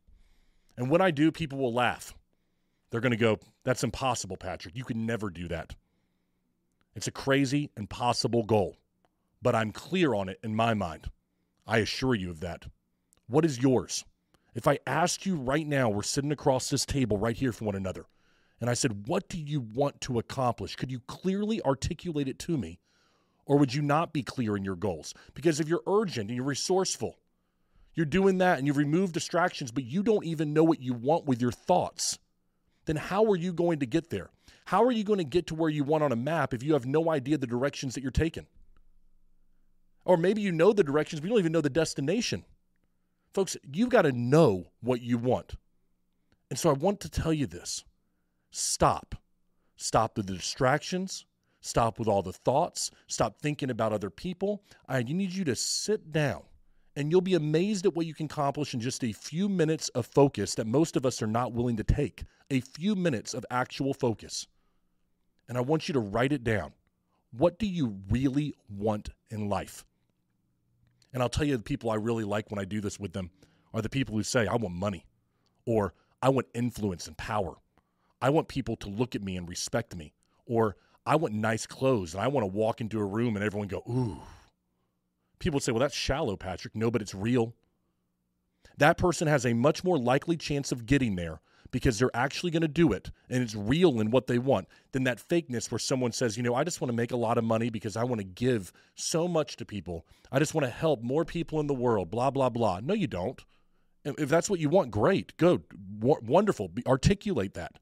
And 0.77 0.91
when 0.91 1.01
I 1.01 1.11
do, 1.11 1.33
people 1.33 1.59
will 1.59 1.73
laugh. 1.73 2.15
They're 2.91 3.01
going 3.01 3.11
to 3.11 3.17
go, 3.17 3.39
That's 3.65 3.85
impossible, 3.85 4.37
Patrick. 4.37 4.77
You 4.77 4.85
can 4.85 5.07
never 5.07 5.31
do 5.31 5.49
that. 5.49 5.75
It's 6.95 7.07
a 7.07 7.13
crazy, 7.13 7.71
impossible 7.77 8.43
goal, 8.43 8.77
but 9.41 9.55
I'm 9.55 9.73
clear 9.73 10.15
on 10.15 10.29
it 10.29 10.39
in 10.43 10.55
my 10.55 10.75
mind. 10.75 11.11
I 11.67 11.79
assure 11.79 12.15
you 12.15 12.31
of 12.31 12.41
that. 12.41 12.67
What 13.29 13.45
is 13.45 13.63
yours? 13.63 14.05
If 14.55 14.67
I 14.67 14.81
asked 14.87 15.25
you 15.25 15.37
right 15.37 15.67
now, 15.67 15.89
we're 15.89 16.03
sitting 16.03 16.33
across 16.33 16.69
this 16.69 16.85
table 16.85 17.17
right 17.17 17.37
here 17.37 17.53
from 17.53 17.67
one 17.67 17.77
another, 17.77 18.07
and 18.61 18.69
I 18.69 18.75
said, 18.75 19.07
What 19.07 19.29
do 19.29 19.39
you 19.39 19.61
want 19.61 20.01
to 20.03 20.19
accomplish? 20.19 20.77
Could 20.77 20.91
you 20.91 21.01
clearly 21.01 21.63
articulate 21.63 22.29
it 22.29 22.39
to 22.41 22.57
me? 22.57 22.79
Or 23.47 23.57
would 23.57 23.75
you 23.75 23.83
not 23.83 24.13
be 24.13 24.23
clear 24.23 24.57
in 24.57 24.65
your 24.65 24.77
goals? 24.77 25.15
Because 25.35 25.59
if 25.59 25.69
you're 25.69 25.83
urgent 25.87 26.29
and 26.29 26.37
you're 26.37 26.45
resourceful, 26.45 27.19
you're 27.95 28.07
doing 28.07 28.39
that 28.39 28.59
and 28.59 28.67
you've 28.67 28.77
removed 28.77 29.13
distractions, 29.13 29.73
but 29.73 29.85
you 29.85 30.03
don't 30.03 30.25
even 30.25 30.53
know 30.53 30.63
what 30.63 30.81
you 30.81 30.95
want 30.95 31.27
with 31.27 31.43
your 31.43 31.51
thoughts, 31.51 32.19
then 32.85 32.97
how 32.97 33.25
are 33.25 33.37
you 33.37 33.53
going 33.53 33.81
to 33.81 33.87
get 33.87 34.11
there? 34.11 34.31
How 34.67 34.85
are 34.85 34.93
you 34.93 35.03
going 35.03 35.19
to 35.19 35.25
get 35.25 35.49
to 35.49 35.57
where 35.57 35.71
you 35.71 35.83
want 35.83 36.05
on 36.05 36.13
a 36.13 36.17
map 36.17 36.55
if 36.55 36.63
you 36.63 36.75
have 36.75 36.87
no 36.87 37.11
idea 37.11 37.39
the 37.39 37.47
directions 37.47 37.95
that 37.95 38.03
you're 38.03 38.13
taking? 38.13 38.47
Or 40.05 40.17
maybe 40.17 40.43
you 40.43 40.53
know 40.53 40.73
the 40.73 40.85
directions, 40.85 41.21
but 41.21 41.27
you 41.27 41.31
don't 41.31 41.41
even 41.41 41.53
know 41.53 41.61
the 41.61 41.71
destination. 41.71 42.45
Folks, 43.35 43.57
you've 43.73 43.91
got 43.91 44.03
to 44.03 44.13
know 44.13 44.67
what 44.81 45.03
you 45.03 45.19
want. 45.19 45.55
And 46.51 46.59
so 46.59 46.71
I 46.71 46.73
want 46.73 47.01
to 47.01 47.09
tell 47.09 47.33
you 47.33 47.47
this 47.47 47.85
stop. 48.51 49.15
Stop 49.77 50.17
with 50.17 50.27
the 50.27 50.35
distractions. 50.35 51.25
Stop 51.61 51.99
with 51.99 52.09
all 52.09 52.23
the 52.23 52.33
thoughts. 52.33 52.91
Stop 53.07 53.39
thinking 53.41 53.71
about 53.71 53.93
other 53.93 54.11
people. 54.11 54.63
I 54.89 55.03
need 55.03 55.33
you 55.33 55.45
to 55.45 55.57
sit 55.57 56.13
down 56.13 56.43
and 56.97 57.11
you'll 57.11 57.21
be 57.21 57.35
amazed 57.35 57.87
at 57.87 57.95
what 57.95 58.07
you 58.07 58.15
can 58.15 58.27
accomplish 58.27 58.75
in 58.75 58.81
just 58.81 59.05
a 59.05 59.13
few 59.13 59.49
minutes 59.49 59.89
of 59.91 60.07
focus 60.07 60.55
that 60.57 60.67
most 60.67 60.97
of 60.97 61.07
us 61.07 61.23
are 61.23 61.27
not 61.27 61.53
willing 61.53 61.77
to 61.77 61.85
take. 61.85 62.25
A 62.51 62.61
few 62.61 62.97
minutes 62.97 63.33
of 63.33 63.45
actual 63.51 63.95
focus. 63.95 64.47
And 65.49 65.57
I 65.57 65.61
want 65.61 65.89
you 65.89 65.93
to 65.95 66.01
write 66.01 66.33
it 66.33 66.45
down. 66.45 66.73
What 67.33 67.59
do 67.59 67.67
you 67.67 67.97
really 68.11 68.55
want 68.69 69.11
in 69.31 69.49
life? 69.49 69.85
And 71.13 71.23
I'll 71.23 71.29
tell 71.29 71.47
you 71.47 71.57
the 71.57 71.63
people 71.63 71.91
I 71.91 71.97
really 71.97 72.25
like 72.25 72.51
when 72.51 72.59
I 72.59 72.65
do 72.65 72.81
this 72.81 72.99
with 72.99 73.13
them 73.13 73.31
are 73.73 73.83
the 73.83 73.89
people 73.89 74.17
who 74.17 74.23
say, 74.23 74.47
I 74.47 74.57
want 74.57 74.75
money, 74.75 75.07
or 75.65 75.95
I 76.23 76.29
want 76.29 76.49
influence 76.55 77.07
and 77.07 77.17
power. 77.17 77.55
I 78.21 78.31
want 78.31 78.49
people 78.49 78.77
to 78.77 78.89
look 78.89 79.15
at 79.15 79.23
me 79.23 79.37
and 79.37 79.49
respect 79.49 79.97
me, 79.97 80.15
or 80.47 80.77
I 81.07 81.17
want 81.17 81.35
nice 81.35 81.67
clothes 81.67 82.15
and 82.15 82.23
I 82.23 82.29
want 82.29 82.43
to 82.45 82.53
walk 82.53 82.81
into 82.81 83.01
a 83.01 83.05
room 83.05 83.37
and 83.37 83.45
everyone 83.45 83.69
go, 83.69 83.83
ooh. 83.89 84.21
People 85.39 85.59
say, 85.59 85.73
well, 85.73 85.81
that's 85.81 85.95
shallow, 85.95 86.37
Patrick. 86.37 86.77
No, 86.77 86.91
but 86.91 87.01
it's 87.01 87.15
real. 87.15 87.55
That 88.77 88.99
person 88.99 89.27
has 89.27 89.47
a 89.47 89.55
much 89.55 89.83
more 89.83 89.99
likely 89.99 90.37
chance 90.37 90.71
of 90.71 90.85
getting 90.87 91.17
there 91.17 91.41
because 91.71 91.99
they're 91.99 92.15
actually 92.15 92.51
going 92.51 92.63
to 92.63 92.69
do 92.69 92.93
it 92.93 93.11
and 93.29 93.43
it's 93.43 93.55
real 93.55 94.01
in 94.01 94.11
what 94.11 94.27
they 94.27 94.39
want 94.39 94.69
than 94.93 95.05
that 95.05 95.27
fakeness 95.27 95.71
where 95.71 95.79
someone 95.79 96.13
says, 96.13 96.37
you 96.37 96.43
know, 96.43 96.55
I 96.55 96.65
just 96.65 96.81
want 96.81 96.91
to 96.91 96.97
make 96.97 97.13
a 97.13 97.17
lot 97.17 97.39
of 97.39 97.45
money 97.45 97.71
because 97.71 97.97
I 97.97 98.05
want 98.05 98.21
to 98.21 98.25
give 98.27 98.73
so 98.95 99.29
much 99.29 99.57
to 99.57 99.65
people. 99.65 100.05
I 100.31 100.39
just 100.39 100.55
want 100.55 100.67
to 100.67 100.71
help 100.71 101.03
more 101.03 101.25
people 101.25 101.61
in 101.61 101.67
the 101.67 101.75
world, 101.75 102.11
blah, 102.11 102.31
blah, 102.31 102.49
blah. 102.49 102.81
No, 102.83 102.93
you 102.95 103.07
don't. 103.07 103.41
If 104.05 104.29
that's 104.29 104.51
what 104.51 104.61
you 104.61 104.69
want, 104.69 104.91
great, 104.91 105.37
w- 105.37 105.65
wonderful. 106.01 106.71
Articulate 106.87 107.55
that. 107.55 107.79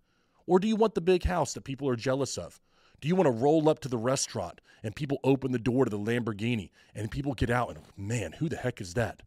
Or 0.49 0.59
do 0.59 0.67
you 0.67 0.77
want 0.77 0.95
the 0.95 1.03
big 1.03 1.25
house 1.25 1.53
that 1.53 1.65
people 1.65 1.89
are 1.91 1.95
jealous 1.95 2.39
of? 2.39 2.59
Do 3.03 3.07
you 3.07 3.15
want 3.15 3.27
to 3.27 3.43
roll 3.43 3.69
up 3.69 3.81
to 3.81 3.89
the 3.89 3.99
restaurant 3.99 4.63
and 4.83 4.97
people 4.97 5.19
open 5.23 5.53
the 5.53 5.59
door 5.59 5.85
to 5.85 5.91
the 5.91 5.99
Lamborghini 5.99 6.71
and 6.95 7.11
people 7.11 7.35
get 7.35 7.51
out 7.51 7.69
and, 7.69 7.79
man, 7.99 8.33
who 8.33 8.49
the 8.49 8.57
heck 8.57 8.81
is 8.81 8.95
that? 8.95 9.21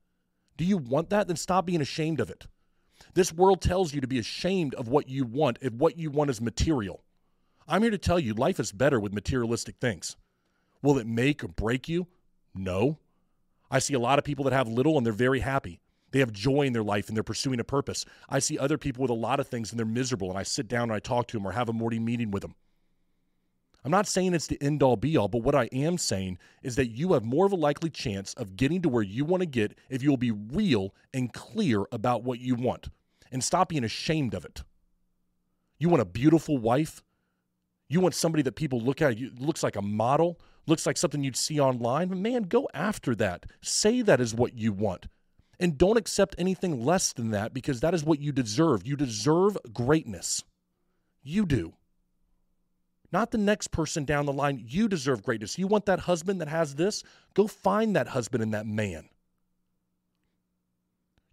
Do 0.58 0.66
you 0.66 0.78
want 0.78 1.12
that? 1.12 1.28
Then 1.28 1.38
stop 1.38 1.68
being 1.68 1.80
ashamed 1.80 2.20
of 2.20 2.32
it. 2.32 2.48
This 3.14 3.32
world 3.32 3.62
tells 3.62 3.94
you 3.94 4.02
to 4.02 4.08
be 4.08 4.18
ashamed 4.18 4.74
of 4.74 4.88
what 4.88 5.10
you 5.10 5.24
want 5.24 5.60
if 5.62 5.74
what 5.74 5.96
you 5.96 6.10
want 6.10 6.32
is 6.32 6.42
material. 6.42 7.04
I'm 7.68 7.84
here 7.84 7.92
to 7.92 8.00
tell 8.00 8.20
you 8.20 8.34
life 8.34 8.60
is 8.60 8.72
better 8.72 9.00
with 9.00 9.14
materialistic 9.14 9.76
things. 9.78 10.18
Will 10.82 10.98
it 10.98 11.06
make 11.06 11.44
or 11.44 11.50
break 11.50 11.88
you? 11.88 12.08
No. 12.56 12.98
I 13.70 13.78
see 13.78 13.94
a 13.94 14.00
lot 14.00 14.18
of 14.18 14.26
people 14.26 14.46
that 14.46 14.54
have 14.54 14.68
little 14.68 14.98
and 14.98 15.06
they're 15.06 15.14
very 15.14 15.42
happy. 15.42 15.80
They 16.12 16.20
have 16.20 16.32
joy 16.32 16.64
in 16.64 16.74
their 16.74 16.84
life 16.84 17.08
and 17.08 17.16
they're 17.16 17.24
pursuing 17.24 17.60
a 17.60 17.64
purpose. 17.64 18.06
I 18.30 18.40
see 18.40 18.58
other 18.58 18.78
people 18.78 19.02
with 19.02 19.12
a 19.12 19.16
lot 19.16 19.40
of 19.40 19.48
things 19.48 19.72
and 19.72 19.80
they're 19.80 19.86
miserable 19.86 20.30
and 20.30 20.38
I 20.38 20.44
sit 20.44 20.68
down 20.68 20.84
and 20.84 20.94
I 20.94 21.00
talk 21.00 21.28
to 21.28 21.38
them 21.38 21.46
or 21.46 21.52
have 21.52 21.70
a 21.70 21.74
morning 21.74 22.06
meeting 22.06 22.32
with 22.32 22.42
them. 22.42 22.56
I'm 23.84 23.92
not 23.92 24.08
saying 24.08 24.34
it's 24.34 24.48
the 24.48 24.62
end 24.62 24.84
all 24.84 24.96
be 24.96 25.18
all, 25.18 25.28
but 25.28 25.42
what 25.42 25.56
I 25.56 25.68
am 25.72 25.98
saying 25.98 26.38
is 26.62 26.76
that 26.76 26.90
you 26.90 27.14
have 27.14 27.24
more 27.24 27.48
of 27.48 27.52
a 27.52 27.56
likely 27.56 27.90
chance 27.90 28.34
of 28.36 28.56
getting 28.56 28.82
to 28.84 28.90
where 28.90 29.02
you 29.02 29.26
want 29.26 29.42
to 29.42 29.48
get 29.48 29.76
if 29.90 30.04
you'll 30.04 30.18
be 30.18 30.32
real 30.32 30.94
and 31.14 31.34
clear 31.34 31.86
about 31.92 32.24
what 32.24 32.40
you 32.40 32.54
want 32.54 32.90
and 33.32 33.44
stop 33.44 33.70
being 33.70 33.84
ashamed 33.84 34.36
of 34.36 34.46
it. 34.46 34.62
You 35.80 35.90
want 35.90 36.02
a 36.02 36.06
beautiful 36.06 36.60
wife? 36.60 37.02
You 37.90 38.02
want 38.02 38.14
somebody 38.14 38.44
that 38.44 38.56
people 38.56 38.80
look 38.80 39.02
at, 39.02 39.18
you 39.18 39.32
looks 39.40 39.64
like 39.64 39.76
a 39.76 39.82
model, 39.82 40.40
looks 40.68 40.86
like 40.86 40.96
something 40.96 41.24
you'd 41.24 41.36
see 41.36 41.60
online? 41.60 42.22
Man, 42.22 42.44
go 42.44 42.70
after 42.76 43.16
that. 43.16 43.48
Say 43.62 44.04
that 44.04 44.22
is 44.22 44.36
what 44.36 44.54
you 44.54 44.74
want. 44.74 45.08
And 45.62 45.78
don't 45.78 45.98
accept 45.98 46.36
anything 46.38 46.84
less 46.84 47.14
than 47.14 47.32
that 47.32 47.54
because 47.54 47.80
that 47.80 47.94
is 47.94 48.04
what 48.04 48.20
you 48.20 48.34
deserve. 48.34 48.86
You 48.86 48.98
deserve 48.98 49.58
greatness. 49.72 50.44
You 51.24 51.46
do 51.46 51.74
not 53.12 53.32
the 53.32 53.38
next 53.38 53.72
person 53.72 54.06
down 54.06 54.26
the 54.26 54.34
line. 54.34 54.64
You 54.66 54.88
deserve 54.88 55.24
greatness. 55.24 55.58
You 55.58 55.68
want 55.68 55.86
that 55.86 56.00
husband 56.00 56.40
that 56.42 56.48
has 56.48 56.76
this? 56.76 57.04
Go 57.34 57.48
find 57.48 57.96
that 57.96 58.08
husband 58.08 58.42
and 58.42 58.54
that 58.54 58.66
man. 58.66 59.10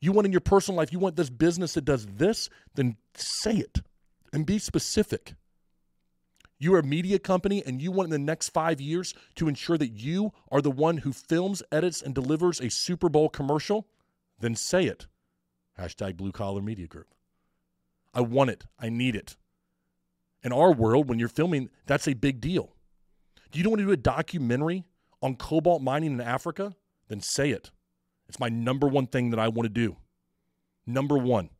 You 0.00 0.12
want 0.12 0.26
in 0.26 0.32
your 0.32 0.40
personal 0.40 0.76
life, 0.76 0.92
you 0.92 0.98
want 0.98 1.16
this 1.16 1.30
business 1.30 1.74
that 1.74 1.84
does 1.84 2.06
this? 2.06 2.48
Then 2.74 2.96
say 3.14 3.56
it 3.56 3.80
and 4.32 4.46
be 4.46 4.58
specific. 4.58 5.34
You're 6.60 6.78
a 6.78 6.84
media 6.84 7.18
company 7.20 7.62
and 7.64 7.80
you 7.80 7.92
want 7.92 8.06
in 8.06 8.10
the 8.10 8.18
next 8.18 8.50
five 8.50 8.80
years 8.80 9.14
to 9.36 9.48
ensure 9.48 9.78
that 9.78 9.88
you 9.88 10.32
are 10.50 10.60
the 10.60 10.70
one 10.70 10.98
who 10.98 11.12
films, 11.12 11.62
edits, 11.70 12.02
and 12.02 12.14
delivers 12.14 12.60
a 12.60 12.70
Super 12.70 13.08
Bowl 13.08 13.28
commercial? 13.28 13.86
Then 14.40 14.54
say 14.54 14.84
it. 14.84 15.06
Hashtag 15.78 16.16
blue 16.16 16.32
collar 16.32 16.62
media 16.62 16.86
group. 16.86 17.14
I 18.14 18.20
want 18.20 18.50
it. 18.50 18.64
I 18.78 18.88
need 18.88 19.14
it 19.14 19.36
in 20.42 20.52
our 20.52 20.72
world, 20.72 21.08
when 21.08 21.18
you're 21.18 21.28
filming, 21.28 21.68
that's 21.86 22.08
a 22.08 22.14
big 22.14 22.40
deal. 22.40 22.74
Do 23.50 23.58
you 23.58 23.68
want 23.68 23.80
to 23.80 23.86
do 23.86 23.92
a 23.92 23.96
documentary 23.96 24.84
on 25.22 25.36
cobalt 25.36 25.82
mining 25.82 26.12
in 26.12 26.20
Africa? 26.20 26.74
Then 27.08 27.20
say 27.20 27.50
it. 27.50 27.70
It's 28.28 28.38
my 28.38 28.48
number 28.48 28.86
one 28.86 29.06
thing 29.06 29.30
that 29.30 29.40
I 29.40 29.48
want 29.48 29.64
to 29.64 29.70
do. 29.70 29.96
Number 30.86 31.16
one. 31.16 31.50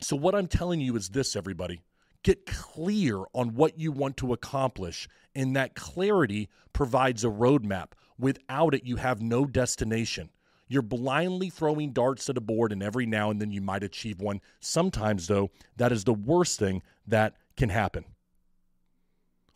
So, 0.00 0.16
what 0.16 0.34
I'm 0.34 0.46
telling 0.46 0.80
you 0.80 0.96
is 0.96 1.10
this, 1.10 1.36
everybody 1.36 1.82
get 2.22 2.46
clear 2.46 3.18
on 3.34 3.54
what 3.54 3.78
you 3.78 3.92
want 3.92 4.16
to 4.16 4.32
accomplish, 4.32 5.06
and 5.34 5.54
that 5.54 5.74
clarity 5.74 6.48
provides 6.72 7.22
a 7.22 7.28
roadmap. 7.28 7.92
Without 8.18 8.74
it, 8.74 8.84
you 8.84 8.96
have 8.96 9.20
no 9.20 9.44
destination. 9.44 10.30
You're 10.68 10.82
blindly 10.82 11.50
throwing 11.50 11.92
darts 11.92 12.28
at 12.30 12.36
a 12.36 12.40
board, 12.40 12.72
and 12.72 12.82
every 12.82 13.06
now 13.06 13.30
and 13.30 13.40
then 13.40 13.50
you 13.50 13.60
might 13.60 13.82
achieve 13.82 14.20
one. 14.20 14.40
Sometimes, 14.60 15.26
though, 15.26 15.50
that 15.76 15.92
is 15.92 16.04
the 16.04 16.14
worst 16.14 16.58
thing 16.58 16.82
that 17.06 17.34
can 17.56 17.68
happen. 17.68 18.04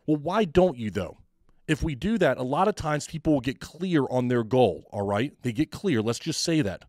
Well, 0.07 0.19
why 0.19 0.45
don't 0.45 0.79
you, 0.79 0.91
though? 0.91 1.19
If 1.67 1.83
we 1.83 1.95
do 1.95 2.19
that, 2.19 2.39
a 2.39 2.43
lot 2.43 2.69
of 2.69 2.75
times 2.75 3.07
people 3.07 3.35
will 3.35 3.41
get 3.41 3.61
clear 3.61 4.05
on 4.11 4.29
their 4.29 4.43
goal, 4.43 4.89
all 4.91 5.03
right? 5.03 5.33
They 5.43 5.53
get 5.53 5.71
clear. 5.71 6.01
Let's 6.01 6.19
just 6.19 6.41
say 6.41 6.63
that. 6.63 6.85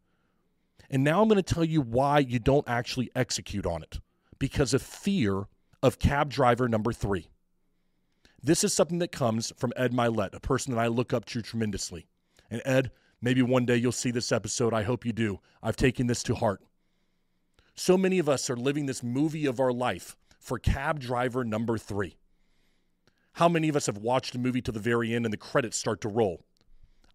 And 0.89 1.03
now 1.03 1.21
I'm 1.21 1.27
going 1.27 1.41
to 1.41 1.53
tell 1.53 1.65
you 1.65 1.81
why 1.81 2.19
you 2.19 2.39
don't 2.39 2.67
actually 2.67 3.11
execute 3.15 3.65
on 3.65 3.83
it 3.83 3.99
because 4.39 4.73
of 4.73 4.81
fear 4.81 5.47
of 5.83 5.99
cab 5.99 6.29
driver 6.29 6.67
number 6.67 6.93
three. 6.93 7.29
This 8.41 8.63
is 8.63 8.73
something 8.73 8.99
that 8.99 9.11
comes 9.11 9.51
from 9.57 9.73
Ed 9.75 9.91
Mylett, 9.91 10.33
a 10.33 10.39
person 10.39 10.73
that 10.73 10.79
I 10.79 10.87
look 10.87 11.13
up 11.13 11.25
to 11.25 11.41
tremendously. 11.41 12.07
And 12.49 12.61
Ed, 12.65 12.91
maybe 13.21 13.41
one 13.41 13.65
day 13.65 13.75
you'll 13.75 13.91
see 13.91 14.11
this 14.11 14.31
episode. 14.31 14.73
I 14.73 14.83
hope 14.83 15.05
you 15.05 15.11
do. 15.11 15.39
I've 15.61 15.75
taken 15.75 16.07
this 16.07 16.23
to 16.23 16.35
heart. 16.35 16.61
So 17.75 17.97
many 17.97 18.19
of 18.19 18.29
us 18.29 18.49
are 18.49 18.55
living 18.55 18.85
this 18.85 19.03
movie 19.03 19.45
of 19.45 19.59
our 19.59 19.71
life 19.71 20.15
for 20.39 20.57
cab 20.57 20.99
driver 20.99 21.43
number 21.43 21.77
three. 21.77 22.17
How 23.33 23.47
many 23.49 23.69
of 23.69 23.75
us 23.75 23.85
have 23.85 23.97
watched 23.97 24.35
a 24.35 24.39
movie 24.39 24.61
to 24.61 24.71
the 24.71 24.79
very 24.79 25.13
end 25.13 25.25
and 25.25 25.33
the 25.33 25.37
credits 25.37 25.77
start 25.77 26.01
to 26.01 26.09
roll? 26.09 26.43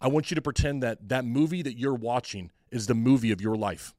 I 0.01 0.07
want 0.07 0.31
you 0.31 0.35
to 0.35 0.41
pretend 0.41 0.83
that 0.83 1.09
that 1.09 1.25
movie 1.25 1.61
that 1.61 1.77
you're 1.77 1.95
watching 1.95 2.51
is 2.71 2.87
the 2.87 2.95
movie 2.95 3.31
of 3.31 3.41
your 3.41 3.55
life. 3.55 3.93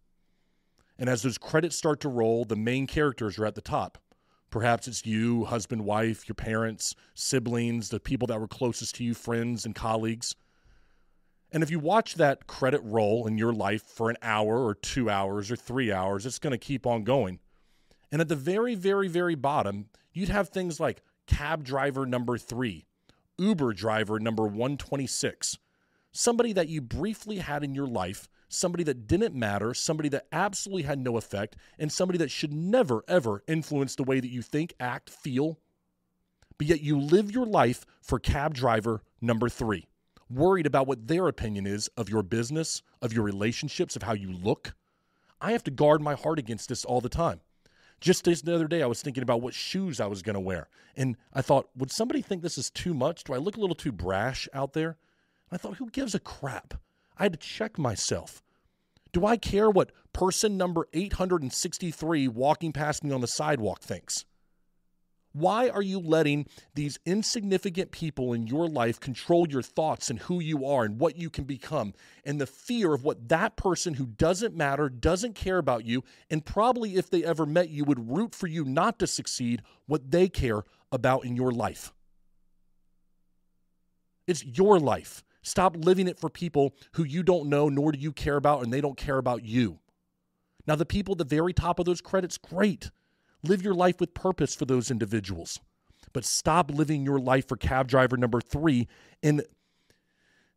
And 0.98 1.08
as 1.08 1.22
those 1.22 1.38
credits 1.38 1.76
start 1.76 2.00
to 2.00 2.08
roll, 2.08 2.44
the 2.44 2.56
main 2.56 2.86
characters 2.86 3.38
are 3.38 3.46
at 3.46 3.54
the 3.54 3.60
top. 3.60 3.98
Perhaps 4.56 4.88
it's 4.88 5.04
you, 5.04 5.44
husband, 5.44 5.84
wife, 5.84 6.26
your 6.26 6.34
parents, 6.34 6.94
siblings, 7.12 7.90
the 7.90 8.00
people 8.00 8.26
that 8.28 8.40
were 8.40 8.48
closest 8.48 8.94
to 8.94 9.04
you, 9.04 9.12
friends 9.12 9.66
and 9.66 9.74
colleagues. 9.74 10.34
And 11.52 11.62
if 11.62 11.70
you 11.70 11.78
watch 11.78 12.14
that 12.14 12.46
credit 12.46 12.80
roll 12.82 13.26
in 13.26 13.36
your 13.36 13.52
life 13.52 13.82
for 13.82 14.08
an 14.08 14.16
hour 14.22 14.64
or 14.64 14.74
two 14.74 15.10
hours 15.10 15.50
or 15.50 15.56
three 15.56 15.92
hours, 15.92 16.24
it's 16.24 16.38
going 16.38 16.52
to 16.52 16.56
keep 16.56 16.86
on 16.86 17.04
going. 17.04 17.38
And 18.10 18.22
at 18.22 18.28
the 18.28 18.34
very, 18.34 18.74
very, 18.74 19.08
very 19.08 19.34
bottom, 19.34 19.90
you'd 20.14 20.30
have 20.30 20.48
things 20.48 20.80
like 20.80 21.02
cab 21.26 21.62
driver 21.62 22.06
number 22.06 22.38
three, 22.38 22.86
Uber 23.36 23.74
driver 23.74 24.18
number 24.18 24.44
126, 24.44 25.58
somebody 26.12 26.54
that 26.54 26.70
you 26.70 26.80
briefly 26.80 27.36
had 27.36 27.62
in 27.62 27.74
your 27.74 27.86
life 27.86 28.26
somebody 28.48 28.84
that 28.84 29.06
didn't 29.06 29.34
matter, 29.34 29.74
somebody 29.74 30.08
that 30.10 30.26
absolutely 30.32 30.82
had 30.82 30.98
no 30.98 31.16
effect, 31.16 31.56
and 31.78 31.90
somebody 31.90 32.18
that 32.18 32.30
should 32.30 32.52
never, 32.52 33.04
ever 33.08 33.42
influence 33.48 33.94
the 33.94 34.04
way 34.04 34.20
that 34.20 34.30
you 34.30 34.42
think, 34.42 34.74
act, 34.78 35.10
feel. 35.10 35.58
But 36.58 36.68
yet 36.68 36.80
you 36.80 36.98
live 36.98 37.30
your 37.30 37.46
life 37.46 37.84
for 38.00 38.18
cab 38.18 38.54
driver 38.54 39.02
number 39.20 39.48
three, 39.48 39.86
worried 40.30 40.66
about 40.66 40.86
what 40.86 41.06
their 41.06 41.28
opinion 41.28 41.66
is 41.66 41.88
of 41.96 42.08
your 42.08 42.22
business, 42.22 42.82
of 43.02 43.12
your 43.12 43.24
relationships, 43.24 43.96
of 43.96 44.02
how 44.02 44.14
you 44.14 44.32
look. 44.32 44.74
I 45.40 45.52
have 45.52 45.64
to 45.64 45.70
guard 45.70 46.00
my 46.00 46.14
heart 46.14 46.38
against 46.38 46.68
this 46.68 46.84
all 46.84 47.00
the 47.00 47.08
time. 47.08 47.40
Just 48.00 48.24
this 48.24 48.42
the 48.42 48.54
other 48.54 48.68
day, 48.68 48.82
I 48.82 48.86
was 48.86 49.02
thinking 49.02 49.22
about 49.22 49.40
what 49.40 49.54
shoes 49.54 50.00
I 50.00 50.06
was 50.06 50.22
going 50.22 50.34
to 50.34 50.40
wear. 50.40 50.68
And 50.96 51.16
I 51.32 51.42
thought, 51.42 51.70
would 51.76 51.90
somebody 51.90 52.22
think 52.22 52.42
this 52.42 52.58
is 52.58 52.70
too 52.70 52.94
much? 52.94 53.24
Do 53.24 53.32
I 53.32 53.38
look 53.38 53.56
a 53.56 53.60
little 53.60 53.74
too 53.74 53.92
brash 53.92 54.48
out 54.52 54.74
there? 54.74 54.98
I 55.50 55.56
thought, 55.56 55.76
who 55.76 55.90
gives 55.90 56.14
a 56.14 56.20
crap? 56.20 56.74
I 57.16 57.24
had 57.24 57.32
to 57.32 57.38
check 57.38 57.78
myself. 57.78 58.42
Do 59.12 59.24
I 59.24 59.36
care 59.36 59.70
what 59.70 59.92
person 60.12 60.56
number 60.56 60.88
863 60.92 62.28
walking 62.28 62.72
past 62.72 63.02
me 63.02 63.12
on 63.12 63.20
the 63.20 63.26
sidewalk 63.26 63.80
thinks? 63.80 64.24
Why 65.32 65.68
are 65.68 65.82
you 65.82 65.98
letting 65.98 66.46
these 66.74 66.98
insignificant 67.04 67.90
people 67.90 68.32
in 68.32 68.46
your 68.46 68.68
life 68.68 68.98
control 68.98 69.46
your 69.46 69.60
thoughts 69.60 70.08
and 70.08 70.18
who 70.18 70.40
you 70.40 70.64
are 70.64 70.84
and 70.84 70.98
what 70.98 71.16
you 71.16 71.28
can 71.28 71.44
become 71.44 71.92
and 72.24 72.40
the 72.40 72.46
fear 72.46 72.94
of 72.94 73.04
what 73.04 73.28
that 73.28 73.54
person 73.54 73.94
who 73.94 74.06
doesn't 74.06 74.56
matter, 74.56 74.88
doesn't 74.88 75.34
care 75.34 75.58
about 75.58 75.84
you, 75.84 76.02
and 76.30 76.46
probably 76.46 76.96
if 76.96 77.10
they 77.10 77.22
ever 77.22 77.44
met 77.44 77.68
you 77.68 77.84
would 77.84 78.10
root 78.10 78.34
for 78.34 78.46
you 78.46 78.64
not 78.64 78.98
to 78.98 79.06
succeed, 79.06 79.60
what 79.84 80.10
they 80.10 80.28
care 80.30 80.62
about 80.90 81.26
in 81.26 81.36
your 81.36 81.52
life? 81.52 81.92
It's 84.26 84.42
your 84.42 84.80
life. 84.80 85.22
Stop 85.46 85.76
living 85.76 86.08
it 86.08 86.18
for 86.18 86.28
people 86.28 86.74
who 86.94 87.04
you 87.04 87.22
don't 87.22 87.48
know 87.48 87.68
nor 87.68 87.92
do 87.92 88.00
you 88.00 88.10
care 88.10 88.34
about 88.34 88.64
and 88.64 88.72
they 88.72 88.80
don't 88.80 88.96
care 88.96 89.16
about 89.16 89.44
you. 89.44 89.78
Now, 90.66 90.74
the 90.74 90.84
people 90.84 91.12
at 91.12 91.18
the 91.18 91.24
very 91.24 91.52
top 91.52 91.78
of 91.78 91.84
those 91.84 92.00
credits, 92.00 92.36
great. 92.36 92.90
Live 93.44 93.62
your 93.62 93.72
life 93.72 94.00
with 94.00 94.12
purpose 94.12 94.56
for 94.56 94.64
those 94.64 94.90
individuals. 94.90 95.60
But 96.12 96.24
stop 96.24 96.72
living 96.72 97.04
your 97.04 97.20
life 97.20 97.46
for 97.46 97.56
cab 97.56 97.86
driver 97.86 98.16
number 98.16 98.40
three 98.40 98.88
in, 99.22 99.40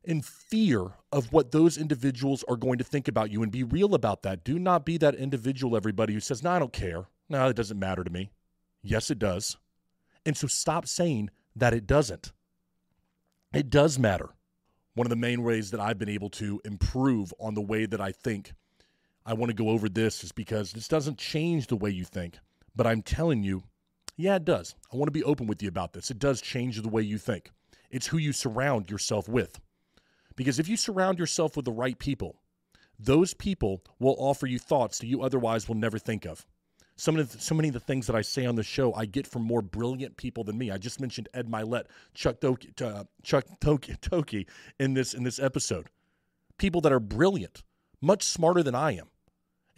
in 0.03 0.23
fear 0.23 0.95
of 1.11 1.31
what 1.31 1.51
those 1.51 1.77
individuals 1.77 2.43
are 2.49 2.57
going 2.57 2.79
to 2.79 2.83
think 2.83 3.07
about 3.07 3.29
you 3.29 3.43
and 3.43 3.51
be 3.51 3.61
real 3.61 3.93
about 3.93 4.23
that. 4.23 4.43
Do 4.43 4.57
not 4.57 4.87
be 4.87 4.97
that 4.97 5.13
individual, 5.13 5.77
everybody, 5.77 6.15
who 6.15 6.19
says, 6.19 6.41
No, 6.41 6.49
I 6.49 6.57
don't 6.57 6.73
care. 6.73 7.05
No, 7.29 7.47
it 7.47 7.55
doesn't 7.55 7.77
matter 7.77 8.03
to 8.03 8.09
me. 8.09 8.31
Yes, 8.81 9.11
it 9.11 9.19
does. 9.19 9.55
And 10.25 10.35
so 10.35 10.47
stop 10.47 10.87
saying 10.87 11.29
that 11.55 11.75
it 11.75 11.85
doesn't. 11.85 12.31
It 13.53 13.69
does 13.69 13.99
matter 13.99 14.31
one 14.99 15.05
of 15.05 15.11
the 15.11 15.15
main 15.15 15.43
ways 15.43 15.71
that 15.71 15.79
I've 15.79 15.97
been 15.97 16.09
able 16.09 16.29
to 16.31 16.59
improve 16.65 17.33
on 17.39 17.53
the 17.53 17.61
way 17.61 17.85
that 17.85 18.01
I 18.01 18.11
think. 18.11 18.51
I 19.25 19.31
want 19.31 19.49
to 19.49 19.53
go 19.53 19.69
over 19.69 19.87
this 19.87 20.25
is 20.25 20.33
because 20.33 20.73
this 20.73 20.89
doesn't 20.89 21.17
change 21.17 21.67
the 21.67 21.77
way 21.77 21.89
you 21.89 22.03
think, 22.03 22.37
but 22.75 22.85
I'm 22.85 23.01
telling 23.01 23.41
you, 23.41 23.63
yeah, 24.17 24.35
it 24.35 24.43
does. 24.43 24.75
I 24.91 24.97
want 24.97 25.07
to 25.07 25.17
be 25.17 25.23
open 25.23 25.47
with 25.47 25.63
you 25.63 25.69
about 25.69 25.93
this. 25.93 26.11
It 26.11 26.19
does 26.19 26.41
change 26.41 26.81
the 26.81 26.89
way 26.89 27.01
you 27.01 27.17
think. 27.17 27.49
It's 27.89 28.07
who 28.07 28.17
you 28.17 28.33
surround 28.33 28.91
yourself 28.91 29.29
with. 29.29 29.61
Because 30.35 30.59
if 30.59 30.67
you 30.67 30.75
surround 30.75 31.17
yourself 31.17 31.55
with 31.55 31.63
the 31.63 31.71
right 31.71 31.97
people, 31.97 32.35
those 32.99 33.33
people 33.33 33.81
will 34.01 34.17
offer 34.19 34.47
you 34.47 34.59
thoughts 34.59 34.99
that 34.99 35.07
you 35.07 35.21
otherwise 35.21 35.69
will 35.69 35.75
never 35.75 35.97
think 35.97 36.25
of. 36.25 36.45
Some 36.99 37.15
of 37.15 37.31
the, 37.31 37.39
so 37.39 37.55
many 37.55 37.69
of 37.69 37.73
the 37.73 37.79
things 37.79 38.07
that 38.07 38.15
I 38.17 38.21
say 38.21 38.45
on 38.45 38.55
the 38.55 38.63
show, 38.63 38.93
I 38.93 39.05
get 39.05 39.25
from 39.25 39.43
more 39.43 39.61
brilliant 39.61 40.17
people 40.17 40.43
than 40.43 40.57
me. 40.57 40.69
I 40.69 40.77
just 40.77 40.99
mentioned 40.99 41.29
Ed 41.33 41.47
Mylett, 41.47 41.85
Chuck 42.13 42.41
Toki, 42.41 42.73
uh, 42.83 43.05
Chuck 43.23 43.45
Toki, 43.61 43.95
Toki 44.01 44.47
in 44.77 44.95
this 44.95 45.13
in 45.13 45.23
this 45.23 45.39
episode. 45.39 45.87
People 46.57 46.81
that 46.81 46.91
are 46.91 46.99
brilliant, 46.99 47.63
much 48.01 48.23
smarter 48.23 48.61
than 48.61 48.75
I 48.75 48.97
am. 48.97 49.07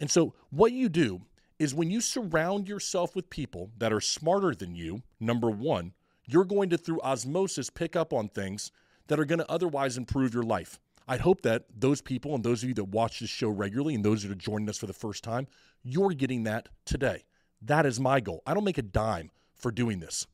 And 0.00 0.10
so, 0.10 0.34
what 0.50 0.72
you 0.72 0.88
do 0.88 1.22
is 1.60 1.76
when 1.76 1.92
you 1.92 2.00
surround 2.00 2.66
yourself 2.66 3.14
with 3.14 3.30
people 3.30 3.70
that 3.78 3.92
are 3.92 4.00
smarter 4.00 4.52
than 4.52 4.74
you, 4.74 5.02
number 5.20 5.48
one, 5.48 5.92
you're 6.26 6.44
going 6.44 6.70
to, 6.70 6.76
through 6.76 7.00
osmosis, 7.02 7.70
pick 7.70 7.94
up 7.94 8.12
on 8.12 8.30
things 8.30 8.72
that 9.06 9.20
are 9.20 9.24
going 9.24 9.38
to 9.38 9.48
otherwise 9.48 9.96
improve 9.96 10.34
your 10.34 10.42
life. 10.42 10.80
I 11.12 11.18
hope 11.18 11.42
that 11.42 11.64
those 11.78 12.00
people 12.00 12.34
and 12.34 12.42
those 12.42 12.62
of 12.62 12.70
you 12.70 12.74
that 12.76 12.84
watch 12.84 13.20
this 13.20 13.28
show 13.28 13.50
regularly 13.50 13.94
and 13.94 14.02
those 14.02 14.22
that 14.22 14.32
are 14.32 14.34
joining 14.34 14.70
us 14.70 14.78
for 14.78 14.86
the 14.86 14.94
first 14.94 15.22
time, 15.22 15.46
you're 15.82 16.14
getting 16.14 16.44
that 16.44 16.70
today. 16.86 17.24
That 17.60 17.84
is 17.84 18.00
my 18.00 18.18
goal. 18.20 18.40
I 18.46 18.54
don't 18.54 18.64
make 18.64 18.78
a 18.78 18.82
dime 18.82 19.30
for 19.54 19.70
doing 19.70 20.00
this. 20.00 20.26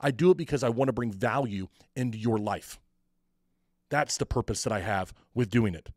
I 0.00 0.10
do 0.12 0.30
it 0.30 0.38
because 0.38 0.64
I 0.64 0.70
want 0.70 0.88
to 0.88 0.94
bring 0.94 1.12
value 1.12 1.68
into 1.94 2.16
your 2.16 2.38
life. 2.38 2.80
That's 3.90 4.16
the 4.16 4.24
purpose 4.24 4.64
that 4.64 4.72
I 4.72 4.80
have 4.80 5.12
with 5.34 5.50
doing 5.50 5.74
it. 5.74 5.90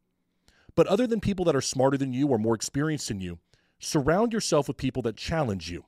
But 0.75 0.87
other 0.87 1.07
than 1.07 1.21
people 1.21 1.45
that 1.45 1.55
are 1.55 1.61
smarter 1.61 1.95
than 1.97 2.11
you 2.11 2.27
or 2.27 2.37
more 2.37 2.53
experienced 2.53 3.07
than 3.07 3.21
you, 3.21 3.39
surround 3.79 4.33
yourself 4.33 4.67
with 4.67 4.75
people 4.75 5.03
that 5.03 5.15
challenge 5.15 5.71
you. 5.71 5.85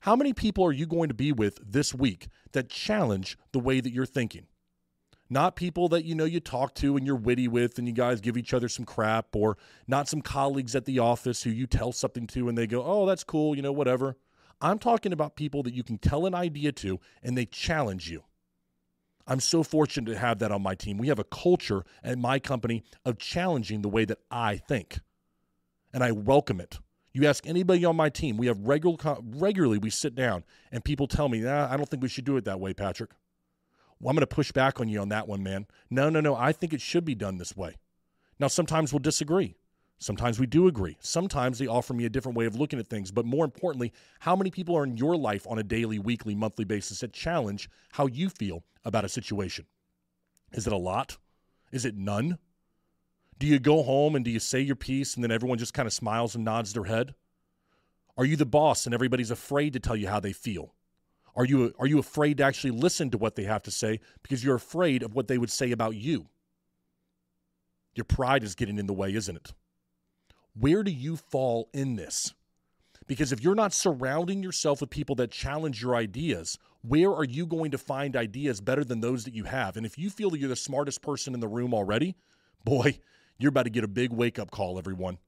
How 0.00 0.16
many 0.16 0.34
people 0.34 0.66
are 0.66 0.70
you 0.70 0.84
going 0.84 1.08
to 1.08 1.14
be 1.14 1.32
with 1.32 1.60
this 1.66 1.94
week 1.94 2.28
that 2.52 2.68
challenge 2.68 3.38
the 3.52 3.58
way 3.58 3.80
that 3.80 3.94
you're 3.94 4.04
thinking? 4.04 4.48
Not 5.28 5.56
people 5.56 5.88
that 5.88 6.04
you 6.04 6.14
know 6.14 6.24
you 6.24 6.40
talk 6.40 6.74
to 6.76 6.96
and 6.96 7.06
you're 7.06 7.16
witty 7.16 7.48
with 7.48 7.78
and 7.78 7.86
you 7.88 7.94
guys 7.94 8.20
give 8.20 8.36
each 8.36 8.54
other 8.54 8.68
some 8.68 8.84
crap 8.84 9.34
or 9.34 9.56
not 9.86 10.08
some 10.08 10.22
colleagues 10.22 10.76
at 10.76 10.84
the 10.84 10.98
office 10.98 11.42
who 11.42 11.50
you 11.50 11.66
tell 11.66 11.92
something 11.92 12.26
to 12.28 12.48
and 12.48 12.56
they 12.56 12.66
go 12.66 12.82
oh 12.84 13.06
that's 13.06 13.24
cool 13.24 13.56
you 13.56 13.62
know 13.62 13.72
whatever. 13.72 14.16
I'm 14.60 14.78
talking 14.78 15.12
about 15.12 15.36
people 15.36 15.62
that 15.64 15.74
you 15.74 15.82
can 15.82 15.98
tell 15.98 16.24
an 16.24 16.34
idea 16.34 16.72
to 16.72 16.98
and 17.22 17.36
they 17.36 17.44
challenge 17.44 18.10
you. 18.10 18.24
I'm 19.26 19.40
so 19.40 19.62
fortunate 19.62 20.10
to 20.12 20.18
have 20.18 20.38
that 20.38 20.50
on 20.50 20.62
my 20.62 20.74
team. 20.74 20.96
We 20.96 21.08
have 21.08 21.18
a 21.18 21.24
culture 21.24 21.84
at 22.02 22.16
my 22.16 22.38
company 22.38 22.84
of 23.04 23.18
challenging 23.18 23.82
the 23.82 23.88
way 23.88 24.04
that 24.04 24.18
i 24.30 24.56
think 24.56 25.00
and 25.92 26.04
i 26.04 26.12
welcome 26.12 26.60
it. 26.60 26.78
You 27.12 27.26
ask 27.26 27.46
anybody 27.46 27.84
on 27.86 27.96
my 27.96 28.10
team 28.10 28.36
we 28.36 28.46
have 28.46 28.60
regular 28.60 29.16
regularly 29.22 29.78
we 29.78 29.88
sit 29.88 30.14
down 30.14 30.44
and 30.70 30.84
people 30.84 31.06
tell 31.06 31.30
me 31.30 31.40
nah, 31.40 31.66
i 31.70 31.76
don't 31.76 31.88
think 31.88 32.02
we 32.02 32.10
should 32.10 32.26
do 32.26 32.36
it 32.36 32.44
that 32.44 32.60
way 32.60 32.74
patrick 32.74 33.10
well, 34.00 34.10
I'm 34.10 34.16
going 34.16 34.20
to 34.20 34.26
push 34.26 34.52
back 34.52 34.80
on 34.80 34.88
you 34.88 35.00
on 35.00 35.08
that 35.08 35.28
one, 35.28 35.42
man. 35.42 35.66
No, 35.90 36.10
no, 36.10 36.20
no. 36.20 36.36
I 36.36 36.52
think 36.52 36.72
it 36.72 36.80
should 36.80 37.04
be 37.04 37.14
done 37.14 37.38
this 37.38 37.56
way. 37.56 37.76
Now, 38.38 38.48
sometimes 38.48 38.92
we'll 38.92 39.00
disagree. 39.00 39.56
Sometimes 39.98 40.38
we 40.38 40.46
do 40.46 40.66
agree. 40.66 40.98
Sometimes 41.00 41.58
they 41.58 41.66
offer 41.66 41.94
me 41.94 42.04
a 42.04 42.10
different 42.10 42.36
way 42.36 42.44
of 42.44 42.54
looking 42.54 42.78
at 42.78 42.86
things. 42.86 43.10
But 43.10 43.24
more 43.24 43.46
importantly, 43.46 43.92
how 44.20 44.36
many 44.36 44.50
people 44.50 44.76
are 44.76 44.84
in 44.84 44.98
your 44.98 45.16
life 45.16 45.46
on 45.48 45.58
a 45.58 45.62
daily, 45.62 45.98
weekly, 45.98 46.34
monthly 46.34 46.66
basis 46.66 47.00
that 47.00 47.14
challenge 47.14 47.70
how 47.92 48.06
you 48.06 48.28
feel 48.28 48.64
about 48.84 49.06
a 49.06 49.08
situation? 49.08 49.64
Is 50.52 50.66
it 50.66 50.72
a 50.72 50.78
lot? 50.78 51.16
Is 51.72 51.86
it 51.86 51.96
none? 51.96 52.38
Do 53.38 53.46
you 53.46 53.58
go 53.58 53.82
home 53.82 54.14
and 54.14 54.24
do 54.24 54.30
you 54.30 54.38
say 54.38 54.60
your 54.60 54.76
piece 54.76 55.14
and 55.14 55.24
then 55.24 55.30
everyone 55.30 55.58
just 55.58 55.74
kind 55.74 55.86
of 55.86 55.92
smiles 55.92 56.34
and 56.34 56.44
nods 56.44 56.74
their 56.74 56.84
head? 56.84 57.14
Are 58.18 58.24
you 58.24 58.36
the 58.36 58.46
boss 58.46 58.86
and 58.86 58.94
everybody's 58.94 59.30
afraid 59.30 59.72
to 59.72 59.80
tell 59.80 59.96
you 59.96 60.08
how 60.08 60.20
they 60.20 60.32
feel? 60.32 60.74
Are 61.36 61.44
you 61.44 61.74
are 61.78 61.86
you 61.86 61.98
afraid 61.98 62.38
to 62.38 62.44
actually 62.44 62.70
listen 62.70 63.10
to 63.10 63.18
what 63.18 63.36
they 63.36 63.44
have 63.44 63.62
to 63.64 63.70
say 63.70 64.00
because 64.22 64.42
you're 64.42 64.56
afraid 64.56 65.02
of 65.02 65.14
what 65.14 65.28
they 65.28 65.38
would 65.38 65.50
say 65.50 65.70
about 65.70 65.94
you? 65.94 66.26
Your 67.94 68.04
pride 68.04 68.42
is 68.42 68.54
getting 68.54 68.78
in 68.78 68.86
the 68.86 68.94
way, 68.94 69.14
isn't 69.14 69.36
it? 69.36 69.52
Where 70.54 70.82
do 70.82 70.90
you 70.90 71.16
fall 71.16 71.68
in 71.74 71.96
this? 71.96 72.34
Because 73.06 73.30
if 73.30 73.42
you're 73.42 73.54
not 73.54 73.72
surrounding 73.72 74.42
yourself 74.42 74.80
with 74.80 74.90
people 74.90 75.14
that 75.16 75.30
challenge 75.30 75.82
your 75.82 75.94
ideas, 75.94 76.58
where 76.82 77.12
are 77.12 77.24
you 77.24 77.46
going 77.46 77.70
to 77.70 77.78
find 77.78 78.16
ideas 78.16 78.60
better 78.60 78.84
than 78.84 79.00
those 79.00 79.24
that 79.24 79.34
you 79.34 79.44
have? 79.44 79.76
And 79.76 79.86
if 79.86 79.98
you 79.98 80.10
feel 80.10 80.30
that 80.30 80.38
you're 80.38 80.48
the 80.48 80.56
smartest 80.56 81.02
person 81.02 81.34
in 81.34 81.40
the 81.40 81.48
room 81.48 81.72
already, 81.72 82.16
boy, 82.64 82.98
you're 83.38 83.50
about 83.50 83.64
to 83.64 83.70
get 83.70 83.84
a 83.84 83.88
big 83.88 84.12
wake 84.12 84.38
up 84.38 84.50
call, 84.50 84.78
everyone. 84.78 85.18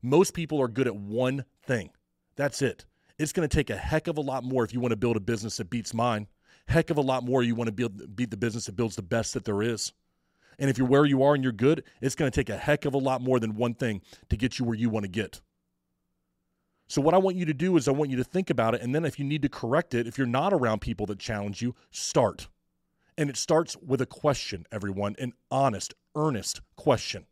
Most 0.00 0.32
people 0.32 0.60
are 0.62 0.68
good 0.68 0.86
at 0.86 0.96
one 0.96 1.44
thing. 1.62 1.90
That's 2.36 2.62
it. 2.62 2.86
It's 3.20 3.32
going 3.34 3.46
to 3.46 3.54
take 3.54 3.68
a 3.68 3.76
heck 3.76 4.06
of 4.06 4.16
a 4.16 4.22
lot 4.22 4.44
more 4.44 4.64
if 4.64 4.72
you 4.72 4.80
want 4.80 4.92
to 4.92 4.96
build 4.96 5.14
a 5.14 5.20
business 5.20 5.58
that 5.58 5.68
beats 5.68 5.92
mine. 5.92 6.26
Heck 6.68 6.88
of 6.88 6.96
a 6.96 7.02
lot 7.02 7.22
more 7.22 7.42
you 7.42 7.54
want 7.54 7.68
to 7.68 7.72
build 7.72 8.16
beat 8.16 8.30
the 8.30 8.36
business 8.38 8.64
that 8.64 8.76
builds 8.76 8.96
the 8.96 9.02
best 9.02 9.34
that 9.34 9.44
there 9.44 9.60
is. 9.60 9.92
And 10.58 10.70
if 10.70 10.78
you're 10.78 10.86
where 10.86 11.04
you 11.04 11.22
are 11.22 11.34
and 11.34 11.42
you're 11.42 11.52
good, 11.52 11.84
it's 12.00 12.14
going 12.14 12.30
to 12.30 12.34
take 12.34 12.48
a 12.48 12.56
heck 12.56 12.86
of 12.86 12.94
a 12.94 12.98
lot 12.98 13.20
more 13.20 13.38
than 13.38 13.56
one 13.56 13.74
thing 13.74 14.00
to 14.30 14.38
get 14.38 14.58
you 14.58 14.64
where 14.64 14.74
you 14.74 14.88
want 14.88 15.04
to 15.04 15.10
get. 15.10 15.42
So, 16.88 17.02
what 17.02 17.12
I 17.12 17.18
want 17.18 17.36
you 17.36 17.44
to 17.44 17.52
do 17.52 17.76
is, 17.76 17.88
I 17.88 17.92
want 17.92 18.10
you 18.10 18.16
to 18.16 18.24
think 18.24 18.48
about 18.48 18.74
it. 18.74 18.80
And 18.80 18.94
then, 18.94 19.04
if 19.04 19.18
you 19.18 19.26
need 19.26 19.42
to 19.42 19.50
correct 19.50 19.92
it, 19.92 20.06
if 20.06 20.16
you're 20.16 20.26
not 20.26 20.54
around 20.54 20.80
people 20.80 21.04
that 21.06 21.18
challenge 21.18 21.60
you, 21.60 21.74
start. 21.90 22.48
And 23.18 23.28
it 23.28 23.36
starts 23.36 23.76
with 23.76 24.00
a 24.00 24.06
question, 24.06 24.64
everyone 24.72 25.14
an 25.18 25.34
honest, 25.50 25.92
earnest 26.16 26.62
question. 26.74 27.26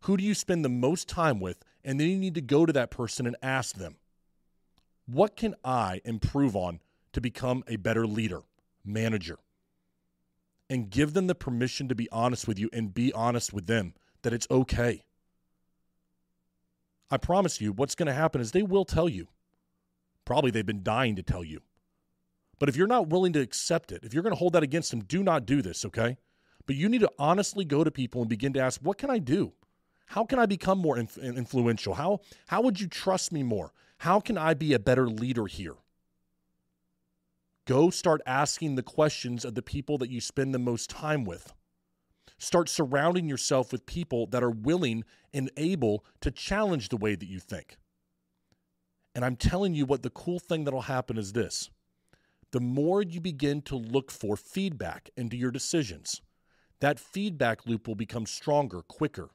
Who 0.00 0.16
do 0.16 0.24
you 0.24 0.34
spend 0.34 0.64
the 0.64 0.68
most 0.68 1.08
time 1.08 1.38
with? 1.38 1.64
And 1.84 2.00
then 2.00 2.08
you 2.08 2.18
need 2.18 2.34
to 2.34 2.40
go 2.40 2.66
to 2.66 2.72
that 2.72 2.90
person 2.90 3.26
and 3.26 3.36
ask 3.42 3.76
them, 3.76 3.96
What 5.10 5.34
can 5.36 5.56
I 5.64 6.00
improve 6.04 6.54
on 6.54 6.78
to 7.12 7.20
become 7.20 7.64
a 7.66 7.76
better 7.76 8.06
leader, 8.06 8.42
manager? 8.84 9.38
And 10.68 10.88
give 10.88 11.14
them 11.14 11.26
the 11.26 11.34
permission 11.34 11.88
to 11.88 11.96
be 11.96 12.08
honest 12.12 12.46
with 12.46 12.60
you 12.60 12.70
and 12.72 12.94
be 12.94 13.12
honest 13.12 13.52
with 13.52 13.66
them 13.66 13.94
that 14.22 14.32
it's 14.32 14.46
okay. 14.50 15.02
I 17.10 17.16
promise 17.16 17.60
you, 17.60 17.72
what's 17.72 17.96
going 17.96 18.06
to 18.06 18.12
happen 18.12 18.40
is 18.40 18.52
they 18.52 18.62
will 18.62 18.84
tell 18.84 19.08
you. 19.08 19.26
Probably 20.24 20.52
they've 20.52 20.64
been 20.64 20.84
dying 20.84 21.16
to 21.16 21.24
tell 21.24 21.42
you. 21.42 21.60
But 22.60 22.68
if 22.68 22.76
you're 22.76 22.86
not 22.86 23.08
willing 23.08 23.32
to 23.32 23.40
accept 23.40 23.90
it, 23.90 24.04
if 24.04 24.14
you're 24.14 24.22
going 24.22 24.34
to 24.34 24.38
hold 24.38 24.52
that 24.52 24.62
against 24.62 24.92
them, 24.92 25.00
do 25.00 25.24
not 25.24 25.44
do 25.44 25.60
this, 25.60 25.84
okay? 25.84 26.18
But 26.66 26.76
you 26.76 26.88
need 26.88 27.00
to 27.00 27.10
honestly 27.18 27.64
go 27.64 27.82
to 27.82 27.90
people 27.90 28.20
and 28.20 28.30
begin 28.30 28.52
to 28.52 28.60
ask, 28.60 28.80
what 28.80 28.98
can 28.98 29.10
I 29.10 29.18
do? 29.18 29.54
How 30.06 30.24
can 30.24 30.38
I 30.38 30.46
become 30.46 30.78
more 30.78 30.98
inf- 30.98 31.18
influential? 31.18 31.94
How, 31.94 32.20
how 32.46 32.60
would 32.60 32.80
you 32.80 32.86
trust 32.86 33.32
me 33.32 33.42
more? 33.42 33.72
How 34.00 34.18
can 34.18 34.38
I 34.38 34.54
be 34.54 34.72
a 34.72 34.78
better 34.78 35.10
leader 35.10 35.46
here? 35.46 35.74
Go 37.66 37.90
start 37.90 38.22
asking 38.24 38.74
the 38.74 38.82
questions 38.82 39.44
of 39.44 39.54
the 39.54 39.60
people 39.60 39.98
that 39.98 40.08
you 40.08 40.22
spend 40.22 40.54
the 40.54 40.58
most 40.58 40.88
time 40.88 41.26
with. 41.26 41.52
Start 42.38 42.70
surrounding 42.70 43.28
yourself 43.28 43.70
with 43.70 43.84
people 43.84 44.26
that 44.28 44.42
are 44.42 44.50
willing 44.50 45.04
and 45.34 45.50
able 45.58 46.02
to 46.22 46.30
challenge 46.30 46.88
the 46.88 46.96
way 46.96 47.14
that 47.14 47.28
you 47.28 47.38
think. 47.38 47.76
And 49.14 49.22
I'm 49.22 49.36
telling 49.36 49.74
you 49.74 49.84
what 49.84 50.02
the 50.02 50.08
cool 50.08 50.38
thing 50.38 50.64
that'll 50.64 50.80
happen 50.80 51.18
is 51.18 51.34
this 51.34 51.68
the 52.52 52.60
more 52.60 53.02
you 53.02 53.20
begin 53.20 53.60
to 53.62 53.76
look 53.76 54.10
for 54.10 54.34
feedback 54.34 55.10
into 55.14 55.36
your 55.36 55.50
decisions, 55.50 56.22
that 56.80 56.98
feedback 56.98 57.66
loop 57.66 57.86
will 57.86 57.96
become 57.96 58.24
stronger, 58.24 58.80
quicker, 58.80 59.28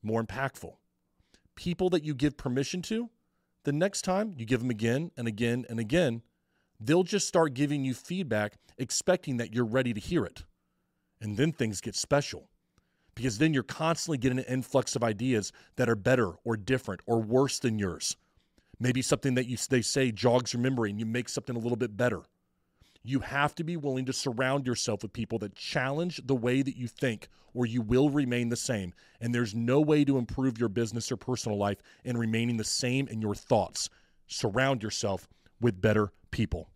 more 0.00 0.22
impactful. 0.22 0.74
People 1.56 1.90
that 1.90 2.04
you 2.04 2.14
give 2.14 2.36
permission 2.36 2.82
to, 2.82 3.10
the 3.64 3.72
next 3.72 4.02
time 4.02 4.34
you 4.36 4.44
give 4.44 4.60
them 4.60 4.70
again 4.70 5.10
and 5.16 5.28
again 5.28 5.64
and 5.68 5.78
again, 5.78 6.22
they'll 6.80 7.04
just 7.04 7.28
start 7.28 7.54
giving 7.54 7.84
you 7.84 7.94
feedback 7.94 8.54
expecting 8.78 9.36
that 9.36 9.54
you're 9.54 9.64
ready 9.64 9.92
to 9.92 10.00
hear 10.00 10.24
it. 10.24 10.44
And 11.20 11.36
then 11.36 11.52
things 11.52 11.80
get 11.80 11.94
special 11.94 12.48
because 13.14 13.38
then 13.38 13.54
you're 13.54 13.62
constantly 13.62 14.18
getting 14.18 14.38
an 14.38 14.44
influx 14.46 14.96
of 14.96 15.04
ideas 15.04 15.52
that 15.76 15.88
are 15.88 15.94
better 15.94 16.32
or 16.44 16.56
different 16.56 17.00
or 17.06 17.20
worse 17.20 17.58
than 17.58 17.78
yours. 17.78 18.16
Maybe 18.80 19.02
something 19.02 19.34
that 19.34 19.46
you 19.46 19.56
they 19.70 19.82
say 19.82 20.10
jogs 20.10 20.52
your 20.52 20.62
memory 20.62 20.90
and 20.90 20.98
you 20.98 21.06
make 21.06 21.28
something 21.28 21.54
a 21.54 21.58
little 21.58 21.76
bit 21.76 21.96
better. 21.96 22.22
You 23.04 23.20
have 23.20 23.54
to 23.56 23.64
be 23.64 23.76
willing 23.76 24.04
to 24.06 24.12
surround 24.12 24.66
yourself 24.66 25.02
with 25.02 25.12
people 25.12 25.38
that 25.40 25.54
challenge 25.54 26.20
the 26.24 26.36
way 26.36 26.62
that 26.62 26.76
you 26.76 26.86
think, 26.86 27.28
or 27.52 27.66
you 27.66 27.82
will 27.82 28.10
remain 28.10 28.48
the 28.48 28.56
same. 28.56 28.94
And 29.20 29.34
there's 29.34 29.54
no 29.54 29.80
way 29.80 30.04
to 30.04 30.18
improve 30.18 30.58
your 30.58 30.68
business 30.68 31.10
or 31.10 31.16
personal 31.16 31.58
life 31.58 31.78
in 32.04 32.16
remaining 32.16 32.56
the 32.56 32.64
same 32.64 33.08
in 33.08 33.20
your 33.20 33.34
thoughts. 33.34 33.90
Surround 34.28 34.82
yourself 34.82 35.28
with 35.60 35.80
better 35.80 36.12
people. 36.30 36.68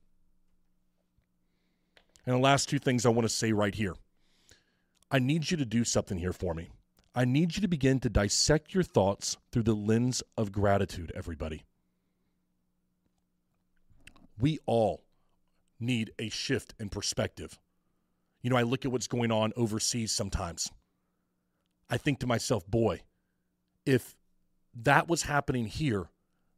And 2.27 2.35
the 2.35 2.41
last 2.41 2.69
two 2.69 2.81
things 2.81 3.07
I 3.07 3.11
want 3.11 3.29
to 3.29 3.35
say 3.35 3.53
right 3.53 3.75
here 3.75 3.95
I 5.11 5.21
need 5.21 5.51
you 5.51 5.57
to 5.57 5.65
do 5.65 5.85
something 5.85 6.19
here 6.19 6.33
for 6.33 6.53
me. 6.55 6.71
I 7.15 7.25
need 7.25 7.55
you 7.55 7.63
to 7.63 7.69
begin 7.69 8.01
to 8.01 8.11
dissect 8.11 8.75
your 8.75 8.83
thoughts 8.83 9.37
through 9.53 9.63
the 9.63 9.75
lens 9.75 10.23
of 10.37 10.53
gratitude, 10.53 11.13
everybody. 11.15 11.63
We 14.39 14.59
all 14.67 15.06
need 15.79 16.13
a 16.19 16.29
shift 16.29 16.75
in 16.79 16.89
perspective. 16.89 17.59
You 18.43 18.51
know, 18.51 18.57
I 18.57 18.63
look 18.63 18.85
at 18.85 18.93
what's 18.93 19.07
going 19.07 19.33
on 19.33 19.53
overseas 19.57 20.13
sometimes. 20.13 20.71
I 21.89 21.97
think 21.97 22.21
to 22.21 22.27
myself, 22.27 22.67
boy, 22.67 23.03
if 23.85 24.17
that 24.75 25.09
was 25.09 25.23
happening 25.23 25.67
here, 25.67 26.09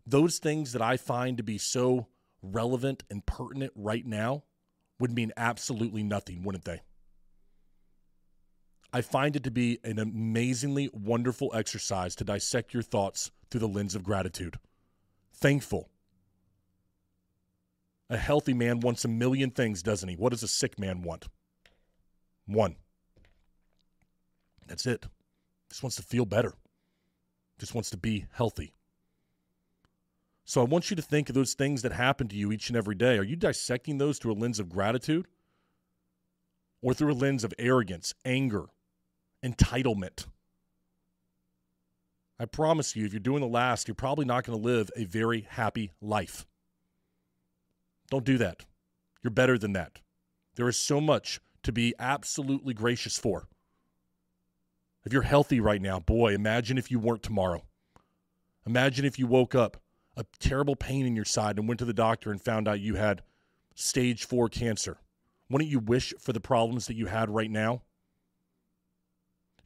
those 0.06 0.38
things 0.38 0.72
that 0.72 0.82
I 0.82 0.96
find 0.96 1.36
to 1.36 1.42
be 1.42 1.58
so 1.58 2.06
relevant 2.42 3.04
and 3.10 3.24
pertinent 3.26 3.72
right 3.74 4.06
now 4.06 4.44
would 4.98 5.12
mean 5.12 5.32
absolutely 5.36 6.02
nothing, 6.02 6.42
wouldn't 6.42 6.64
they? 6.64 6.80
I 8.92 9.02
find 9.02 9.36
it 9.36 9.44
to 9.44 9.50
be 9.50 9.78
an 9.84 9.98
amazingly 9.98 10.88
wonderful 10.92 11.50
exercise 11.54 12.16
to 12.16 12.24
dissect 12.24 12.72
your 12.72 12.82
thoughts 12.82 13.30
through 13.50 13.60
the 13.60 13.68
lens 13.68 13.94
of 13.94 14.02
gratitude. 14.02 14.58
Thankful. 15.34 15.90
A 18.10 18.16
healthy 18.16 18.54
man 18.54 18.80
wants 18.80 19.04
a 19.04 19.08
million 19.08 19.50
things, 19.50 19.82
doesn't 19.82 20.08
he? 20.08 20.16
What 20.16 20.30
does 20.30 20.42
a 20.42 20.48
sick 20.48 20.78
man 20.78 21.02
want? 21.02 21.28
One. 22.46 22.76
That's 24.66 24.86
it. 24.86 25.06
Just 25.68 25.82
wants 25.82 25.96
to 25.96 26.02
feel 26.02 26.24
better. 26.24 26.54
Just 27.58 27.74
wants 27.74 27.90
to 27.90 27.96
be 27.96 28.26
healthy. 28.32 28.72
So 30.44 30.62
I 30.62 30.64
want 30.64 30.88
you 30.88 30.96
to 30.96 31.02
think 31.02 31.28
of 31.28 31.34
those 31.34 31.52
things 31.52 31.82
that 31.82 31.92
happen 31.92 32.28
to 32.28 32.36
you 32.36 32.50
each 32.52 32.70
and 32.70 32.76
every 32.76 32.94
day. 32.94 33.18
Are 33.18 33.24
you 33.24 33.36
dissecting 33.36 33.98
those 33.98 34.18
through 34.18 34.32
a 34.32 34.40
lens 34.40 34.58
of 34.58 34.70
gratitude? 34.70 35.26
Or 36.80 36.94
through 36.94 37.12
a 37.12 37.14
lens 37.14 37.44
of 37.44 37.52
arrogance, 37.58 38.14
anger, 38.24 38.66
entitlement. 39.44 40.26
I 42.38 42.46
promise 42.46 42.96
you, 42.96 43.04
if 43.04 43.12
you're 43.12 43.20
doing 43.20 43.40
the 43.40 43.48
last, 43.48 43.88
you're 43.88 43.94
probably 43.94 44.24
not 44.24 44.44
going 44.44 44.58
to 44.58 44.64
live 44.64 44.90
a 44.96 45.04
very 45.04 45.46
happy 45.50 45.92
life. 46.00 46.46
Don't 48.10 48.24
do 48.24 48.38
that. 48.38 48.64
You're 49.22 49.30
better 49.30 49.58
than 49.58 49.72
that. 49.74 50.00
There 50.54 50.68
is 50.68 50.78
so 50.78 51.00
much 51.00 51.40
to 51.62 51.72
be 51.72 51.94
absolutely 51.98 52.74
gracious 52.74 53.18
for. 53.18 53.48
If 55.04 55.12
you're 55.12 55.22
healthy 55.22 55.60
right 55.60 55.80
now, 55.80 56.00
boy, 56.00 56.34
imagine 56.34 56.78
if 56.78 56.90
you 56.90 56.98
weren't 56.98 57.22
tomorrow. 57.22 57.64
Imagine 58.66 59.04
if 59.04 59.18
you 59.18 59.26
woke 59.26 59.54
up 59.54 59.78
a 60.16 60.24
terrible 60.38 60.76
pain 60.76 61.06
in 61.06 61.16
your 61.16 61.24
side 61.24 61.58
and 61.58 61.68
went 61.68 61.78
to 61.78 61.84
the 61.84 61.94
doctor 61.94 62.30
and 62.30 62.42
found 62.42 62.66
out 62.66 62.80
you 62.80 62.96
had 62.96 63.22
stage 63.74 64.26
four 64.26 64.48
cancer. 64.48 64.98
Wouldn't 65.48 65.70
you 65.70 65.78
wish 65.78 66.12
for 66.18 66.32
the 66.32 66.40
problems 66.40 66.86
that 66.86 66.96
you 66.96 67.06
had 67.06 67.30
right 67.30 67.50
now? 67.50 67.82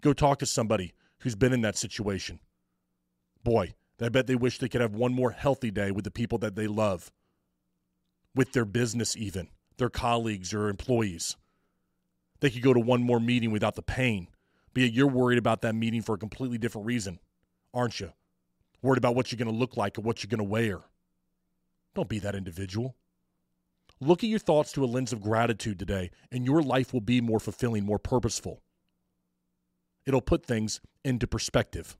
Go 0.01 0.13
talk 0.13 0.39
to 0.41 0.47
somebody 0.47 0.93
who's 1.21 1.35
been 1.35 1.53
in 1.53 1.63
that 1.63 1.77
situation. 1.77 2.41
Boy, 3.43 3.75
I 4.01 4.09
bet 4.09 4.27
they 4.27 4.35
wish 4.35 4.59
they 4.59 4.69
could 4.69 4.81
have 4.81 4.95
one 4.95 5.15
more 5.15 5.31
healthy 5.31 5.71
day 5.71 5.91
with 5.91 6.05
the 6.05 6.11
people 6.11 6.39
that 6.39 6.55
they 6.55 6.67
love, 6.67 7.11
with 8.35 8.53
their 8.53 8.65
business, 8.65 9.17
even 9.17 9.49
their 9.79 9.91
colleagues 9.91 10.53
or 10.53 10.69
employees. 10.69 11.37
They 12.41 12.51
could 12.51 12.63
go 12.63 12.75
to 12.75 12.81
one 12.81 13.03
more 13.03 13.21
meeting 13.21 13.51
without 13.51 13.75
the 13.75 13.83
pain, 13.83 14.29
but 14.75 14.83
yet 14.83 14.93
you're 14.93 15.07
worried 15.07 15.39
about 15.39 15.63
that 15.63 15.75
meeting 15.75 16.03
for 16.03 16.15
a 16.15 16.19
completely 16.19 16.59
different 16.59 16.87
reason, 16.87 17.19
aren't 17.73 18.01
you? 18.01 18.13
Worried 18.83 18.99
about 18.99 19.15
what 19.15 19.31
you're 19.31 19.39
going 19.39 19.53
to 19.53 19.59
look 19.59 19.77
like 19.77 19.99
or 19.99 20.03
what 20.03 20.23
you're 20.23 20.29
going 20.29 20.39
to 20.39 20.45
wear. 20.45 20.81
Don't 21.95 22.09
be 22.09 22.19
that 22.19 22.35
individual. 22.35 22.97
Look 24.01 24.25
at 24.25 24.31
your 24.31 24.39
thoughts 24.39 24.73
through 24.73 24.85
a 24.85 24.87
lens 24.87 25.13
of 25.13 25.21
gratitude 25.21 25.79
today, 25.79 26.11
and 26.33 26.45
your 26.45 26.63
life 26.63 26.93
will 26.93 27.01
be 27.01 27.21
more 27.21 27.39
fulfilling, 27.39 27.85
more 27.85 28.01
purposeful 28.01 28.63
it'll 30.07 30.21
put 30.21 30.45
things 30.45 30.81
into 31.05 31.27
perspective. 31.27 31.97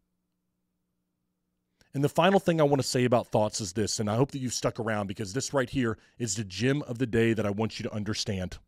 And 1.95 2.03
the 2.03 2.09
final 2.09 2.41
thing 2.41 2.61
I 2.61 2.65
want 2.65 2.81
to 2.81 2.89
say 2.89 3.05
about 3.05 3.29
thoughts 3.29 3.61
is 3.61 3.75
this, 3.75 4.01
and 4.01 4.09
I 4.09 4.17
hope 4.17 4.31
that 4.31 4.39
you've 4.39 4.55
stuck 4.55 4.81
around 4.81 5.09
because 5.09 5.33
this 5.33 5.53
right 5.53 5.69
here 5.69 5.99
is 6.19 6.35
the 6.35 6.45
gem 6.45 6.83
of 6.83 6.99
the 6.99 7.07
day 7.07 7.35
that 7.35 7.45
I 7.45 7.51
want 7.51 7.79
you 7.79 7.83
to 7.83 7.95
understand. 7.95 8.59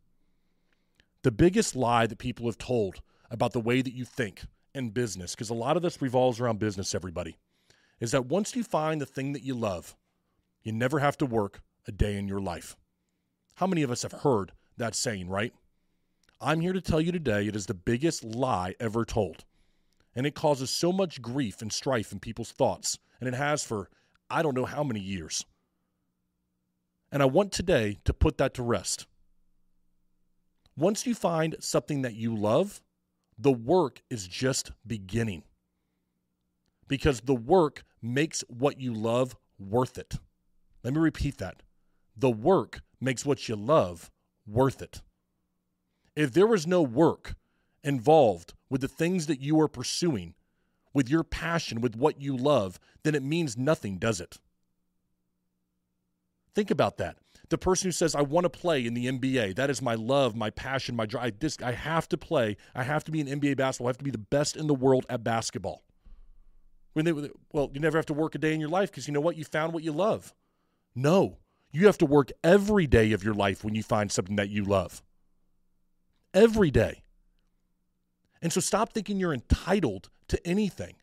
The 1.23 1.31
biggest 1.31 1.75
lie 1.75 2.07
that 2.07 2.19
people 2.19 2.47
have 2.47 2.59
told 2.59 3.01
about 3.31 3.53
the 3.53 3.61
way 3.61 3.81
that 3.81 3.95
you 3.95 4.05
think 4.05 4.43
in 4.75 4.91
business, 4.91 5.35
because 5.35 5.49
a 5.49 5.55
lot 5.55 5.77
of 5.77 5.83
this 5.83 6.03
revolves 6.03 6.39
around 6.39 6.59
business, 6.59 6.95
everybody, 6.95 7.37
is 7.99 8.11
that 8.11 8.27
once 8.27 8.55
you 8.55 8.63
find 8.63 9.01
the 9.01 9.07
thing 9.07 9.33
that 9.33 9.43
you 9.43 9.55
love, 9.55 9.97
you 10.63 10.73
never 10.73 10.99
have 10.99 11.17
to 11.19 11.27
work 11.27 11.63
a 11.89 11.93
day 11.93 12.17
in 12.17 12.29
your 12.29 12.41
life. 12.41 12.77
How 13.55 13.67
many 13.67 13.83
of 13.83 13.91
us 13.91 14.03
have 14.03 14.13
heard 14.13 14.53
that 14.77 14.95
saying, 14.95 15.29
right? 15.31 15.55
I'm 16.41 16.61
here 16.61 16.73
to 16.73 16.81
tell 16.81 17.01
you 17.01 17.13
today 17.13 17.47
it 17.47 17.57
is 17.57 17.67
the 17.67 17.75
biggest 17.75 18.23
lie 18.23 18.75
ever 18.79 19.05
told. 19.05 19.45
And 20.15 20.27
it 20.27 20.35
causes 20.35 20.71
so 20.71 20.93
much 20.93 21.23
grief 21.23 21.63
and 21.63 21.73
strife 21.73 22.13
in 22.13 22.21
people's 22.21 22.53
thoughts. 22.53 22.99
And 23.25 23.35
it 23.35 23.39
has 23.39 23.65
for 23.65 23.89
I 24.29 24.43
don't 24.43 24.55
know 24.55 24.67
how 24.67 24.85
many 24.85 25.01
years. 25.01 25.47
And 27.11 27.23
I 27.23 27.27
want 27.27 27.53
today 27.53 27.97
to 28.05 28.13
put 28.13 28.37
that 28.37 28.53
to 28.55 28.63
rest. 28.63 29.07
Once 30.77 31.07
you 31.07 31.15
find 31.15 31.57
something 31.59 32.03
that 32.03 32.13
you 32.13 32.37
love, 32.37 32.83
the 33.39 33.51
work 33.51 34.03
is 34.11 34.29
just 34.29 34.73
beginning. 34.87 35.43
Because 36.87 37.23
the 37.23 37.35
work 37.35 37.83
makes 38.03 38.45
what 38.49 38.79
you 38.79 38.93
love 38.93 39.37
worth 39.59 39.97
it. 39.97 40.17
Let 40.83 40.93
me 40.93 41.01
repeat 41.01 41.39
that. 41.39 41.63
The 42.15 42.31
work 42.31 42.83
makes 43.01 43.25
what 43.25 43.49
you 43.49 43.57
love 43.57 44.11
worth 44.47 44.83
it. 44.83 45.01
If 46.15 46.35
there 46.35 46.47
was 46.47 46.67
no 46.67 46.83
work 46.83 47.37
involved 47.83 48.53
with 48.69 48.83
the 48.83 48.89
things 48.89 49.29
that 49.29 49.41
you 49.41 49.59
are 49.61 49.69
pursuing, 49.69 50.35
with 50.95 51.09
your 51.11 51.25
passion, 51.25 51.81
with 51.81 51.97
what 51.97 52.21
you 52.21 52.37
love, 52.37 52.79
then 53.03 53.15
it 53.15 53.23
means 53.23 53.59
nothing, 53.59 53.99
does 53.99 54.21
it? 54.21 54.39
Think 56.55 56.71
about 56.71 56.99
that. 56.99 57.19
The 57.51 57.59
person 57.59 57.89
who 57.89 57.93
says, 57.93 58.15
I 58.15 58.23
want 58.23 58.45
to 58.45 58.51
play 58.51 58.87
in 58.87 58.95
the 58.95 59.07
NBA, 59.07 59.57
that 59.57 59.69
is 59.69 59.83
my 59.83 59.95
love, 59.95 60.35
my 60.35 60.51
passion, 60.51 60.97
my 60.97 61.05
drive. 61.05 61.35
I 61.63 61.73
have 61.73 62.09
to 62.09 62.17
play. 62.17 62.57
I 62.75 62.85
have 62.85 63.05
to 63.05 63.11
be 63.11 63.21
in 63.21 63.27
NBA 63.27 63.57
basketball. 63.57 63.89
I 63.89 63.91
have 63.91 63.99
to 63.99 64.05
be 64.05 64.11
the 64.11 64.19
best 64.19 64.57
in 64.57 64.67
the 64.67 64.75
world 64.75 65.05
at 65.11 65.23
basketball. 65.25 65.83
When 66.95 67.05
they, 67.05 67.13
well, 67.53 67.71
you 67.75 67.81
never 67.81 67.99
have 67.99 68.07
to 68.07 68.15
work 68.15 68.35
a 68.37 68.39
day 68.39 68.55
in 68.55 68.61
your 68.61 68.69
life 68.69 68.91
because 68.91 69.07
you 69.07 69.13
know 69.13 69.21
what? 69.21 69.37
You 69.37 69.45
found 69.45 69.73
what 69.73 69.83
you 69.83 69.93
love. 69.93 70.33
No, 70.95 71.39
you 71.73 71.87
have 71.87 71.99
to 71.99 72.07
work 72.07 72.31
every 72.45 72.87
day 72.87 73.13
of 73.13 73.25
your 73.25 73.35
life 73.35 73.65
when 73.65 73.75
you 73.75 73.83
find 73.83 74.11
something 74.11 74.37
that 74.37 74.49
you 74.49 74.65
love. 74.65 75.03
Every 76.33 76.71
day. 76.71 77.03
And 78.41 78.53
so 78.53 78.61
stop 78.61 78.93
thinking 78.93 79.19
you're 79.19 79.35
entitled 79.35 80.09
to 80.29 80.47
anything. 80.47 80.95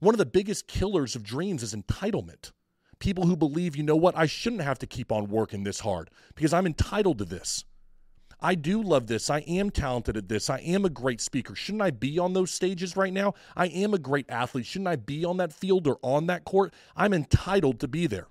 One 0.00 0.14
of 0.14 0.18
the 0.18 0.26
biggest 0.26 0.68
killers 0.68 1.16
of 1.16 1.22
dreams 1.22 1.62
is 1.62 1.74
entitlement. 1.74 2.52
People 2.98 3.26
who 3.26 3.36
believe, 3.36 3.76
you 3.76 3.82
know 3.82 3.96
what, 3.96 4.16
I 4.16 4.26
shouldn't 4.26 4.62
have 4.62 4.78
to 4.80 4.86
keep 4.86 5.12
on 5.12 5.28
working 5.28 5.64
this 5.64 5.80
hard 5.80 6.10
because 6.34 6.52
I'm 6.52 6.66
entitled 6.66 7.18
to 7.18 7.24
this. 7.24 7.64
I 8.40 8.54
do 8.54 8.80
love 8.80 9.08
this. 9.08 9.30
I 9.30 9.40
am 9.40 9.70
talented 9.70 10.16
at 10.16 10.28
this. 10.28 10.48
I 10.48 10.58
am 10.58 10.84
a 10.84 10.90
great 10.90 11.20
speaker. 11.20 11.56
Shouldn't 11.56 11.82
I 11.82 11.90
be 11.90 12.18
on 12.18 12.32
those 12.32 12.52
stages 12.52 12.96
right 12.96 13.12
now? 13.12 13.34
I 13.56 13.66
am 13.66 13.94
a 13.94 13.98
great 13.98 14.26
athlete. 14.30 14.66
Shouldn't 14.66 14.88
I 14.88 14.96
be 14.96 15.24
on 15.24 15.38
that 15.38 15.52
field 15.52 15.88
or 15.88 15.98
on 16.02 16.26
that 16.26 16.44
court? 16.44 16.72
I'm 16.94 17.12
entitled 17.12 17.80
to 17.80 17.88
be 17.88 18.06
there. 18.06 18.28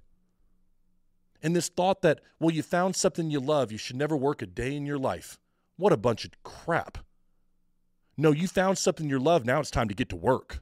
And 1.44 1.56
this 1.56 1.68
thought 1.70 2.02
that, 2.02 2.22
well, 2.40 2.54
you 2.54 2.64
found 2.64 2.96
something 2.96 3.30
you 3.30 3.40
love, 3.40 3.72
you 3.72 3.78
should 3.78 3.98
never 3.98 4.16
work 4.16 4.42
a 4.42 4.48
day 4.48 4.76
in 4.76 4.86
your 4.86 4.98
life. 4.98 5.40
What 5.76 5.94
a 5.94 5.98
bunch 5.98 6.26
of 6.26 6.32
crap. 6.44 7.00
No, 8.18 8.32
you 8.32 8.48
found 8.48 8.78
something 8.78 9.10
you 9.10 9.20
love, 9.20 9.46
now 9.46 9.60
it's 9.60 9.72
time 9.72 9.88
to 9.90 9.94
get 9.94 10.10
to 10.10 10.16
work. 10.16 10.62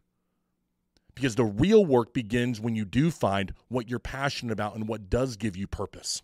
Because 1.14 1.36
the 1.36 1.46
real 1.46 1.86
work 1.86 2.14
begins 2.14 2.60
when 2.60 2.76
you 2.76 2.84
do 2.84 3.10
find 3.10 3.54
what 3.70 3.90
you're 3.90 4.00
passionate 4.00 4.52
about 4.52 4.76
and 4.76 4.88
what 4.88 5.10
does 5.10 5.38
give 5.38 5.56
you 5.56 5.66
purpose. 5.66 6.22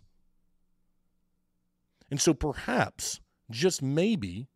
And 2.10 2.20
so 2.20 2.34
perhaps, 2.34 3.20
just 3.50 3.80
maybe, 3.80 4.48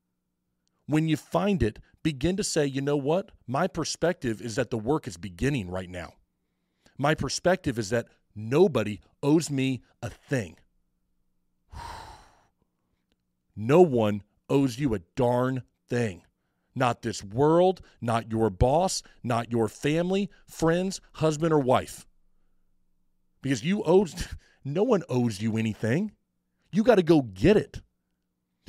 when 0.87 1.09
you 1.09 1.17
find 1.17 1.63
it, 1.63 1.79
begin 2.03 2.37
to 2.37 2.45
say, 2.45 2.67
you 2.67 2.83
know 2.83 2.99
what? 2.99 3.31
My 3.47 3.67
perspective 3.67 4.43
is 4.43 4.57
that 4.57 4.69
the 4.69 4.77
work 4.77 5.09
is 5.09 5.17
beginning 5.17 5.71
right 5.71 5.89
now. 5.89 6.13
My 6.99 7.15
perspective 7.15 7.79
is 7.79 7.89
that 7.91 8.09
Nobody 8.39 9.01
owes 9.23 9.51
me 9.51 9.83
a 10.03 10.11
thing. 10.11 10.59
No 13.59 13.81
one 13.81 14.23
owes 14.51 14.79
you 14.79 14.93
a 14.93 14.99
darn 15.17 15.63
thing. 15.89 16.26
Not 16.77 17.01
this 17.01 17.25
world, 17.25 17.81
not 18.03 18.31
your 18.31 18.51
boss, 18.51 19.03
not 19.25 19.51
your 19.51 19.67
family, 19.67 20.31
friends, 20.47 21.01
husband, 21.15 21.53
or 21.53 21.59
wife. 21.59 22.07
Because 23.43 23.65
you 23.65 23.83
owe, 23.85 24.07
no 24.65 24.83
one 24.83 25.03
owes 25.09 25.41
you 25.41 25.57
anything. 25.57 26.13
You 26.71 26.85
got 26.85 26.97
to 26.97 27.03
go 27.03 27.23
get 27.23 27.57
it. 27.57 27.81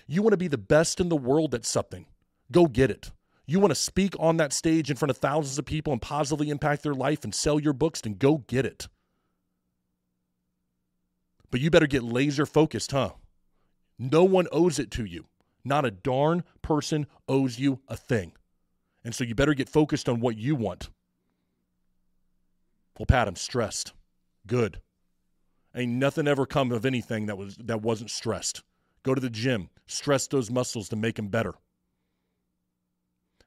You 0.08 0.22
want 0.22 0.32
to 0.32 0.38
be 0.38 0.48
the 0.48 0.58
best 0.58 1.02
in 1.02 1.10
the 1.10 1.18
world 1.18 1.54
at 1.54 1.66
something, 1.66 2.06
go 2.50 2.66
get 2.68 2.90
it. 2.90 3.12
You 3.46 3.60
want 3.60 3.72
to 3.72 3.76
speak 3.76 4.14
on 4.20 4.38
that 4.38 4.54
stage 4.54 4.90
in 4.90 4.98
front 4.98 5.10
of 5.10 5.18
thousands 5.18 5.58
of 5.58 5.66
people 5.66 5.92
and 5.92 6.02
positively 6.02 6.50
impact 6.50 6.84
their 6.84 6.94
life 6.94 7.24
and 7.24 7.36
sell 7.36 7.60
your 7.60 7.74
books, 7.74 8.02
then 8.02 8.14
go 8.14 8.40
get 8.48 8.66
it. 8.66 8.88
But 11.50 11.62
you 11.62 11.70
better 11.70 11.88
get 11.88 12.04
laser 12.04 12.46
focused, 12.46 12.92
huh? 12.92 13.12
No 13.98 14.24
one 14.24 14.48
owes 14.52 14.80
it 14.80 14.92
to 14.92 15.06
you. 15.06 15.26
Not 15.68 15.86
a 15.86 15.92
darn 15.92 16.44
person 16.62 17.08
owes 17.28 17.60
you 17.60 17.80
a 17.88 17.98
thing. 17.98 18.34
And 19.04 19.14
so 19.14 19.24
you 19.24 19.36
better 19.36 19.54
get 19.54 19.70
focused 19.70 20.08
on 20.08 20.20
what 20.20 20.38
you 20.38 20.56
want. 20.56 20.90
Well, 22.98 23.06
Pat, 23.06 23.28
I'm 23.28 23.36
stressed. 23.36 23.94
Good. 24.48 24.82
Ain't 25.76 25.92
nothing 25.92 26.28
ever 26.28 26.46
come 26.46 26.72
of 26.72 26.86
anything 26.86 27.28
that 27.28 27.38
was 27.38 27.58
that 27.58 27.82
wasn't 27.82 28.10
stressed. 28.10 28.64
Go 29.04 29.14
to 29.14 29.22
the 29.22 29.30
gym, 29.30 29.70
stress 29.86 30.28
those 30.28 30.50
muscles 30.50 30.90
to 30.90 30.96
make 30.96 31.16
them 31.16 31.28
better. 31.28 31.54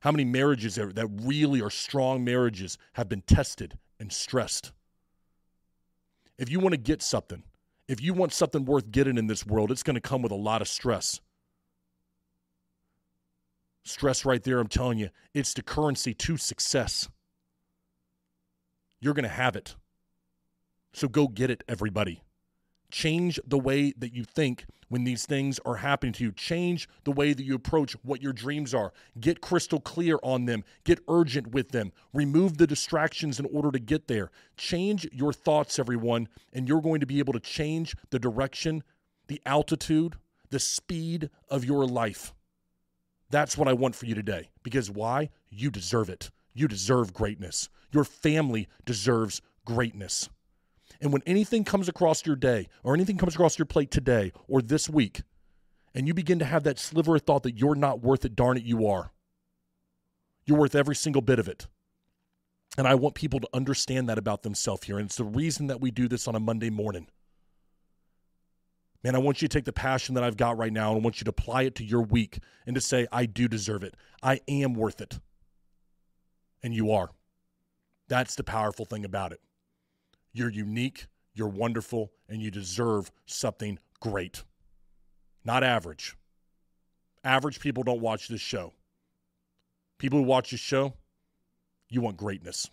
How 0.01 0.13
many 0.13 0.25
marriages 0.25 0.77
that 0.77 1.09
really 1.23 1.61
are 1.61 1.71
strong 1.71 2.25
marriages 2.25 2.79
have 2.95 3.09
been 3.09 3.23
tested 3.23 3.79
and 3.99 4.13
stressed? 4.13 4.73
If 6.39 6.49
you 6.49 6.61
want 6.61 6.73
to 6.73 6.81
get 6.81 7.03
something, 7.03 7.43
if 7.89 8.01
you 8.01 8.15
want 8.15 8.33
something 8.33 8.65
worth 8.65 8.91
getting 8.91 9.19
in 9.19 9.27
this 9.27 9.45
world, 9.45 9.71
it's 9.71 9.83
going 9.83 9.97
to 9.97 10.01
come 10.01 10.23
with 10.23 10.33
a 10.33 10.37
lot 10.37 10.63
of 10.63 10.69
stress. 10.69 11.21
Stress 13.85 14.25
right 14.25 14.43
there, 14.43 14.59
I'm 14.59 14.69
telling 14.69 14.99
you, 14.99 15.11
it's 15.35 15.55
the 15.55 15.63
currency 15.63 16.15
to 16.15 16.37
success. 16.37 17.09
You're 19.01 19.15
going 19.15 19.25
to 19.25 19.29
have 19.29 19.57
it. 19.57 19.77
So 20.93 21.09
go 21.09 21.29
get 21.29 21.51
it, 21.51 21.65
everybody. 21.69 22.23
Change 22.91 23.39
the 23.47 23.59
way 23.59 23.93
that 23.97 24.13
you 24.13 24.25
think 24.25 24.67
when 24.89 25.05
these 25.05 25.25
things 25.25 25.61
are 25.65 25.77
happening 25.77 26.13
to 26.15 26.25
you. 26.25 26.33
Change 26.33 26.89
the 27.05 27.13
way 27.13 27.33
that 27.33 27.45
you 27.45 27.55
approach 27.55 27.93
what 28.03 28.21
your 28.21 28.33
dreams 28.33 28.75
are. 28.75 28.93
Get 29.21 29.41
crystal 29.41 29.81
clear 29.81 30.19
on 30.23 30.45
them. 30.45 30.65
Get 30.85 30.99
urgent 31.09 31.53
with 31.53 31.71
them. 31.71 31.93
Remove 32.13 32.59
the 32.59 32.67
distractions 32.67 33.39
in 33.39 33.47
order 33.47 33.71
to 33.71 33.79
get 33.79 34.09
there. 34.09 34.31
Change 34.57 35.09
your 35.13 35.33
thoughts, 35.33 35.79
everyone, 35.79 36.29
and 36.53 36.69
you're 36.69 36.83
going 36.83 37.01
to 37.01 37.07
be 37.07 37.21
able 37.21 37.33
to 37.33 37.41
change 37.41 37.95
the 38.11 38.19
direction, 38.19 38.83
the 39.29 39.41
altitude, 39.47 40.17
the 40.51 40.59
speed 40.59 41.31
of 41.49 41.65
your 41.65 41.87
life. 41.87 42.35
That's 43.31 43.57
what 43.57 43.69
I 43.69 43.73
want 43.73 43.95
for 43.95 44.07
you 44.07 44.15
today. 44.15 44.51
Because 44.63 44.91
why? 44.91 45.31
You 45.49 45.71
deserve 45.71 46.11
it. 46.11 46.31
You 46.53 46.69
deserve 46.69 47.15
greatness. 47.15 47.69
Your 47.93 48.05
family 48.05 48.69
deserves 48.85 49.41
greatness. 49.65 50.29
And 51.01 51.13
when 51.13 51.23
anything 51.27 51.65
comes 51.65 51.89
across 51.89 52.27
your 52.27 52.37
day 52.37 52.69
or 52.83 52.95
anything 52.95 53.17
comes 53.17 53.35
across 53.35 53.59
your 53.59 53.67
plate 53.67 53.91
today 53.91 54.33
or 54.49 54.61
this 54.61 54.89
week, 54.89 55.23
and 55.95 56.07
you 56.07 56.15
begin 56.15 56.39
to 56.39 56.45
have 56.45 56.65
that 56.65 56.79
sliver 56.79 57.17
of 57.17 57.23
thought 57.23 57.43
that 57.45 57.59
you're 57.59 57.75
not 57.75 58.03
worth 58.03 58.25
it, 58.25 58.37
darn 58.37 58.57
it, 58.57 58.65
you 58.65 58.87
are. 58.87 59.13
You're 60.45 60.59
worth 60.59 60.75
every 60.75 60.95
single 60.95 61.23
bit 61.23 61.39
of 61.39 61.49
it. 61.49 61.67
And 62.79 62.87
I 62.87 62.95
want 62.95 63.15
people 63.15 63.41
to 63.41 63.49
understand 63.53 64.09
that 64.09 64.19
about 64.19 64.43
themselves 64.43 64.85
here. 64.85 64.99
And 64.99 65.07
it's 65.07 65.17
the 65.17 65.25
reason 65.25 65.67
that 65.69 65.81
we 65.81 65.91
do 65.91 66.09
this 66.09 66.29
on 66.29 66.35
a 66.35 66.41
Monday 66.41 66.71
morning. 66.71 67.09
Man, 69.03 69.15
I 69.15 69.19
want 69.19 69.41
you 69.41 69.49
to 69.49 69.53
take 69.53 69.65
the 69.65 69.73
passion 69.73 70.15
that 70.15 70.25
I've 70.25 70.37
got 70.37 70.59
right 70.59 70.73
now 70.73 70.91
and 70.91 71.01
I 71.01 71.03
want 71.03 71.21
you 71.21 71.25
to 71.25 71.31
apply 71.31 71.63
it 71.63 71.75
to 71.77 71.85
your 71.85 72.03
week 72.03 72.41
and 72.67 72.75
to 72.75 72.81
say, 72.81 73.07
I 73.11 73.27
do 73.27 73.49
deserve 73.49 73.83
it. 73.83 73.95
I 74.23 74.41
am 74.47 74.75
worth 74.75 75.01
it. 75.01 75.19
And 76.63 76.75
you 76.75 76.93
are. 76.93 77.09
That's 78.09 78.35
the 78.35 78.45
powerful 78.45 78.85
thing 78.85 79.05
about 79.05 79.33
it. 79.33 79.41
You're 80.33 80.51
unique, 80.51 81.07
you're 81.33 81.49
wonderful, 81.49 82.13
and 82.29 82.43
you 82.43 82.51
deserve 82.51 83.11
something 83.25 83.79
great. 84.01 84.45
Not 85.45 85.65
average. 85.65 86.17
Average 87.25 87.61
people 87.61 87.83
don't 87.83 88.01
watch 88.01 88.29
this 88.29 88.41
show. 88.41 88.75
People 89.99 90.19
who 90.19 90.25
watch 90.27 90.51
this 90.51 90.61
show, 90.61 90.95
you 91.89 92.03
want 92.03 92.19
greatness. 92.19 92.69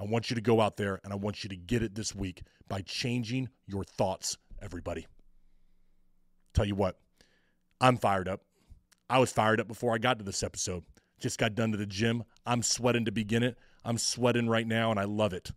I 0.00 0.04
want 0.04 0.30
you 0.30 0.34
to 0.34 0.42
go 0.42 0.60
out 0.60 0.76
there 0.76 1.00
and 1.04 1.12
I 1.12 1.16
want 1.16 1.44
you 1.44 1.50
to 1.50 1.56
get 1.56 1.82
it 1.82 1.94
this 1.94 2.14
week 2.14 2.42
by 2.68 2.82
changing 2.82 3.48
your 3.66 3.84
thoughts, 3.84 4.36
everybody. 4.60 5.06
Tell 6.54 6.64
you 6.64 6.74
what, 6.74 6.98
I'm 7.80 7.96
fired 7.96 8.28
up. 8.28 8.42
I 9.10 9.18
was 9.18 9.32
fired 9.32 9.60
up 9.60 9.68
before 9.68 9.94
I 9.94 9.98
got 9.98 10.18
to 10.18 10.24
this 10.24 10.42
episode. 10.42 10.84
Just 11.18 11.38
got 11.38 11.54
done 11.54 11.72
to 11.72 11.78
the 11.78 11.86
gym. 11.86 12.24
I'm 12.46 12.62
sweating 12.62 13.04
to 13.06 13.12
begin 13.12 13.42
it. 13.42 13.56
I'm 13.84 13.98
sweating 13.98 14.48
right 14.48 14.66
now 14.66 14.90
and 14.90 15.00
I 15.00 15.04
love 15.04 15.32
it. 15.32 15.50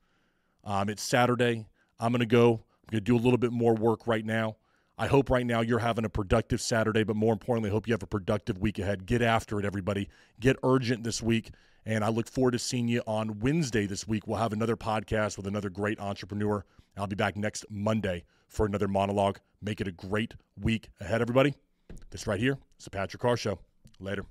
Um, 0.63 0.89
it's 0.89 1.03
Saturday. 1.03 1.67
I'm 1.99 2.13
to 2.13 2.25
go. 2.25 2.63
I'm 2.87 2.97
to 2.97 3.01
do 3.01 3.15
a 3.15 3.17
little 3.17 3.37
bit 3.37 3.51
more 3.51 3.75
work 3.75 4.07
right 4.07 4.25
now. 4.25 4.57
I 4.97 5.07
hope 5.07 5.29
right 5.29 5.45
now 5.45 5.61
you're 5.61 5.79
having 5.79 6.05
a 6.05 6.09
productive 6.09 6.61
Saturday, 6.61 7.03
but 7.03 7.15
more 7.15 7.33
importantly, 7.33 7.69
I 7.69 7.73
hope 7.73 7.87
you 7.87 7.93
have 7.93 8.03
a 8.03 8.07
productive 8.07 8.59
week 8.59 8.79
ahead. 8.79 9.05
Get 9.05 9.21
after 9.21 9.59
it, 9.59 9.65
everybody. 9.65 10.09
Get 10.39 10.57
urgent 10.63 11.03
this 11.03 11.21
week. 11.21 11.51
And 11.85 12.03
I 12.03 12.09
look 12.09 12.29
forward 12.29 12.51
to 12.51 12.59
seeing 12.59 12.87
you 12.87 13.01
on 13.07 13.39
Wednesday 13.39 13.87
this 13.87 14.07
week. 14.07 14.27
We'll 14.27 14.37
have 14.37 14.53
another 14.53 14.77
podcast 14.77 15.37
with 15.37 15.47
another 15.47 15.69
great 15.69 15.99
entrepreneur. 15.99 16.63
I'll 16.97 17.07
be 17.07 17.15
back 17.15 17.37
next 17.37 17.65
Monday 17.69 18.23
for 18.47 18.65
another 18.65 18.87
monologue. 18.87 19.39
Make 19.61 19.81
it 19.81 19.87
a 19.87 19.91
great 19.91 20.35
week 20.59 20.89
ahead, 20.99 21.21
everybody. 21.21 21.53
This 22.09 22.27
right 22.27 22.39
here 22.39 22.57
is 22.77 22.85
the 22.85 22.89
Patrick 22.89 23.21
Carr 23.21 23.37
Show. 23.37 23.59
Later. 23.99 24.25